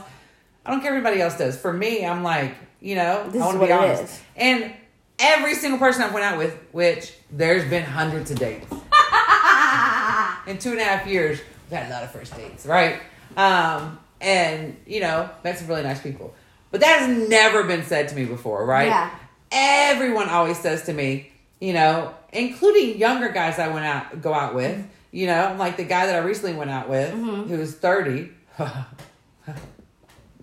I 0.64 0.70
don't 0.70 0.80
care 0.82 0.92
if 0.92 0.98
everybody 0.98 1.20
else 1.20 1.36
does. 1.36 1.58
For 1.58 1.72
me, 1.72 2.06
I'm 2.06 2.22
like, 2.22 2.54
you 2.80 2.94
know, 2.94 3.28
This 3.30 3.42
I 3.42 3.46
want 3.46 3.60
to 3.60 3.66
be 3.66 3.72
honest. 3.72 4.20
And 4.36 4.72
every 5.18 5.54
single 5.54 5.78
person 5.78 6.02
I've 6.02 6.12
went 6.12 6.24
out 6.24 6.38
with, 6.38 6.58
which 6.72 7.12
there's 7.30 7.68
been 7.68 7.84
hundreds 7.84 8.30
of 8.30 8.38
dates 8.38 8.66
in 10.46 10.58
two 10.58 10.70
and 10.70 10.80
a 10.80 10.84
half 10.84 11.06
years, 11.06 11.40
we've 11.70 11.78
had 11.78 11.90
a 11.90 11.92
lot 11.92 12.02
of 12.04 12.10
first 12.12 12.36
dates, 12.36 12.66
right? 12.66 13.00
Um, 13.36 13.98
and 14.20 14.76
you 14.86 15.00
know, 15.00 15.28
met 15.44 15.58
some 15.58 15.68
really 15.68 15.82
nice 15.82 16.00
people. 16.00 16.34
But 16.70 16.80
that 16.80 17.00
has 17.00 17.28
never 17.28 17.64
been 17.64 17.84
said 17.84 18.08
to 18.08 18.14
me 18.14 18.24
before, 18.24 18.64
right? 18.64 18.88
Yeah. 18.88 19.10
Everyone 19.50 20.28
always 20.28 20.58
says 20.58 20.84
to 20.84 20.92
me, 20.92 21.32
you 21.60 21.72
know, 21.72 22.14
including 22.32 22.98
younger 22.98 23.30
guys 23.30 23.58
I 23.58 23.68
went 23.68 23.86
out 23.86 24.20
go 24.20 24.34
out 24.34 24.54
with, 24.54 24.86
you 25.10 25.26
know, 25.26 25.56
like 25.58 25.76
the 25.76 25.84
guy 25.84 26.06
that 26.06 26.14
I 26.14 26.18
recently 26.18 26.54
went 26.54 26.70
out 26.70 26.88
with, 26.88 27.10
who 27.12 27.56
was 27.58 27.74
thirty. 27.74 28.30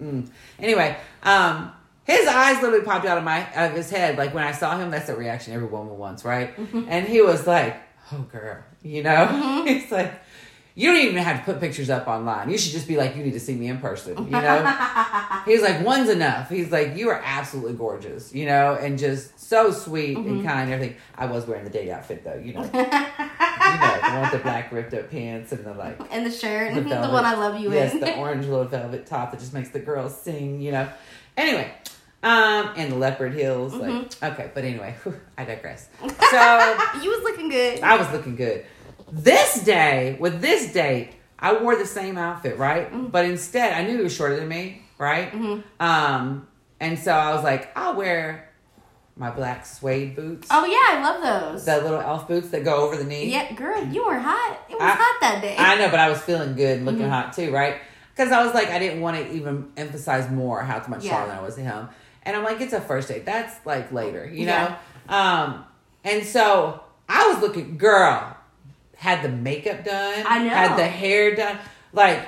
Mm. 0.02 0.28
Anyway, 0.60 0.98
um, 1.24 1.72
his 2.06 2.28
eyes 2.28 2.62
literally 2.62 2.86
popped 2.86 3.06
out 3.06 3.18
of 3.18 3.24
my 3.24 3.48
out 3.56 3.72
of 3.72 3.76
his 3.76 3.90
head. 3.90 4.18
Like 4.18 4.34
when 4.34 4.44
I 4.44 4.52
saw 4.52 4.78
him, 4.78 4.92
that's 4.92 5.08
the 5.08 5.16
reaction 5.16 5.54
every 5.54 5.68
woman 5.68 5.98
wants, 5.98 6.24
right? 6.24 6.56
Mm-hmm. 6.56 6.84
And 6.88 7.08
he 7.08 7.22
was 7.22 7.48
like, 7.48 7.78
"Oh, 8.14 8.22
girl," 8.32 8.64
you 8.84 9.02
know. 9.04 9.26
Mm-hmm. 9.26 9.68
He's 9.68 9.92
like, 9.92 10.14
"You 10.76 10.92
don't 10.92 11.02
even 11.02 11.24
have 11.24 11.40
to 11.40 11.52
put 11.52 11.60
pictures 11.60 11.90
up 11.90 12.08
online. 12.08 12.52
You 12.52 12.60
should 12.60 12.74
just 12.74 12.88
be 12.88 12.96
like, 12.96 13.16
you 13.16 13.24
need 13.24 13.34
to 13.34 13.40
see 13.40 13.56
me 13.56 13.70
in 13.70 13.80
person." 13.80 14.24
You 14.24 14.30
know. 14.30 15.42
He's 15.46 15.64
like, 15.64 15.84
"One's 15.84 16.10
enough." 16.10 16.48
He's 16.48 16.72
like, 16.72 16.96
"You 16.96 17.10
are 17.10 17.20
absolutely 17.26 17.74
gorgeous," 17.74 18.32
you 18.36 18.46
know, 18.46 18.76
and 18.76 19.00
just 19.00 19.40
so 19.40 19.72
sweet 19.72 20.16
and 20.16 20.26
mm-hmm. 20.26 20.48
kind. 20.48 20.72
And 20.72 20.74
everything. 20.74 20.98
I 21.16 21.26
was 21.26 21.48
wearing 21.48 21.64
the 21.64 21.72
date 21.72 21.90
outfit 21.90 22.24
though, 22.24 22.36
you 22.36 22.54
know. 22.54 22.62
you 22.72 22.72
know, 22.72 24.00
the 24.00 24.12
one 24.12 24.22
with 24.22 24.32
the 24.32 24.40
black 24.44 24.72
ripped 24.72 24.94
up 24.94 25.10
pants 25.10 25.52
and 25.52 25.66
the 25.66 25.74
like 25.74 26.00
And 26.12 26.24
the 26.24 26.32
shirt, 26.32 26.76
the 26.76 26.82
the, 26.82 27.10
one 27.10 27.26
I 27.26 27.34
love 27.34 27.60
you 27.60 27.74
yes, 27.74 27.94
in. 27.94 28.00
the 28.00 28.16
orange 28.16 28.46
little 28.46 28.66
velvet 28.66 29.08
top 29.08 29.32
that 29.32 29.40
just 29.40 29.56
makes 29.56 29.70
the 29.70 29.80
girls 29.80 30.16
sing, 30.16 30.62
you 30.62 30.72
know. 30.72 30.88
Anyway, 31.38 31.70
um, 32.26 32.72
and 32.76 32.92
the 32.92 32.96
leopard 32.98 33.34
heels, 33.34 33.74
like 33.74 33.90
Mm-hmm. 33.92 34.26
okay, 34.26 34.52
but 34.54 34.66
anyway, 34.66 34.96
whew, 35.04 35.16
I 35.38 35.46
digress. 35.46 35.88
So 36.02 36.78
you 37.02 37.10
was 37.12 37.22
looking 37.24 37.50
good. 37.50 37.80
I 37.82 37.96
was 37.98 38.12
looking 38.12 38.36
good. 38.36 38.66
This 39.12 39.64
day, 39.64 40.18
with 40.20 40.42
this 40.42 40.74
date, 40.74 41.12
I 41.40 41.54
wore 41.56 41.76
the 41.76 41.86
same 41.86 42.18
outfit, 42.18 42.58
right? 42.58 42.88
Mm-hmm. 42.92 43.08
But 43.08 43.26
instead, 43.26 43.72
I 43.74 43.88
knew 43.88 43.98
he 43.98 44.04
was 44.04 44.14
shorter 44.16 44.36
than 44.36 44.48
me, 44.48 44.82
right? 44.98 45.32
Um, 45.80 46.48
and 46.80 46.98
so 47.00 47.12
I 47.14 47.34
was 47.34 47.44
like, 47.44 47.70
I'll 47.78 47.96
wear 47.96 48.50
my 49.18 49.30
black 49.32 49.66
suede 49.66 50.14
boots, 50.16 50.48
oh 50.52 50.66
yeah, 50.66 50.98
I 51.00 51.02
love 51.02 51.52
those. 51.54 51.64
the 51.66 51.78
little 51.82 52.02
elf 52.02 52.28
boots 52.28 52.50
that 52.50 52.66
go 52.66 52.76
over 52.86 52.98
the 52.98 53.06
knee. 53.06 53.32
yeah, 53.32 53.54
girl, 53.54 53.82
you 53.86 54.06
were 54.06 54.20
hot. 54.20 54.60
It 54.70 54.74
was 54.74 54.82
I- 54.82 54.90
hot 55.00 55.18
that 55.22 55.42
day. 55.42 55.56
I 55.58 55.76
know, 55.78 55.90
but 55.90 56.00
I 56.02 56.10
was 56.10 56.20
feeling 56.20 56.54
good 56.56 56.78
and 56.78 56.86
looking 56.86 57.02
Mm-hmm. 57.04 57.12
hot 57.12 57.32
too, 57.34 57.50
right? 57.54 57.76
Because 58.14 58.34
I 58.34 58.44
was 58.44 58.54
like, 58.54 58.70
I 58.70 58.80
didn't 58.80 59.00
want 59.02 59.16
to 59.18 59.32
even 59.34 59.72
emphasize 59.78 60.30
more 60.30 60.62
how 60.64 60.86
much 60.88 61.06
Yeah. 61.06 61.18
taller 61.20 61.32
I 61.34 61.42
was 61.42 61.56
to 61.56 61.62
him. 61.62 61.88
And 62.26 62.36
I'm 62.36 62.44
like, 62.44 62.60
it's 62.62 62.74
a 62.74 62.82
first 62.82 63.08
date. 63.08 63.26
That's 63.26 63.54
like 63.66 63.92
later, 63.92 64.26
you 64.28 64.46
Yeah. 64.46 64.78
know? 65.10 65.16
Um, 65.16 65.66
and 66.04 66.24
so 66.26 66.82
I 67.08 67.28
was 67.32 67.40
looking, 67.42 67.78
girl, 67.78 68.36
had 68.98 69.22
the 69.24 69.30
makeup 69.30 69.84
done. 69.86 70.24
I 70.28 70.40
know. 70.44 70.50
Had 70.50 70.78
the 70.78 70.88
hair 70.88 71.36
done. 71.36 71.58
Like, 71.94 72.28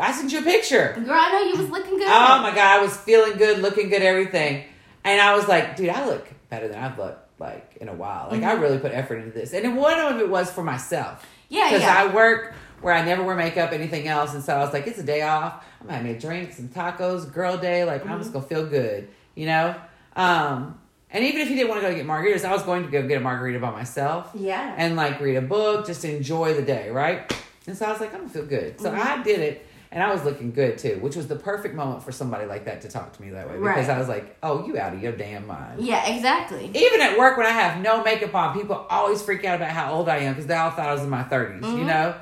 I 0.00 0.12
sent 0.12 0.32
you 0.32 0.40
a 0.40 0.42
picture. 0.42 0.94
Girl, 0.96 1.06
I 1.18 1.30
know 1.32 1.52
you 1.52 1.60
was 1.60 1.70
looking 1.70 1.96
good. 1.98 2.06
Oh 2.08 2.42
my 2.42 2.50
God, 2.54 2.78
I 2.78 2.80
was 2.80 2.96
feeling 2.96 3.36
good, 3.38 3.58
looking 3.60 3.88
good, 3.88 4.02
everything. 4.02 4.64
And 5.04 5.20
I 5.20 5.34
was 5.34 5.48
like, 5.48 5.76
dude, 5.76 5.88
I 5.90 6.06
look 6.06 6.28
better 6.48 6.68
than 6.68 6.78
I've 6.82 6.98
looked 6.98 7.40
like 7.40 7.76
in 7.80 7.88
a 7.88 7.94
while. 7.94 8.28
Like, 8.30 8.42
I 8.42 8.52
really 8.52 8.78
put 8.78 8.92
effort 8.92 9.16
into 9.16 9.30
this. 9.32 9.52
And 9.54 9.76
one 9.76 9.98
of 9.98 10.20
it 10.20 10.28
was 10.28 10.50
for 10.50 10.62
myself. 10.62 11.22
Mm-hmm. 11.22 11.54
Yeah, 11.54 11.64
Because 11.68 11.82
yeah. 11.82 12.02
I 12.02 12.14
work 12.14 12.54
where 12.82 12.94
I 12.94 13.04
never 13.04 13.22
wear 13.24 13.34
makeup, 13.36 13.72
anything 13.72 14.06
else. 14.08 14.34
And 14.34 14.42
so 14.44 14.54
I 14.56 14.58
was 14.60 14.72
like, 14.72 14.86
it's 14.86 14.98
a 14.98 15.02
day 15.02 15.22
off. 15.22 15.64
I'm 15.80 15.88
having 15.88 16.14
a 16.14 16.18
drink, 16.18 16.52
some 16.52 16.68
tacos, 16.68 17.30
girl 17.32 17.56
day. 17.58 17.84
Like, 17.84 18.02
I'm 18.02 18.08
Mm-hmm. 18.10 18.18
just 18.20 18.32
going 18.32 18.44
to 18.44 18.48
feel 18.48 18.66
good, 18.66 19.08
you 19.40 19.46
know? 19.46 19.74
Um, 20.16 20.78
and 21.10 21.24
even 21.24 21.40
if 21.40 21.48
he 21.48 21.54
didn't 21.56 21.70
want 21.70 21.80
to 21.82 21.88
go 21.88 21.94
get 21.94 22.06
margaritas, 22.06 22.44
I 22.44 22.52
was 22.52 22.62
going 22.62 22.84
to 22.84 22.90
go 22.90 23.06
get 23.08 23.16
a 23.16 23.20
margarita 23.20 23.58
by 23.58 23.70
myself 23.70 24.30
Yeah. 24.34 24.74
and 24.76 24.94
like 24.96 25.18
read 25.20 25.36
a 25.36 25.42
book, 25.42 25.86
just 25.86 26.04
enjoy 26.04 26.54
the 26.54 26.62
day, 26.62 26.90
right? 26.90 27.18
And 27.66 27.76
so 27.76 27.86
I 27.86 27.90
was 27.92 28.00
like, 28.00 28.12
I'm 28.14 28.20
gonna 28.20 28.30
feel 28.32 28.46
good. 28.46 28.80
So 28.80 28.90
Mm-hmm. 28.90 29.20
I 29.20 29.22
did 29.22 29.40
it, 29.40 29.66
and 29.92 30.02
I 30.02 30.12
was 30.12 30.24
looking 30.24 30.52
good 30.52 30.78
too, 30.78 30.98
which 31.00 31.16
was 31.16 31.26
the 31.26 31.36
perfect 31.36 31.74
moment 31.74 32.02
for 32.02 32.12
somebody 32.12 32.46
like 32.46 32.64
that 32.66 32.80
to 32.82 32.88
talk 32.88 33.12
to 33.14 33.22
me 33.22 33.30
that 33.30 33.48
way 33.48 33.54
because 33.58 33.86
Right. 33.88 33.96
I 33.96 33.98
was 33.98 34.08
like, 34.08 34.36
oh, 34.42 34.64
you 34.66 34.78
out 34.78 34.92
of 34.94 35.02
your 35.02 35.12
damn 35.12 35.46
mind. 35.46 35.80
yeah, 35.82 36.06
exactly. 36.14 36.70
Even 36.74 37.00
at 37.00 37.18
work 37.18 37.36
when 37.36 37.46
I 37.46 37.50
have 37.62 37.80
no 37.82 38.02
makeup 38.04 38.34
on, 38.34 38.54
people 38.58 38.76
always 38.88 39.20
freak 39.22 39.44
out 39.44 39.56
about 39.56 39.70
how 39.70 39.92
old 39.94 40.08
I 40.08 40.18
am 40.18 40.34
because 40.34 40.46
they 40.46 40.54
all 40.54 40.70
thought 40.70 40.88
I 40.88 40.92
was 40.92 41.02
in 41.02 41.10
my 41.10 41.24
30s, 41.24 41.60
Mm-hmm. 41.62 41.78
you 41.78 41.84
know? 41.84 42.14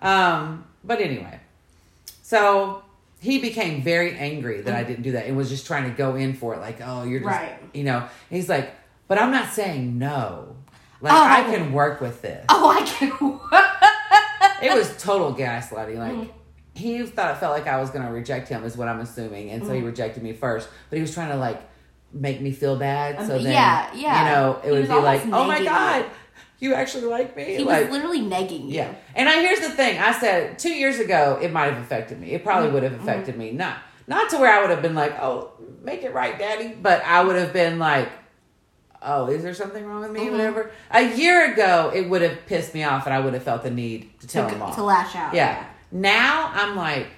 Um, 0.00 0.64
but 0.84 1.00
anyway, 1.00 1.38
so 2.22 2.82
he 3.22 3.38
became 3.38 3.82
very 3.82 4.12
angry 4.16 4.60
that 4.62 4.74
I 4.74 4.82
didn't 4.84 5.02
do 5.04 5.12
that 5.12 5.26
and 5.26 5.36
was 5.36 5.48
just 5.48 5.64
trying 5.66 5.84
to 5.84 5.96
go 5.96 6.16
in 6.16 6.34
for 6.34 6.54
it, 6.54 6.60
like, 6.60 6.80
oh, 6.84 7.04
you're 7.04 7.20
just. 7.20 7.30
Right. 7.30 7.58
you 7.72 7.84
know? 7.84 7.98
And 7.98 8.08
he's 8.28 8.48
like, 8.48 8.74
but 9.08 9.16
I'm 9.18 9.30
not 9.30 9.52
saying 9.52 9.96
no. 9.98 10.56
Like, 11.00 11.12
Oh. 11.12 11.22
I 11.24 11.42
can 11.44 11.72
work 11.72 12.00
with 12.00 12.20
this. 12.22 12.44
Oh, 12.48 12.68
I 12.70 12.82
can. 12.82 13.40
It 14.62 14.72
was 14.76 14.96
total 15.02 15.34
gaslighting. 15.34 15.98
Like, 15.98 16.12
Mm-hmm. 16.12 16.30
he 16.74 17.02
thought 17.04 17.34
it 17.34 17.38
felt 17.38 17.52
like 17.52 17.66
I 17.66 17.80
was 17.80 17.90
going 17.90 18.04
to 18.06 18.12
reject 18.12 18.48
him, 18.48 18.62
is 18.64 18.76
what 18.76 18.86
I'm 18.88 19.00
assuming. 19.00 19.50
And 19.50 19.66
so 19.66 19.72
he 19.72 19.80
rejected 19.80 20.22
me 20.22 20.32
first. 20.32 20.68
But 20.88 20.96
he 20.96 21.02
was 21.02 21.12
trying 21.12 21.30
to, 21.30 21.36
like, 21.36 21.60
make 22.12 22.40
me 22.40 22.52
feel 22.52 22.76
bad. 22.76 23.16
So 23.26 23.36
Um, 23.36 23.42
then, 23.42 23.52
yeah, 23.52 23.90
yeah. 23.94 24.18
you 24.18 24.30
know, 24.34 24.60
it 24.62 24.66
He 24.66 24.70
would 24.72 24.88
be 24.88 24.94
like, 24.94 25.22
oh 25.32 25.44
my 25.44 25.64
God, 25.64 26.04
you 26.62 26.74
actually 26.74 27.04
like 27.04 27.36
me? 27.36 27.44
he 27.56 27.64
like, 27.64 27.84
was 27.84 27.92
literally 27.92 28.20
negging 28.20 28.68
you. 28.68 28.74
yeah. 28.76 28.94
And 29.14 29.28
I 29.28 29.40
here's 29.40 29.60
the 29.60 29.70
thing. 29.70 29.98
I 29.98 30.12
said 30.12 30.58
two 30.58 30.72
years 30.72 30.98
ago 30.98 31.38
it 31.42 31.52
might 31.52 31.72
have 31.72 31.82
affected 31.82 32.20
me. 32.20 32.30
It 32.32 32.42
probably 32.44 32.66
Mm-hmm. 32.68 32.74
would 32.74 32.82
have 32.84 33.00
affected 33.00 33.36
me. 33.36 33.50
Not 33.52 33.76
not 34.06 34.30
to 34.30 34.38
where 34.38 34.52
I 34.52 34.60
would 34.60 34.70
have 34.70 34.82
been 34.82 34.94
like, 34.94 35.12
oh, 35.20 35.52
make 35.82 36.02
it 36.02 36.12
right, 36.14 36.38
daddy. 36.38 36.68
But 36.80 37.02
I 37.04 37.22
would 37.24 37.36
have 37.36 37.52
been 37.52 37.78
like, 37.78 38.08
oh, 39.02 39.26
is 39.28 39.42
there 39.42 39.54
something 39.54 39.84
wrong 39.84 40.00
with 40.02 40.10
me? 40.12 40.20
Mhm. 40.26 40.32
Whatever. 40.32 40.70
A 40.90 41.02
year 41.16 41.52
ago 41.52 41.90
it 41.94 42.08
would 42.08 42.22
have 42.22 42.46
pissed 42.46 42.72
me 42.74 42.84
off 42.84 43.06
and 43.06 43.14
I 43.14 43.20
would 43.20 43.34
have 43.34 43.42
felt 43.42 43.62
the 43.64 43.70
need 43.70 44.18
to 44.20 44.26
tell 44.26 44.48
To, 44.48 44.54
him 44.54 44.62
off. 44.62 44.74
to 44.76 44.82
lash 44.84 45.14
out. 45.16 45.34
yeah. 45.34 45.64
Now 45.90 46.50
I'm 46.54 46.76
like, 46.76 47.08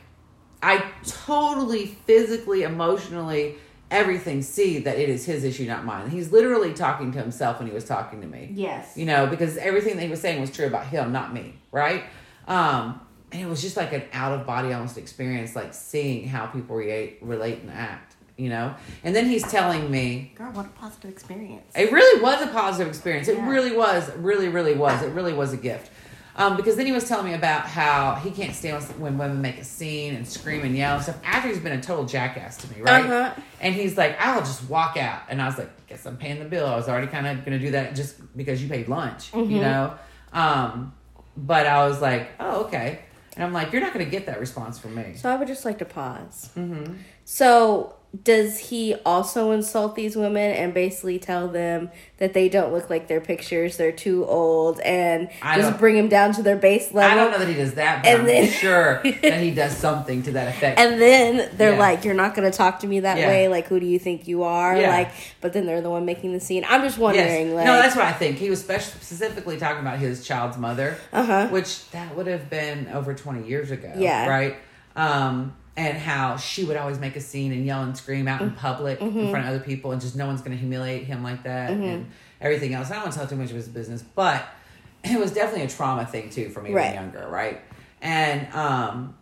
I 0.62 0.82
totally 1.06 1.86
physically, 2.06 2.62
emotionally, 2.62 3.56
everything 3.94 4.42
see 4.42 4.78
that 4.80 4.98
it 4.98 5.08
is 5.08 5.24
his 5.24 5.44
issue, 5.44 5.64
not 5.66 5.84
mine. 5.84 6.10
He's 6.10 6.32
literally 6.32 6.72
talking 6.74 7.12
to 7.12 7.18
himself 7.18 7.58
when 7.58 7.68
he 7.68 7.74
was 7.74 7.84
talking 7.84 8.20
to 8.20 8.26
me 8.26 8.50
Yes. 8.52 8.96
you 8.96 9.06
know, 9.06 9.26
because 9.26 9.56
everything 9.56 9.96
that 9.96 10.02
he 10.02 10.08
was 10.08 10.20
saying 10.20 10.40
was 10.40 10.50
true 10.50 10.66
about 10.66 10.86
him, 10.86 11.12
not 11.12 11.32
me, 11.32 11.54
right? 11.72 12.04
Um, 12.48 13.00
and 13.32 13.40
it 13.42 13.46
was 13.46 13.62
just 13.62 13.76
like 13.76 13.92
an 13.92 14.02
out 14.12 14.32
of 14.38 14.46
body 14.46 14.72
almost 14.72 14.98
experience, 14.98 15.56
like 15.56 15.72
seeing 15.74 16.28
how 16.28 16.46
people 16.46 16.76
relate, 16.76 17.18
relate 17.22 17.60
and 17.62 17.70
act, 17.70 18.14
you 18.36 18.48
know. 18.48 18.74
And 19.02 19.14
then 19.16 19.26
he's 19.26 19.42
telling 19.50 19.90
me 19.90 20.32
Girl, 20.36 20.52
what 20.52 20.66
a 20.66 20.68
positive 20.70 21.10
experience. 21.10 21.72
it 21.74 21.90
really 21.90 22.22
was 22.22 22.42
a 22.42 22.48
positive 22.48 22.88
experience. 22.88 23.28
It 23.28 23.38
really 23.40 23.74
was, 23.76 24.10
really, 24.16 24.48
really 24.48 24.74
was. 24.74 25.02
It 25.02 25.08
really 25.12 25.32
was 25.32 25.52
a 25.52 25.56
gift. 25.56 25.90
Um, 26.36 26.56
because 26.56 26.74
then 26.76 26.86
he 26.86 26.92
was 26.92 27.08
telling 27.08 27.26
me 27.26 27.34
about 27.34 27.62
how 27.66 28.16
he 28.16 28.30
can't 28.32 28.54
stand 28.54 28.82
when 29.00 29.18
women 29.18 29.40
make 29.40 29.58
a 29.58 29.64
scene 29.64 30.14
and 30.16 30.26
scream 30.26 30.62
and 30.64 30.76
yell 30.76 30.94
and 30.96 31.02
stuff 31.02 31.16
after 31.24 31.48
he's 31.48 31.60
been 31.60 31.78
a 31.78 31.80
total 31.80 32.04
jackass 32.06 32.56
to 32.58 32.70
me, 32.72 32.80
right? 32.82 33.04
Uh-huh. 33.04 33.40
And 33.60 33.72
he's 33.74 33.96
like, 33.96 34.16
I'll 34.20 34.40
just 34.40 34.68
walk 34.68 34.96
out. 34.96 35.22
And 35.28 35.40
I 35.40 35.46
was 35.46 35.58
like, 35.58 35.86
guess 35.86 36.04
I'm 36.06 36.16
paying 36.16 36.40
the 36.40 36.44
bill. 36.44 36.66
I 36.66 36.74
was 36.74 36.88
already 36.88 37.06
kind 37.06 37.26
of 37.28 37.44
going 37.44 37.56
to 37.58 37.64
do 37.64 37.70
that 37.72 37.94
just 37.94 38.16
because 38.36 38.60
you 38.62 38.68
paid 38.68 38.88
lunch, 38.88 39.30
Mm-hmm. 39.30 39.50
you 39.50 39.60
know? 39.60 39.94
Um, 40.32 40.92
but 41.36 41.66
I 41.68 41.86
was 41.86 42.00
like, 42.02 42.30
oh, 42.40 42.64
okay. 42.64 43.00
And 43.36 43.44
I'm 43.44 43.52
like, 43.52 43.72
you're 43.72 43.80
not 43.82 43.92
going 43.92 44.04
to 44.04 44.10
get 44.10 44.26
that 44.26 44.40
response 44.40 44.78
from 44.78 44.94
me. 44.96 45.14
So 45.16 45.28
I 45.30 45.36
would 45.36 45.46
just 45.48 45.64
like 45.64 45.78
to 45.78 45.84
pause. 45.84 46.50
Mm-hmm. 46.56 46.94
So 47.24 47.93
does 48.22 48.58
he 48.58 48.94
also 49.04 49.50
insult 49.50 49.96
these 49.96 50.14
women 50.14 50.52
and 50.52 50.72
basically 50.72 51.18
tell 51.18 51.48
them 51.48 51.90
that 52.18 52.32
they 52.32 52.48
don't 52.48 52.72
look 52.72 52.88
like 52.88 53.08
their 53.08 53.20
pictures, 53.20 53.76
they're 53.76 53.90
too 53.90 54.24
old, 54.26 54.78
and 54.80 55.28
I 55.42 55.56
just 55.60 55.78
bring 55.78 55.96
them 55.96 56.08
down 56.08 56.32
to 56.34 56.42
their 56.42 56.54
base 56.56 56.92
level? 56.92 57.10
I 57.10 57.20
don't 57.20 57.32
know 57.32 57.38
that 57.38 57.48
he 57.48 57.54
does 57.54 57.74
that, 57.74 58.02
but 58.04 58.08
And 58.08 58.20
I'm 58.20 58.26
then- 58.26 58.48
sure 58.50 59.00
that 59.22 59.40
he 59.40 59.50
does 59.50 59.76
something 59.76 60.22
to 60.24 60.32
that 60.32 60.48
effect. 60.48 60.78
And 60.78 61.00
then 61.00 61.50
they're 61.56 61.72
Yeah. 61.72 61.78
like, 61.78 62.04
"You're 62.04 62.14
not 62.14 62.36
going 62.36 62.48
to 62.48 62.56
talk 62.56 62.80
to 62.80 62.86
me 62.86 63.00
that 63.00 63.18
Yeah. 63.18 63.26
way. 63.26 63.48
Like, 63.48 63.66
who 63.66 63.80
do 63.80 63.86
you 63.86 63.98
think 63.98 64.28
you 64.28 64.44
are?" 64.44 64.76
Yeah. 64.76 64.90
Like, 64.90 65.10
but 65.40 65.52
then 65.52 65.66
they're 65.66 65.80
the 65.80 65.90
one 65.90 66.04
making 66.04 66.32
the 66.34 66.40
scene. 66.40 66.64
I'm 66.68 66.82
just 66.82 66.96
Yes. 66.98 67.02
wondering, 67.02 67.54
like, 67.54 67.66
no, 67.66 67.72
that's 67.76 67.96
what 67.96 68.04
I 68.04 68.12
think. 68.12 68.38
He 68.38 68.48
was 68.48 68.60
spec- 68.60 68.80
specifically 68.82 69.56
talking 69.56 69.80
about 69.80 69.98
his 69.98 70.24
child's 70.24 70.56
mother, 70.56 70.96
Uh-huh. 71.12 71.48
which 71.48 71.90
that 71.90 72.14
would 72.16 72.28
have 72.28 72.48
been 72.48 72.88
over 72.94 73.12
20 73.14 73.48
years 73.48 73.70
ago. 73.72 73.90
Yeah. 73.96 74.28
Right? 74.28 74.56
Um, 74.94 75.54
and 75.76 75.98
how 75.98 76.36
she 76.36 76.64
would 76.64 76.76
always 76.76 76.98
make 77.00 77.16
a 77.16 77.20
scene 77.20 77.52
and 77.52 77.66
yell 77.66 77.82
and 77.82 77.96
scream 77.96 78.28
out 78.28 78.40
in 78.40 78.50
Mm-hmm. 78.50 78.58
public 78.58 79.00
in 79.00 79.28
front 79.30 79.46
of 79.46 79.54
other 79.54 79.64
people, 79.64 79.90
and 79.92 80.00
just 80.00 80.14
no 80.16 80.26
one's 80.26 80.40
going 80.40 80.52
to 80.52 80.56
humiliate 80.56 81.04
him 81.04 81.22
like 81.22 81.42
that 81.44 81.70
Mm-hmm. 81.72 81.82
and 81.82 82.06
everything 82.40 82.74
else. 82.74 82.90
I 82.90 82.94
don't 82.94 83.02
want 83.04 83.12
to 83.14 83.18
tell 83.18 83.28
too 83.28 83.36
much 83.36 83.50
of 83.50 83.56
his 83.56 83.68
business, 83.68 84.02
but 84.02 84.46
it 85.04 85.18
was 85.18 85.32
definitely 85.32 85.64
a 85.66 85.68
trauma 85.68 86.06
thing 86.06 86.30
too 86.30 86.48
for 86.50 86.60
me 86.62 86.70
when 86.70 86.82
Right. 86.82 86.94
younger, 86.94 87.26
right? 87.28 87.60
And 88.00 88.52
um, 88.54 89.16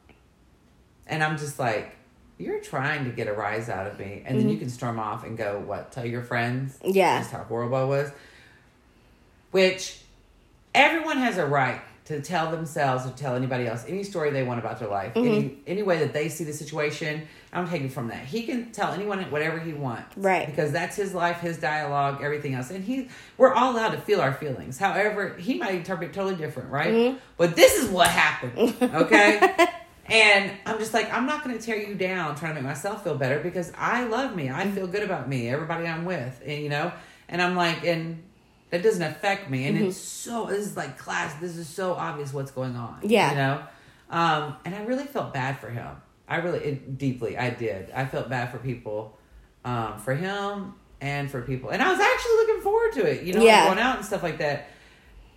and 1.06 1.22
I'm 1.22 1.38
just 1.38 1.58
like, 1.58 1.96
you're 2.38 2.60
trying 2.60 3.04
to 3.04 3.10
get 3.10 3.28
a 3.28 3.32
rise 3.32 3.68
out 3.68 3.86
of 3.86 3.98
me, 3.98 4.22
and 4.26 4.38
then 4.38 4.48
you 4.48 4.58
can 4.58 4.68
storm 4.68 4.98
off 4.98 5.24
and 5.24 5.36
go, 5.38 5.58
what? 5.64 5.90
Tell 5.92 6.04
your 6.04 6.22
friends, 6.22 6.76
Mm-hmm. 6.82 6.96
Yeah. 6.96 7.18
just 7.20 7.30
how 7.30 7.44
horrible 7.44 7.76
I 7.76 7.84
was. 7.84 8.10
Which 9.52 10.00
everyone 10.74 11.18
has 11.18 11.38
a 11.38 11.46
right 11.46 11.80
to 12.04 12.20
tell 12.20 12.50
themselves 12.50 13.06
or 13.06 13.10
tell 13.10 13.36
anybody 13.36 13.66
else 13.66 13.84
any 13.86 14.02
story 14.02 14.30
they 14.30 14.42
want 14.42 14.58
about 14.58 14.78
their 14.80 14.88
life, 14.88 15.14
Mm-hmm. 15.14 15.26
any 15.28 15.58
any 15.66 15.82
way 15.82 15.98
that 15.98 16.12
they 16.12 16.28
see 16.28 16.44
the 16.44 16.52
situation. 16.52 17.26
I'm 17.52 17.68
taking 17.68 17.90
from 17.90 18.08
that. 18.08 18.24
He 18.24 18.44
can 18.44 18.72
tell 18.72 18.92
anyone 18.92 19.22
whatever 19.30 19.58
he 19.58 19.72
wants, 19.74 20.16
Right. 20.16 20.46
Because 20.46 20.72
that's 20.72 20.96
his 20.96 21.12
life, 21.14 21.40
his 21.40 21.58
dialogue, 21.58 22.22
everything 22.22 22.54
else, 22.54 22.70
and 22.70 22.82
he 22.82 23.08
we're 23.36 23.52
all 23.52 23.72
allowed 23.74 23.90
to 23.90 23.98
feel 24.00 24.20
our 24.20 24.32
feelings. 24.32 24.78
However, 24.78 25.34
he 25.36 25.58
might 25.58 25.74
interpret 25.74 26.10
it 26.10 26.14
totally 26.14 26.34
different, 26.36 26.70
right? 26.70 26.92
Mm-hmm. 26.92 27.18
But 27.36 27.54
this 27.56 27.76
is 27.76 27.88
what 27.90 28.08
happened, 28.08 28.74
okay? 28.82 29.68
And 30.06 30.50
I'm 30.66 30.78
just 30.78 30.92
like, 30.92 31.12
I'm 31.12 31.26
not 31.26 31.44
going 31.44 31.56
to 31.56 31.64
tear 31.64 31.76
you 31.76 31.94
down 31.94 32.34
trying 32.34 32.54
to 32.56 32.60
make 32.60 32.68
myself 32.68 33.04
feel 33.04 33.14
better 33.14 33.38
because 33.38 33.72
I 33.78 34.04
love 34.04 34.34
me. 34.34 34.50
I 34.50 34.68
feel 34.70 34.86
good 34.86 35.02
about 35.04 35.28
me, 35.28 35.48
everybody 35.48 35.86
I'm 35.86 36.04
with, 36.04 36.42
and 36.44 36.62
you 36.62 36.68
know, 36.68 36.90
and 37.28 37.40
I'm 37.40 37.54
like, 37.54 37.84
and 37.84 38.22
that 38.72 38.82
doesn't 38.82 39.02
affect 39.02 39.50
me. 39.50 39.66
And 39.66 39.76
it's 39.78 39.98
so, 39.98 40.46
this 40.46 40.66
is 40.66 40.76
like 40.76 40.96
class, 40.98 41.34
this 41.40 41.56
is 41.58 41.68
so 41.68 41.92
obvious 41.92 42.32
what's 42.32 42.50
going 42.50 42.74
on. 42.74 43.00
Yeah. 43.02 43.30
You 43.30 43.36
know? 43.36 43.62
Um, 44.10 44.56
and 44.64 44.74
I 44.74 44.82
really 44.84 45.04
felt 45.04 45.32
bad 45.34 45.58
for 45.60 45.68
him. 45.68 45.94
I 46.26 46.36
really, 46.36 46.58
it, 46.60 46.96
deeply, 46.98 47.36
I 47.36 47.50
did. 47.50 47.90
I 47.90 48.06
felt 48.06 48.30
bad 48.30 48.50
for 48.50 48.56
people, 48.58 49.18
um, 49.64 49.98
for 49.98 50.14
him 50.14 50.74
and 51.02 51.30
for 51.30 51.42
people. 51.42 51.68
And 51.68 51.82
I 51.82 51.90
was 51.90 52.00
actually 52.00 52.32
looking 52.32 52.62
forward 52.62 52.92
to 52.94 53.06
it, 53.10 53.22
you 53.24 53.34
know, 53.34 53.42
Yeah. 53.42 53.66
going 53.66 53.78
out 53.78 53.96
and 53.98 54.06
stuff 54.06 54.22
like 54.22 54.38
that. 54.38 54.68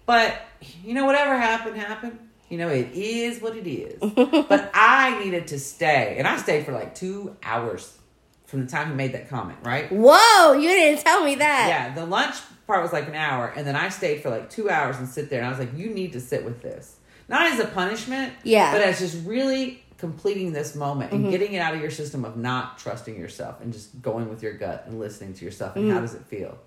But, 0.05 0.39
you 0.83 0.93
know, 0.93 1.03
whatever 1.05 1.35
happened, 1.37 1.75
happened. 1.75 2.19
You 2.49 2.57
know, 2.59 2.69
it 2.69 2.91
is 2.93 3.41
what 3.41 3.55
it 3.57 3.67
is. 3.67 3.99
but 4.47 4.71
I 4.73 5.21
needed 5.23 5.47
to 5.47 5.59
stay. 5.59 6.15
And 6.17 6.25
I 6.25 6.37
stayed 6.37 6.65
for 6.65 6.71
like 6.71 6.95
two 6.95 7.35
hours. 7.43 7.97
from 8.45 8.63
the 8.63 8.71
time 8.71 8.87
he 8.89 8.93
made 8.95 9.11
that 9.13 9.27
comment, 9.29 9.57
right? 9.63 9.91
Whoa, 9.91 10.53
you 10.53 10.69
didn't 10.69 11.03
tell 11.03 11.25
me 11.25 11.35
that. 11.35 11.65
Yeah, 11.67 11.93
the 11.95 12.05
lunch 12.05 12.35
part 12.67 12.81
was 12.81 12.91
like 12.93 13.07
an 13.07 13.15
hour, 13.15 13.47
and 13.55 13.65
then 13.65 13.75
I 13.75 13.89
stayed 13.89 14.21
for 14.21 14.29
like 14.29 14.49
two 14.49 14.69
hours 14.69 14.97
and 14.97 15.07
sit 15.07 15.29
there, 15.29 15.39
and 15.39 15.47
I 15.47 15.49
was 15.49 15.59
like, 15.59 15.77
"You 15.77 15.89
need 15.89 16.13
to 16.13 16.19
sit 16.19 16.43
with 16.45 16.61
this, 16.61 16.95
not 17.29 17.45
as 17.47 17.59
a 17.59 17.65
punishment, 17.65 18.33
Yeah. 18.43 18.71
but 18.71 18.81
as 18.81 18.99
just 18.99 19.25
really 19.25 19.83
completing 19.97 20.51
this 20.53 20.75
moment 20.75 21.11
Mm-hmm. 21.11 21.23
and 21.23 21.31
getting 21.31 21.53
it 21.53 21.59
out 21.59 21.73
of 21.73 21.81
your 21.81 21.89
system 21.91 22.25
of 22.25 22.35
not 22.37 22.77
trusting 22.77 23.17
yourself 23.17 23.61
and 23.61 23.71
just 23.71 24.01
going 24.01 24.27
with 24.29 24.43
your 24.43 24.53
gut 24.53 24.83
and 24.87 24.99
listening 24.99 25.33
to 25.33 25.45
yourself 25.45 25.75
and 25.75 25.85
Mm-hmm. 25.85 25.93
how 25.95 26.01
does 26.01 26.13
it 26.15 26.23
feel, 26.25 26.57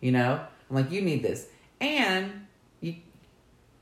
you 0.00 0.12
know? 0.12 0.40
I'm 0.70 0.76
like, 0.76 0.90
you 0.90 1.00
need 1.02 1.22
this, 1.22 1.46
and 1.80 2.46
you 2.80 2.96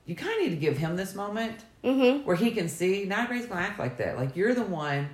you 0.04 0.14
kind 0.16 0.34
of 0.36 0.40
need 0.42 0.50
to 0.50 0.60
give 0.60 0.76
him 0.78 0.96
this 0.96 1.14
moment 1.14 1.56
Mm-hmm. 1.84 2.24
where 2.24 2.36
he 2.36 2.52
can 2.52 2.68
see 2.68 3.04
not 3.06 3.24
everybody's 3.24 3.46
gonna 3.48 3.60
act 3.62 3.78
like 3.80 3.96
that. 3.98 4.16
Like 4.16 4.36
you're 4.36 4.54
the 4.54 4.62
one 4.62 5.08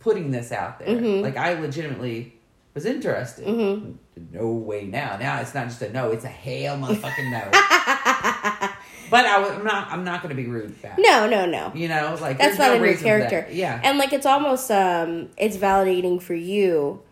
putting 0.00 0.30
this 0.32 0.52
out 0.52 0.78
there. 0.78 0.88
Mhm. 0.88 1.22
Like 1.22 1.38
I 1.38 1.58
legitimately 1.58 2.34
was 2.74 2.84
interested. 2.84 3.46
Mhm. 3.46 3.94
No 4.32 4.48
way 4.48 4.84
now. 4.84 5.16
Now 5.16 5.40
it's 5.40 5.54
not 5.54 5.68
just 5.68 5.80
a 5.82 5.92
no; 5.92 6.10
it's 6.10 6.24
a 6.24 6.28
hell 6.28 6.76
motherfucking 6.76 7.30
no. 7.30 7.42
but 9.10 9.24
I, 9.24 9.36
am 9.54 9.64
not. 9.64 9.88
I'm 9.90 10.04
not 10.04 10.22
gonna 10.22 10.34
be 10.34 10.46
rude 10.46 10.80
back. 10.82 10.98
No, 10.98 11.28
no, 11.28 11.46
no. 11.46 11.72
You 11.74 11.88
know, 11.88 12.16
like 12.20 12.38
That's 12.38 12.58
not 12.58 12.76
no 12.76 12.82
reason 12.82 12.98
for 12.98 13.04
character. 13.04 13.46
Yeah. 13.50 13.80
And 13.82 13.98
like 13.98 14.12
it's 14.12 14.26
almost 14.26 14.70
um 14.70 15.28
it's 15.36 15.56
validating 15.56 16.20
for 16.20 16.34
you 16.34 17.02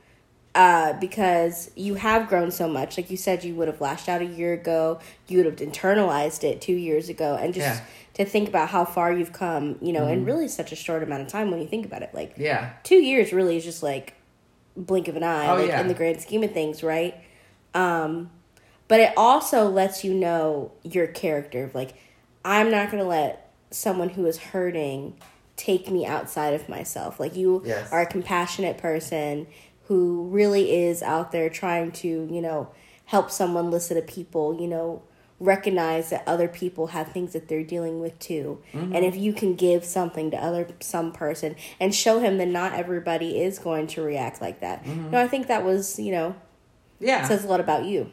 uh 0.55 0.93
because 0.95 1.71
you 1.77 1.95
have 1.95 2.29
grown 2.29 2.51
so 2.51 2.69
much. 2.69 2.97
Like 2.97 3.11
you 3.11 3.17
said 3.17 3.45
you 3.45 3.55
would 3.55 3.69
have 3.69 3.81
lashed 3.81 4.09
out 4.09 4.21
a 4.21 4.27
year 4.27 4.53
ago, 4.53 4.99
you 5.29 5.37
would 5.39 5.47
have 5.47 5.57
internalized 5.57 6.45
it 6.45 6.61
2 6.61 6.73
years 6.73 7.09
ago 7.09 7.37
and 7.41 7.55
just 7.55 7.67
Yeah. 7.67 7.75
Mm-hmm. 7.77 8.13
to 8.15 8.25
think 8.25 8.49
about 8.49 8.69
how 8.71 8.85
far 8.85 9.13
you've 9.13 9.33
come, 9.33 9.77
you 9.81 9.93
know, 9.93 10.07
in 10.09 10.25
really 10.25 10.49
such 10.49 10.73
a 10.73 10.77
short 10.77 11.03
amount 11.03 11.23
of 11.23 11.29
time 11.29 11.51
when 11.51 11.61
you 11.61 11.69
think 11.69 11.87
about 11.87 12.03
it. 12.03 12.11
Like 12.13 12.35
yeah. 12.37 12.71
2 12.83 12.97
years 12.97 13.33
really 13.33 13.57
is 13.57 13.65
just 13.65 13.83
like 13.83 14.15
blink 14.77 15.09
of 15.09 15.17
an 15.17 15.23
eye 15.23 15.49
Oh, 15.51 15.57
like 15.57 15.69
yeah. 15.69 15.81
in 15.81 15.89
the 15.89 15.95
grand 15.95 16.21
scheme 16.21 16.43
of 16.43 16.53
things, 16.53 16.83
right? 16.83 17.15
Um 17.75 18.31
but 18.89 19.01
it 19.01 19.13
also 19.17 19.69
lets 19.69 20.05
you 20.05 20.13
know 20.13 20.73
your 20.83 21.07
character 21.07 21.65
of 21.65 21.75
like 21.75 21.95
I'm 22.45 22.71
not 22.71 22.91
going 22.91 23.03
to 23.03 23.09
let 23.09 23.53
someone 23.71 24.11
who 24.11 24.27
is 24.27 24.37
hurting 24.37 25.17
take 25.57 25.89
me 25.91 26.05
outside 26.05 26.55
of 26.55 26.69
myself. 26.69 27.21
Like 27.21 27.37
you 27.37 27.63
Yes. 27.65 27.91
are 27.93 28.01
a 28.03 28.07
compassionate 28.07 28.79
person 28.79 29.47
who 29.85 30.25
really 30.29 30.75
is 30.75 31.03
out 31.03 31.33
there 31.33 31.49
trying 31.49 31.93
to, 31.93 32.09
you 32.09 32.41
know, 32.43 32.69
help 33.07 33.31
someone 33.31 33.71
listen 33.71 33.97
to 33.97 34.03
people, 34.03 34.61
you 34.61 34.67
know, 34.67 35.03
recognize 35.43 36.11
that 36.11 36.23
other 36.27 36.47
people 36.49 36.89
have 36.89 37.09
things 37.09 37.33
that 37.33 37.49
they're 37.49 37.65
dealing 37.65 38.01
with 38.01 38.19
too. 38.19 38.63
Mm-hmm. 38.73 38.95
And 38.95 39.05
if 39.05 39.17
you 39.17 39.33
can 39.33 39.55
give 39.57 39.85
something 39.85 40.31
to 40.31 40.37
other 40.37 40.69
some 40.81 41.13
person 41.13 41.57
and 41.81 41.95
show 41.95 42.21
him 42.21 42.39
that 42.39 42.49
not 42.49 42.73
everybody 42.75 43.41
is 43.41 43.59
going 43.59 43.87
to 43.89 44.03
react 44.03 44.41
like 44.41 44.61
that. 44.61 44.85
Mm-hmm. 44.85 45.11
No, 45.11 45.19
I 45.19 45.29
think 45.29 45.49
that 45.49 45.65
was, 45.65 45.99
you 45.99 46.13
know, 46.13 46.35
Yeah. 47.01 47.27
says 47.27 47.45
a 47.45 47.49
lot 47.49 47.61
about 47.61 47.85
you 47.85 48.13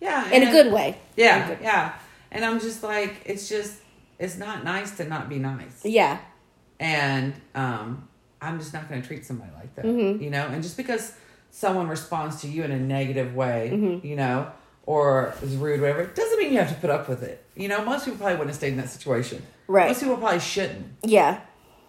yeah. 0.00 0.30
in 0.30 0.42
a 0.46 0.50
good 0.50 0.72
way. 0.72 0.98
Yeah. 1.16 1.56
Yeah. 1.62 1.94
And 2.30 2.44
I'm 2.44 2.60
just 2.60 2.82
like, 2.82 3.22
it's 3.24 3.48
just, 3.48 3.78
it's 4.18 4.36
not 4.36 4.62
nice 4.64 4.96
to 4.98 5.04
not 5.04 5.28
be 5.28 5.38
nice. 5.38 5.84
Yeah. 5.84 6.18
and 6.78 7.32
um, 7.54 8.06
I'm 8.42 8.58
just 8.58 8.74
not 8.74 8.88
going 8.88 9.00
to 9.00 9.06
treat 9.06 9.24
somebody 9.24 9.50
like 9.56 9.74
that, 9.76 9.86
Mhm. 9.86 10.20
you 10.20 10.28
know. 10.28 10.46
And 10.46 10.62
just 10.62 10.76
because 10.76 11.14
someone 11.50 11.88
responds 11.88 12.42
to 12.42 12.48
you 12.48 12.64
in 12.64 12.70
a 12.70 12.78
negative 12.78 13.34
way, 13.34 13.70
Mm-hmm. 13.72 14.06
you 14.06 14.14
know, 14.16 14.50
or 14.86 15.34
is 15.42 15.56
rude, 15.56 15.80
whatever, 15.80 16.06
doesn't 16.06 16.38
mean 16.38 16.52
you 16.52 16.58
have 16.58 16.68
to 16.68 16.74
put 16.80 16.90
up 16.90 17.08
with 17.08 17.22
it. 17.22 17.44
You 17.56 17.68
know, 17.68 17.84
most 17.84 18.04
people 18.04 18.18
probably 18.18 18.34
wouldn't 18.34 18.50
have 18.50 18.56
stayed 18.56 18.70
in 18.72 18.76
that 18.78 18.88
situation. 18.88 19.42
Right. 19.66 19.88
Most 19.88 20.00
people 20.00 20.16
probably 20.16 20.40
shouldn't. 20.40 20.86
Yeah. 21.02 21.40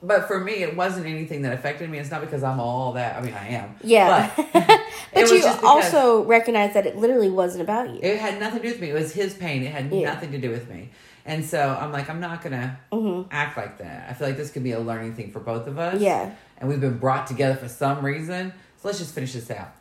But 0.02 0.28
for 0.28 0.40
me, 0.40 0.54
it 0.64 0.76
wasn't 0.76 1.08
anything 1.08 1.42
that 1.44 1.54
affected 1.54 1.90
me. 1.90 1.98
It's 1.98 2.12
not 2.12 2.22
because 2.22 2.44
I'm 2.44 2.60
all 2.60 2.94
that. 2.94 3.16
I 3.18 3.22
mean, 3.22 3.34
I 3.34 3.48
am. 3.50 3.76
Yeah. 3.84 4.32
But, 4.36 4.82
But 5.14 5.32
you 5.32 5.44
also 5.64 6.24
recognize 6.26 6.74
that 6.76 6.86
it 6.86 6.98
literally 6.98 7.30
wasn't 7.32 7.64
about 7.64 7.90
you. 7.90 8.00
it 8.04 8.20
had 8.20 8.40
nothing 8.40 8.62
to 8.62 8.68
do 8.68 8.72
with 8.74 8.82
me. 8.82 8.90
It 8.92 8.94
was 8.94 9.12
his 9.14 9.34
pain. 9.34 9.64
It 9.64 9.72
had 9.72 9.92
Yeah. 9.92 10.14
nothing 10.14 10.32
to 10.34 10.38
do 10.38 10.52
with 10.52 10.70
me. 10.70 10.90
And 11.26 11.44
so 11.44 11.76
I'm 11.82 11.92
like, 11.92 12.10
I'm 12.10 12.20
not 12.20 12.42
gonna 12.44 12.80
Mm-hmm. 12.92 13.28
act 13.32 13.58
like 13.58 13.80
that. 13.80 14.08
I 14.10 14.14
feel 14.14 14.28
like 14.28 14.38
this 14.38 14.52
could 14.52 14.64
be 14.64 14.72
a 14.74 14.80
learning 14.80 15.16
thing 15.16 15.32
for 15.32 15.40
both 15.40 15.66
of 15.68 15.80
us. 15.80 16.00
Yeah. 16.00 16.32
And 16.60 16.70
we've 16.70 16.80
been 16.82 17.00
brought 17.00 17.26
together 17.28 17.56
for 17.56 17.68
some 17.68 18.06
reason. 18.06 18.54
So 18.78 18.88
let's 18.88 19.00
just 19.00 19.16
finish 19.16 19.34
this 19.34 19.50
out. 19.50 19.72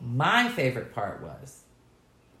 My 0.00 0.48
favorite 0.50 0.94
part 0.94 1.22
was, 1.22 1.62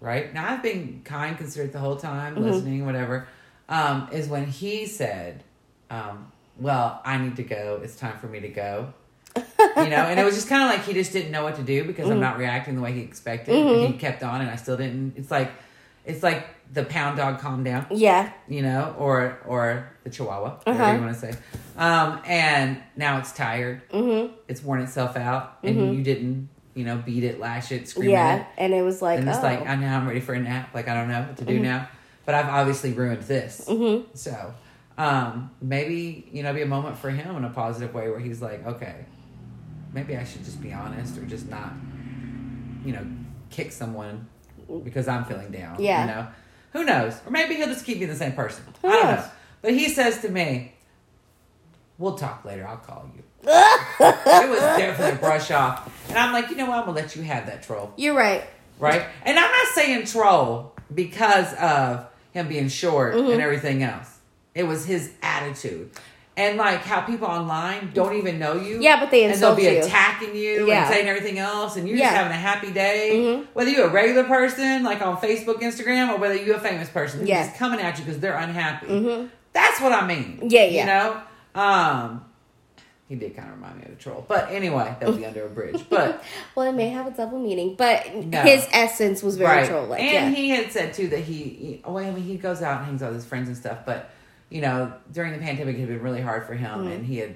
right? 0.04 0.32
Now 0.34 0.52
I've 0.52 0.62
been 0.62 1.00
kind, 1.04 1.36
considerate 1.36 1.72
the 1.72 1.78
whole 1.80 1.96
time, 1.96 2.34
Mm-hmm. 2.34 2.44
listening, 2.44 2.86
whatever. 2.86 3.26
Um, 3.68 4.08
is 4.12 4.28
when 4.28 4.44
he 4.46 4.86
said, 4.86 5.42
um, 5.90 6.30
well, 6.58 7.00
I 7.04 7.16
need 7.18 7.36
to 7.36 7.42
go. 7.42 7.80
It's 7.82 7.96
time 7.96 8.18
for 8.18 8.26
me 8.26 8.40
to 8.40 8.48
go. 8.48 8.92
you 9.36 9.42
know, 9.88 10.04
and 10.06 10.20
it 10.20 10.24
was 10.24 10.34
just 10.34 10.48
kind 10.48 10.62
of 10.62 10.68
like 10.68 10.84
he 10.86 10.92
just 10.92 11.12
didn't 11.12 11.32
know 11.32 11.42
what 11.42 11.56
to 11.56 11.62
do 11.62 11.82
because 11.84 12.04
Mm-hmm. 12.04 12.12
I'm 12.12 12.20
not 12.20 12.36
reacting 12.38 12.76
the 12.76 12.82
way 12.82 12.92
he 12.92 13.00
expected. 13.00 13.54
And 13.54 13.92
he 13.92 13.98
kept 13.98 14.22
on, 14.22 14.40
and 14.42 14.50
I 14.50 14.56
still 14.56 14.76
didn't. 14.76 15.14
It's 15.16 15.30
like, 15.30 15.50
it's 16.04 16.22
like 16.22 16.46
the 16.72 16.84
pound 16.84 17.16
dog 17.16 17.38
calm 17.40 17.64
down 17.64 17.86
Yeah. 17.90 18.30
you 18.48 18.62
know, 18.62 18.94
or 18.98 19.38
or 19.46 19.90
the 20.04 20.10
Chihuahua, 20.10 20.58
whatever 20.64 20.82
Uh-huh. 20.84 20.92
you 20.94 21.00
want 21.00 21.14
to 21.14 21.20
say. 21.20 21.32
Um, 21.76 22.20
and 22.26 22.76
now 22.96 23.18
it's 23.18 23.32
tired. 23.32 23.80
Mm-hmm. 23.90 24.34
It's 24.46 24.62
worn 24.62 24.80
itself 24.82 25.16
out, 25.16 25.58
and 25.62 25.96
you 25.96 26.02
didn't, 26.04 26.48
you 26.74 26.84
know, 26.84 26.96
beat 26.98 27.24
it, 27.24 27.38
lash 27.40 27.70
it, 27.72 27.88
scream 27.88 28.10
Yeah. 28.10 28.36
it. 28.40 28.46
And 28.58 28.74
it 28.74 28.82
was 28.82 29.00
like, 29.00 29.20
And 29.20 29.28
it's 29.28 29.38
oh. 29.38 29.42
like, 29.42 29.66
I 29.66 29.76
now 29.76 29.98
I'm 29.98 30.06
ready 30.08 30.20
for 30.20 30.34
a 30.34 30.40
nap. 30.40 30.70
Like 30.74 30.88
I 30.88 30.94
don't 30.94 31.08
know 31.08 31.22
what 31.22 31.36
to 31.38 31.44
do 31.44 31.60
now, 31.60 31.88
but 32.26 32.34
I've 32.34 32.48
obviously 32.48 32.92
ruined 32.92 33.22
this. 33.22 33.64
Mhm. 33.68 34.04
So 34.14 34.54
um, 34.96 35.50
maybe 35.60 36.28
you 36.32 36.42
know, 36.42 36.52
be 36.54 36.62
a 36.62 36.66
moment 36.66 36.96
for 36.98 37.10
him 37.10 37.36
in 37.36 37.44
a 37.44 37.50
positive 37.50 37.92
way 37.94 38.08
where 38.10 38.20
he's 38.20 38.40
like, 38.42 38.64
okay, 38.66 39.04
maybe 39.92 40.16
I 40.16 40.24
should 40.24 40.44
just 40.44 40.60
be 40.62 40.72
honest 40.72 41.16
or 41.18 41.22
just 41.24 41.48
not, 41.48 41.72
you 42.84 42.92
know, 42.92 43.04
kick 43.50 43.72
someone 43.72 44.26
because 44.84 45.08
I'm 45.08 45.24
feeling 45.24 45.50
down. 45.50 45.76
Yeah. 45.80 46.00
You 46.02 46.06
know, 46.12 46.26
who 46.72 46.84
knows? 46.84 47.14
Or 47.26 47.30
maybe 47.30 47.54
he'll 47.54 47.66
just 47.68 47.84
keep 47.84 47.98
being 47.98 48.10
the 48.10 48.16
same 48.16 48.32
person. 48.32 48.64
Who 48.82 48.88
I 48.88 48.92
don't 48.92 49.04
knows? 49.04 49.18
know. 49.24 49.30
But 49.62 49.72
he 49.72 49.88
says 49.88 50.20
to 50.22 50.28
me, 50.28 50.74
"We'll 51.98 52.16
talk 52.16 52.44
later. 52.44 52.66
I'll 52.66 52.76
call 52.76 53.08
you." 53.16 53.22
It 53.46 54.48
was 54.50 54.60
definitely 54.60 55.16
a 55.16 55.20
brush 55.20 55.50
off, 55.50 56.08
and 56.08 56.18
I'm 56.18 56.32
like, 56.32 56.50
you 56.50 56.56
know 56.56 56.66
what? 56.66 56.78
I'm 56.78 56.84
gonna 56.86 56.96
let 56.98 57.14
you 57.16 57.22
have 57.22 57.46
that 57.46 57.62
troll 57.62 57.92
You're 57.96 58.14
right. 58.16 58.44
right? 58.78 59.04
And 59.24 59.38
I'm 59.38 59.50
not 59.50 59.66
saying 59.74 60.06
troll 60.06 60.72
because 60.94 61.52
of 61.54 62.06
him 62.32 62.48
being 62.48 62.68
short 62.68 63.14
Mm-hmm. 63.14 63.32
and 63.32 63.40
everything 63.40 63.82
else. 63.82 64.18
It 64.54 64.64
was 64.64 64.84
his 64.84 65.12
attitude. 65.22 65.90
And 66.36 66.58
like 66.58 66.80
how 66.80 67.00
people 67.02 67.28
online 67.28 67.92
don't 67.94 68.16
even 68.16 68.40
know 68.40 68.54
you. 68.56 68.80
Yeah, 68.80 68.98
but 68.98 69.12
they 69.12 69.22
and 69.24 69.34
they'll 69.40 69.54
be 69.54 69.62
you. 69.62 69.78
attacking 69.84 70.34
you 70.34 70.66
Yeah. 70.66 70.84
and 70.86 70.92
saying 70.92 71.06
everything 71.08 71.38
else, 71.38 71.76
and 71.76 71.88
you're 71.88 71.96
Yeah. 71.96 72.06
just 72.06 72.16
having 72.16 72.32
a 72.32 72.40
happy 72.40 72.72
day. 72.72 73.10
Mhm. 73.14 73.46
Whether 73.52 73.70
you're 73.70 73.86
a 73.86 73.90
regular 73.90 74.24
person, 74.24 74.82
like 74.82 75.00
on 75.00 75.16
Facebook, 75.18 75.60
Instagram, 75.62 76.10
or 76.12 76.16
whether 76.18 76.34
you're 76.34 76.56
a 76.56 76.60
famous 76.60 76.88
person, 76.88 77.20
they're 77.20 77.28
Yeah. 77.28 77.46
just 77.46 77.56
coming 77.56 77.78
at 77.80 77.98
you 77.98 78.04
because 78.04 78.18
they're 78.20 78.36
unhappy. 78.36 78.86
Mhm. 78.88 79.28
That's 79.52 79.80
what 79.80 79.92
I 79.92 80.04
mean. 80.06 80.40
Yeah, 80.48 80.64
yeah. 80.64 80.80
You 80.80 80.86
know? 81.54 81.60
Um, 81.62 82.24
he 83.08 83.14
did 83.16 83.36
kind 83.36 83.48
of 83.50 83.56
remind 83.56 83.78
me 83.78 83.84
of 83.86 83.92
a 83.92 83.96
troll. 83.96 84.24
But 84.26 84.50
anyway, 84.50 84.96
that 84.98 85.08
would 85.08 85.18
be 85.18 85.26
under 85.26 85.44
a 85.44 85.48
bridge. 85.50 85.84
But 85.90 86.22
Well, 86.54 86.66
it 86.68 86.72
may 86.74 86.88
have 86.88 87.06
a 87.06 87.10
double 87.10 87.38
meaning, 87.38 87.74
but 87.76 88.14
No. 88.14 88.40
his 88.40 88.66
essence 88.72 89.22
was 89.22 89.36
very 89.36 89.66
troll 89.66 89.86
like. 89.86 90.00
and 90.00 90.30
Yeah. 90.34 90.40
he 90.40 90.50
had 90.50 90.72
said 90.72 90.94
too 90.94 91.08
that 91.08 91.20
he, 91.20 91.34
he 91.42 91.82
oh 91.84 91.98
I 91.98 92.10
mean 92.10 92.24
he 92.24 92.36
goes 92.36 92.62
out 92.62 92.78
and 92.78 92.86
hangs 92.86 93.02
out 93.02 93.08
with 93.12 93.16
his 93.16 93.26
friends 93.26 93.48
and 93.48 93.56
stuff, 93.56 93.78
but 93.84 94.10
you 94.50 94.60
know 94.62 94.92
during 95.12 95.32
the 95.32 95.38
pandemic 95.38 95.76
it 95.76 95.80
had 95.80 95.88
been 95.88 96.02
really 96.02 96.22
hard 96.22 96.46
for 96.46 96.54
him, 96.54 96.86
Mm. 96.86 96.94
and 96.94 97.06
he 97.06 97.18
had 97.18 97.34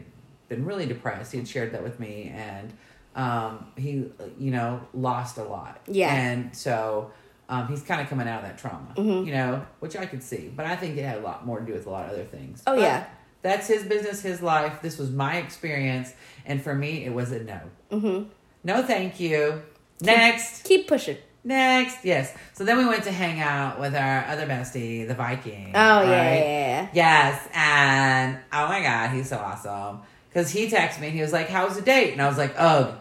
been 0.48 0.64
really 0.64 0.86
depressed. 0.86 1.32
He 1.32 1.38
had 1.38 1.46
shared 1.48 1.72
that 1.72 1.82
with 1.82 2.00
me, 2.00 2.32
and 2.34 2.72
um, 3.16 3.66
he 3.76 4.10
you 4.38 4.50
know 4.50 4.80
lost 4.94 5.36
a 5.38 5.44
lot. 5.44 5.80
Yeah. 5.86 6.12
and 6.14 6.56
so. 6.56 7.10
Um, 7.50 7.66
he's 7.66 7.80
kind 7.80 7.98
of 8.02 8.10
coming 8.10 8.28
out 8.28 8.42
of 8.42 8.50
that 8.50 8.58
trauma, 8.58 8.88
Mhm. 8.94 9.24
you 9.24 9.32
know, 9.32 9.64
which 9.80 9.96
I 9.96 10.04
could 10.04 10.22
see, 10.22 10.52
but 10.54 10.66
I 10.66 10.76
think 10.76 10.98
it 10.98 11.02
had 11.02 11.16
a 11.16 11.22
lot 11.22 11.46
more 11.46 11.60
to 11.60 11.64
do 11.64 11.72
with 11.72 11.86
a 11.86 11.90
lot 11.90 12.04
of 12.04 12.10
other 12.10 12.24
things. 12.24 12.62
Oh, 12.66 12.74
But 12.74 12.82
yeah. 12.82 13.04
That's 13.43 13.66
his 13.66 13.84
business, 13.84 14.20
his 14.22 14.43
life. 14.43 14.80
This 14.82 14.99
was 14.99 15.11
my 15.11 15.36
experience, 15.39 16.12
and 16.47 16.62
for 16.62 16.74
me, 16.74 17.05
it 17.05 17.12
was 17.12 17.32
a 17.32 17.41
no. 17.45 17.61
Mm-hmm. 17.93 18.28
No, 18.64 18.82
thank 18.82 19.20
you. 19.20 19.62
Next. 20.01 20.64
Keep 20.64 20.89
pushing. 20.89 21.16
Next, 21.45 22.05
yes. 22.05 22.34
So 22.53 22.64
then 22.64 22.76
we 22.76 22.84
went 22.84 23.05
to 23.05 23.12
hang 23.12 23.41
out 23.41 23.80
with 23.80 23.95
our 23.95 24.24
other 24.26 24.47
bestie, 24.47 25.07
the 25.07 25.14
Viking. 25.14 25.68
Oh, 25.74 26.03
yeah, 26.03 26.28
right? 26.28 26.39
yeah, 26.41 26.80
yeah. 26.82 26.89
Yes, 26.93 27.49
and 27.55 28.39
oh 28.53 28.66
my 28.68 28.82
god, 28.82 29.11
he's 29.11 29.28
so 29.28 29.39
awesome. 29.39 30.01
Because 30.28 30.51
he 30.51 30.68
texted 30.68 31.01
me 31.01 31.07
and 31.07 31.16
he 31.16 31.22
was 31.22 31.32
like, 31.32 31.49
"How 31.49 31.66
was 31.66 31.76
the 31.76 31.82
date?" 31.82 32.12
And 32.12 32.20
I 32.20 32.28
was 32.28 32.36
like, 32.36 32.55
"Ugh." 32.59 32.95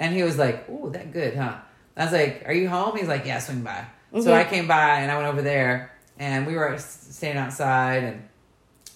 And 0.00 0.14
he 0.14 0.22
was 0.22 0.38
like, 0.38 0.68
"Ooh, 0.70 0.90
that 0.92 1.12
good, 1.12 1.36
huh?" 1.36 1.56
I 1.96 2.04
was 2.04 2.12
like, 2.12 2.44
"Are 2.46 2.54
you 2.54 2.68
home?" 2.68 2.96
He's 2.96 3.08
like, 3.08 3.26
"Yeah, 3.26 3.38
swing 3.38 3.62
by." 3.62 3.84
So 4.14 4.20
Mhm. 4.30 4.32
I 4.32 4.44
came 4.44 4.66
by 4.68 5.00
and 5.00 5.10
I 5.10 5.16
went 5.16 5.28
over 5.28 5.42
there 5.42 5.90
and 6.18 6.46
we 6.46 6.54
were 6.54 6.78
standing 6.78 7.42
outside 7.42 8.04
and 8.04 8.22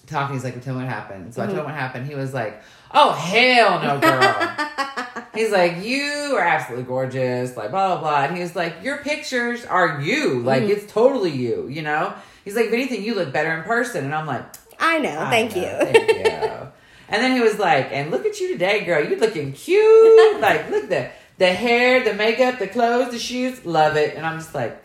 talking. 0.09 0.35
He's 0.35 0.43
like, 0.43 0.61
"Tell 0.63 0.73
me 0.75 0.81
what 0.83 0.89
happened." 0.89 1.33
So 1.33 1.41
I 1.41 1.45
Mm-hmm. 1.45 1.55
told 1.55 1.59
him 1.67 1.71
what 1.71 1.79
happened. 1.79 2.07
He 2.07 2.15
was 2.15 2.33
like, 2.33 2.61
"Oh 2.93 3.11
hell 3.11 3.81
no, 3.81 3.99
girl." 3.99 5.25
He's 5.35 5.51
like, 5.51 5.83
you 5.83 6.35
are 6.37 6.41
absolutely 6.43 6.85
gorgeous, 6.85 7.55
like 7.55 7.71
blah 7.71 7.95
blah 7.95 7.99
blah. 8.01 8.23
And 8.25 8.35
he 8.35 8.41
was 8.41 8.55
like, 8.55 8.83
your 8.83 8.97
pictures 8.97 9.63
are 9.63 10.01
you, 10.01 10.39
like 10.39 10.63
Mm-hmm. 10.63 10.71
it's 10.71 10.91
totally 10.91 11.31
you, 11.31 11.67
you 11.69 11.81
know. 11.81 12.13
He's 12.43 12.55
like, 12.55 12.65
if 12.65 12.73
anything, 12.73 13.03
you 13.03 13.15
look 13.15 13.31
better 13.31 13.53
in 13.53 13.63
person. 13.63 14.03
And 14.05 14.13
I'm 14.13 14.25
like, 14.25 14.43
I 14.79 14.97
know. 14.99 15.17
I 15.17 15.29
Thank 15.29 15.55
know, 15.55 15.61
you. 15.61 15.91
thank 15.91 16.09
you. 16.09 16.67
And 17.11 17.23
then 17.23 17.31
he 17.35 17.41
was 17.41 17.57
like, 17.57 17.87
and 17.91 18.11
look 18.11 18.23
at 18.25 18.39
you 18.39 18.51
today, 18.51 18.85
girl. 18.85 19.03
You're 19.03 19.17
looking 19.19 19.51
cute. 19.53 20.39
like, 20.41 20.69
look 20.69 20.83
at 20.85 20.89
that. 20.91 21.13
The 21.39 21.51
hair, 21.53 22.03
the 22.03 22.13
makeup, 22.13 22.59
the 22.59 22.67
clothes, 22.67 23.11
the 23.11 23.17
shoes, 23.17 23.65
love 23.65 23.95
it. 23.95 24.15
And 24.15 24.25
I'm 24.25 24.37
just 24.37 24.53
like, 24.53 24.73
I 24.73 24.79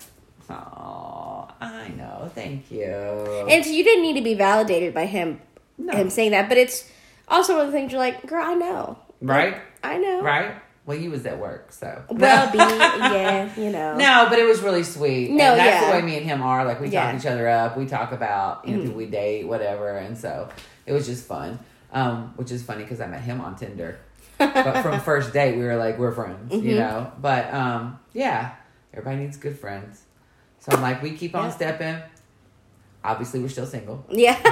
know, 1.95 2.31
thank 2.35 2.71
you. 2.71 2.85
And 2.85 3.65
so 3.65 3.71
you 3.71 3.85
didn't 3.85 4.03
need 4.03 4.15
to 4.15 4.23
be 4.23 4.35
validated 4.35 4.95
by 4.95 5.07
him 5.07 5.41
No. 5.79 5.93
him 5.97 6.11
saying 6.11 6.33
that, 6.33 6.49
but 6.49 6.59
it's 6.59 6.91
also 7.29 7.57
one 7.57 7.67
of 7.67 7.73
the 7.73 7.79
things 7.79 7.93
you're 7.93 8.01
like, 8.01 8.27
girl, 8.27 8.45
I 8.45 8.55
know. 8.55 8.99
right, 9.21 9.57
I 9.83 9.99
know. 9.99 10.23
right. 10.23 10.55
Well, 10.87 10.99
you 10.99 11.11
was 11.11 11.25
at 11.25 11.39
work, 11.39 11.73
so 11.73 12.03
Well, 12.11 12.53
be 12.53 12.59
yeah, 12.59 13.49
you 13.59 13.71
know. 13.71 13.97
No, 13.97 14.27
but 14.29 14.39
it 14.39 14.45
was 14.45 14.61
really 14.61 14.83
sweet. 14.83 15.31
No, 15.31 15.53
and 15.53 15.59
that's 15.59 15.83
yeah. 15.83 15.87
the 15.91 15.97
way 15.97 16.03
me 16.03 16.17
and 16.19 16.27
him 16.27 16.43
are. 16.43 16.65
Like 16.67 16.79
we 16.81 16.89
Yeah. 16.89 17.07
Mm-hmm. 17.07 17.17
talk 17.17 17.25
each 17.25 17.31
other 17.33 17.49
up. 17.49 17.77
We 17.79 17.87
talk 17.87 18.13
about 18.13 18.69
you 18.69 18.77
know 18.77 18.83
people 18.83 18.97
we 18.99 19.07
date, 19.07 19.47
whatever. 19.49 19.97
And 19.97 20.19
so 20.19 20.51
it 20.85 20.93
was 20.93 21.07
just 21.07 21.27
fun. 21.27 21.59
Um, 21.93 22.35
which 22.37 22.51
is 22.51 22.63
funny 22.63 22.83
because 22.83 23.01
I 23.01 23.07
met 23.07 23.23
him 23.23 23.41
on 23.41 23.57
Tinder. 23.57 23.99
but 24.37 24.83
from 24.83 25.01
first 25.11 25.33
date, 25.33 25.57
we 25.57 25.65
were 25.65 25.77
like 25.77 25.99
we're 25.99 26.13
friends, 26.13 26.53
Mm-hmm. 26.53 26.67
you 26.69 26.75
know. 26.77 27.11
But 27.19 27.55
um, 27.55 27.99
yeah, 28.13 28.53
everybody 28.93 29.23
needs 29.25 29.39
good 29.39 29.59
friends. 29.59 30.03
So 30.65 30.73
I'm 30.77 30.83
like, 30.83 31.03
we 31.03 31.11
keep 31.13 31.35
on 31.35 31.45
Yeah. 31.45 31.51
stepping. 31.51 31.97
Obviously, 33.05 33.41
we're 33.41 33.51
still 33.51 33.67
single. 33.67 34.03
Yeah. 34.09 34.33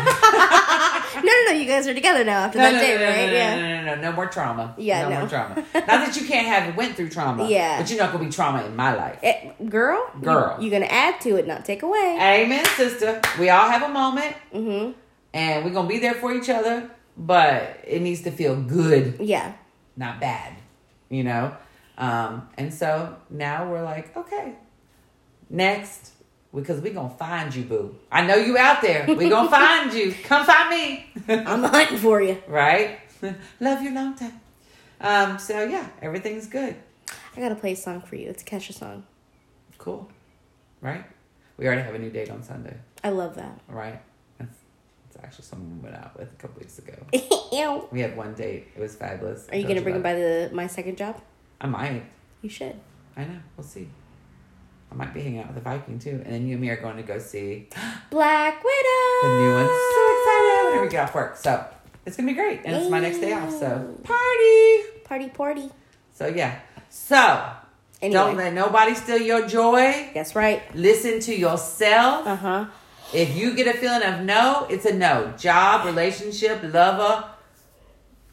no, 1.16 1.22
no, 1.22 1.44
no. 1.46 1.52
You 1.52 1.64
guys 1.64 1.86
are 1.88 1.94
together 1.94 2.22
now 2.22 2.40
after 2.44 2.58
No, 2.58 2.64
that 2.64 2.74
no, 2.74 2.80
day, 2.80 2.98
no, 2.98 3.04
right? 3.06 3.26
no, 3.26 3.32
yeah. 3.32 3.54
no, 3.56 3.62
no, 3.62 3.84
no, 3.84 3.94
no, 3.94 4.10
no 4.10 4.12
more 4.12 4.26
trauma. 4.26 4.74
Yeah, 4.76 5.08
no, 5.08 5.20
more 5.20 5.28
trauma. 5.28 5.54
Not 5.74 5.86
that 5.86 6.14
you 6.20 6.26
can't 6.26 6.46
have 6.46 6.76
went 6.76 6.94
through 6.94 7.08
trauma. 7.08 7.48
Yeah. 7.48 7.80
but 7.80 7.88
you're 7.88 7.98
not 7.98 8.12
gonna 8.12 8.24
be 8.24 8.30
trauma 8.30 8.62
in 8.64 8.76
my 8.76 8.94
life. 8.94 9.18
Eh, 9.22 9.52
girl, 9.70 10.06
Girl. 10.20 10.58
you, 10.60 10.68
are 10.68 10.70
gonna 10.70 10.84
add 10.92 11.18
to 11.22 11.36
it, 11.36 11.46
not 11.46 11.64
take 11.64 11.82
away. 11.82 12.18
Amen, 12.20 12.64
sister. 12.76 13.22
We 13.40 13.48
all 13.48 13.70
have 13.70 13.82
a 13.82 13.88
moment, 13.88 14.36
Mm-hmm. 14.54 14.92
and 15.32 15.64
we're 15.64 15.70
gonna 15.72 15.88
be 15.88 15.98
there 15.98 16.14
for 16.14 16.30
each 16.34 16.50
other. 16.50 16.90
But 17.16 17.80
it 17.86 18.00
needs 18.02 18.20
to 18.22 18.30
feel 18.30 18.54
good, 18.56 19.16
Yeah. 19.18 19.52
not 19.96 20.20
bad. 20.20 20.54
You 21.08 21.24
know. 21.24 21.56
Um, 21.98 22.48
and 22.58 22.72
so 22.72 23.16
now 23.30 23.70
we're 23.70 23.82
like, 23.82 24.14
okay, 24.16 24.54
next, 25.53 26.11
because 26.53 26.80
we're 26.80 26.92
gonna 26.94 27.09
find 27.14 27.55
you, 27.55 27.64
boo. 27.64 27.94
I 28.11 28.26
know 28.26 28.34
you 28.36 28.59
out 28.59 28.82
there. 28.82 29.05
We're 29.07 29.30
gonna 29.30 29.50
find 29.61 29.92
you. 29.92 30.12
Come 30.24 30.44
find 30.44 30.70
me. 30.70 31.07
I'm 31.28 31.62
hunting 31.62 31.98
for 31.98 32.20
you. 32.20 32.42
right? 32.48 32.98
Love 33.61 33.82
you 33.82 33.94
long 33.94 34.14
time. 34.16 34.40
Um, 35.00 35.38
so 35.38 35.62
yeah, 35.64 35.86
everything's 36.00 36.46
good. 36.46 36.74
I 37.36 37.40
gotta 37.40 37.55
play 37.55 37.72
a 37.72 37.76
song 37.76 38.00
for 38.00 38.16
you. 38.16 38.28
It's 38.28 38.42
a 38.42 38.46
Kesha 38.46 38.72
song. 38.74 39.05
Cool. 39.78 40.09
Right? 40.80 41.05
We 41.57 41.66
already 41.66 41.82
have 41.82 41.94
a 41.94 41.98
new 41.98 42.11
date 42.11 42.30
on 42.30 42.42
Sunday, 42.42 42.76
I 43.05 43.11
love 43.11 43.34
that. 43.36 43.61
right? 43.68 44.00
That's, 44.38 44.57
that's 45.12 45.24
actually 45.24 45.44
someone 45.44 45.76
we 45.78 45.84
went 45.90 45.96
out 46.03 46.18
with 46.18 46.32
a 46.32 46.36
couple 46.36 46.59
weeks 46.61 46.78
ago. 46.78 46.94
Ew. 47.53 47.88
We 47.92 48.00
had 48.00 48.16
one 48.16 48.34
date. 48.34 48.68
It 48.76 48.80
was 48.80 48.94
fabulous. 48.96 49.48
Are 49.50 49.57
you 49.57 49.66
gonna 49.68 49.82
bring 49.82 49.94
him 49.96 50.03
by 50.03 50.14
the 50.14 50.50
my 50.53 50.66
second 50.66 50.96
job? 50.96 51.20
I 51.61 51.66
might. 51.66 52.03
You 52.42 52.48
should. 52.48 52.74
I 53.16 53.24
know. 53.24 53.38
We'll 53.57 53.66
see. 53.66 53.88
I 54.93 54.95
might 54.95 55.14
be 55.14 55.22
hanging 55.22 55.40
out 55.40 55.47
with 55.47 55.55
the 55.55 55.62
Viking 55.62 55.99
too. 55.99 56.20
And 56.24 56.34
then 56.34 56.47
you 56.47 56.53
and 56.53 56.61
me 56.61 56.68
are 56.68 56.76
going 56.76 56.97
to 56.99 57.03
go 57.03 57.18
see 57.18 57.68
Black 58.11 58.62
Widow. 58.62 59.22
the 59.22 59.38
new 59.40 59.55
one. 59.55 59.66
So 59.66 60.18
excited 60.18 60.64
whenever 60.66 60.82
we 60.84 60.88
get 60.90 61.05
off 61.05 61.14
work. 61.14 61.36
So 61.36 61.64
it's 62.05 62.16
going 62.16 62.26
to 62.26 62.32
be 62.32 62.36
great. 62.38 62.61
And 62.66 62.76
it's 62.76 62.90
my 62.90 63.01
next 63.01 63.18
day 63.18 63.32
off. 63.32 63.51
So 63.51 63.97
party. 64.05 64.82
Party, 65.05 65.28
party. 65.30 65.70
So 66.12 66.26
yeah. 66.26 66.61
So 66.90 67.51
Anyway, 68.03 68.20
don't 68.20 68.36
let 68.36 68.53
nobody 68.53 68.95
steal 68.95 69.18
your 69.18 69.47
joy. 69.49 70.11
that's 70.12 70.34
right. 70.34 70.62
Listen 70.74 71.20
to 71.20 71.34
yourself. 71.34 72.26
Uh 72.26 72.36
huh. 72.36 72.66
If 73.14 73.36
you 73.36 73.55
get 73.55 73.66
a 73.74 73.78
feeling 73.78 74.03
of 74.03 74.20
no, 74.22 74.66
it's 74.68 74.84
a 74.84 74.93
no. 74.93 75.32
Job, 75.38 75.86
relationship, 75.86 76.61
lover, 76.62 77.24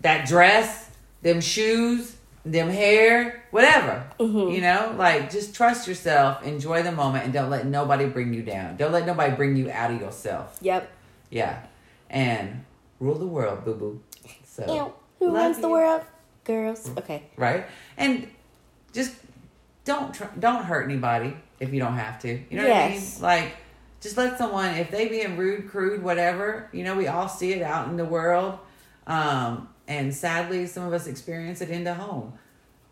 that 0.01 0.27
dress, 0.27 0.89
them 1.21 1.39
shoes, 1.39 2.15
them 2.45 2.69
hair, 2.69 3.43
whatever. 3.51 4.09
Mm-hmm. 4.19 4.51
You 4.53 4.61
know, 4.61 4.95
like 4.97 5.31
just 5.31 5.55
trust 5.55 5.87
yourself, 5.87 6.43
enjoy 6.43 6.83
the 6.83 6.91
moment, 6.91 7.25
and 7.25 7.33
don't 7.33 7.49
let 7.49 7.65
nobody 7.65 8.05
bring 8.05 8.33
you 8.33 8.43
down. 8.43 8.77
Don't 8.77 8.91
let 8.91 9.05
nobody 9.05 9.35
bring 9.35 9.55
you 9.55 9.69
out 9.71 9.91
of 9.91 9.99
yourself. 9.99 10.57
Yep. 10.61 10.89
Yeah. 11.29 11.61
And 12.09 12.65
rule 12.99 13.15
the 13.15 13.27
world, 13.27 13.65
boo 13.65 13.75
boo. 13.75 14.01
So, 14.43 14.73
Ew. 14.73 14.93
Who 15.19 15.33
runs 15.33 15.59
the 15.59 15.69
world? 15.69 16.01
Girls. 16.45 16.89
Okay. 16.97 17.23
Right? 17.35 17.65
And 17.97 18.27
just 18.93 19.13
don't 19.85 20.13
tr- 20.13 20.25
don't 20.39 20.63
hurt 20.63 20.85
anybody 20.85 21.35
if 21.59 21.73
you 21.73 21.79
don't 21.79 21.95
have 21.95 22.19
to. 22.19 22.29
You 22.29 22.57
know 22.57 22.67
what 22.67 22.77
I 22.77 22.89
mean? 22.89 23.01
Like 23.21 23.57
just 24.01 24.17
let 24.17 24.37
someone 24.37 24.75
if 24.75 24.91
they 24.91 25.07
being 25.07 25.37
rude, 25.37 25.69
crude, 25.69 26.01
whatever. 26.01 26.69
You 26.71 26.83
know, 26.83 26.95
we 26.95 27.07
all 27.07 27.27
see 27.27 27.51
it 27.51 27.61
out 27.61 27.89
in 27.89 27.97
the 27.97 28.05
world, 28.05 28.59
um, 29.07 29.69
and 29.89 30.15
sadly, 30.15 30.65
some 30.67 30.83
of 30.87 30.93
us 30.93 31.05
experience 31.07 31.59
it 31.59 31.69
in 31.69 31.83
the 31.83 31.93
home. 31.95 32.31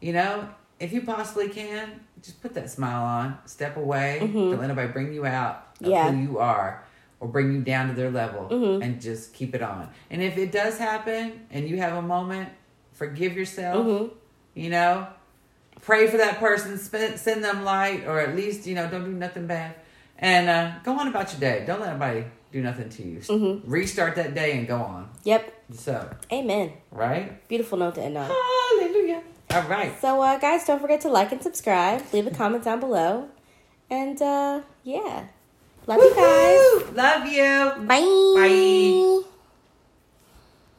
You 0.01 0.11
know, 0.13 0.49
if 0.79 0.91
you 0.91 1.01
possibly 1.01 1.47
can, 1.47 2.01
just 2.21 2.41
put 2.41 2.53
that 2.55 2.69
smile 2.69 3.03
on, 3.03 3.37
step 3.45 3.77
away, 3.77 4.19
don't 4.19 4.51
let 4.57 4.63
anybody 4.65 4.89
bring 4.91 5.13
you 5.13 5.25
out 5.25 5.55
of 5.79 5.85
Mm-hmm. 5.85 5.91
Yeah. 5.91 6.11
who 6.11 6.17
you 6.17 6.37
are. 6.39 6.83
Or 7.19 7.27
bring 7.27 7.51
you 7.53 7.61
down 7.61 7.87
to 7.87 7.93
their 7.95 8.11
level 8.11 8.47
Mm-hmm. 8.49 8.83
and 8.83 9.01
just 9.01 9.33
keep 9.33 9.55
it 9.55 9.61
on. 9.63 9.89
And 10.11 10.21
if 10.21 10.37
it 10.37 10.51
does 10.51 10.77
happen 10.77 11.47
and 11.49 11.67
you 11.67 11.77
have 11.77 11.93
a 11.93 12.01
moment, 12.01 12.49
forgive 12.93 13.33
yourself. 13.35 13.85
Mm-hmm. 13.87 14.13
You 14.53 14.69
know, 14.69 15.07
pray 15.81 16.05
for 16.07 16.17
that 16.17 16.39
person, 16.39 16.77
sp- 16.77 17.17
send 17.17 17.43
them 17.43 17.63
light, 17.63 18.03
or 18.05 18.19
at 18.19 18.35
least 18.35 18.67
you 18.67 18.75
know 18.75 18.87
don't 18.89 19.03
do 19.05 19.11
nothing 19.11 19.47
bad, 19.47 19.73
and 20.19 20.47
uh, 20.49 20.73
go 20.83 20.97
on 20.99 21.07
about 21.07 21.31
your 21.31 21.39
day. 21.39 21.63
Don't 21.65 21.79
let 21.79 21.89
anybody 21.89 22.25
do 22.57 22.63
nothing 22.63 22.89
to 22.89 23.03
you. 23.03 23.19
Mm-hmm. 23.19 23.69
Restart 23.69 24.15
that 24.15 24.33
day 24.33 24.57
and 24.57 24.67
go 24.67 24.77
on. 24.77 25.09
Yep. 25.23 25.53
So 25.73 26.09
Amen. 26.31 26.73
right, 26.91 27.47
Beautiful 27.47 27.77
note 27.77 27.95
to 27.95 28.01
end 28.03 28.17
on. 28.17 28.25
hallelujah. 28.29 29.21
All 29.51 29.61
right, 29.63 29.93
So, 30.01 30.21
uh, 30.21 30.37
guys, 30.39 30.65
don't 30.65 30.81
forget 30.81 31.01
to 31.01 31.09
like 31.09 31.31
and 31.31 31.41
subscribe. 31.41 32.01
Leave 32.11 32.27
a 32.27 32.31
comment 32.31 32.63
down 32.65 32.79
below. 32.79 33.29
And, 33.89 34.21
uh, 34.21 34.61
yeah. 34.83 35.27
Love 35.85 35.99
you 36.01 36.13
guys. 36.15 36.93
Love 36.93 37.27
you. 37.27 37.85
Bye. 37.87 39.23
Bye. 39.23 39.36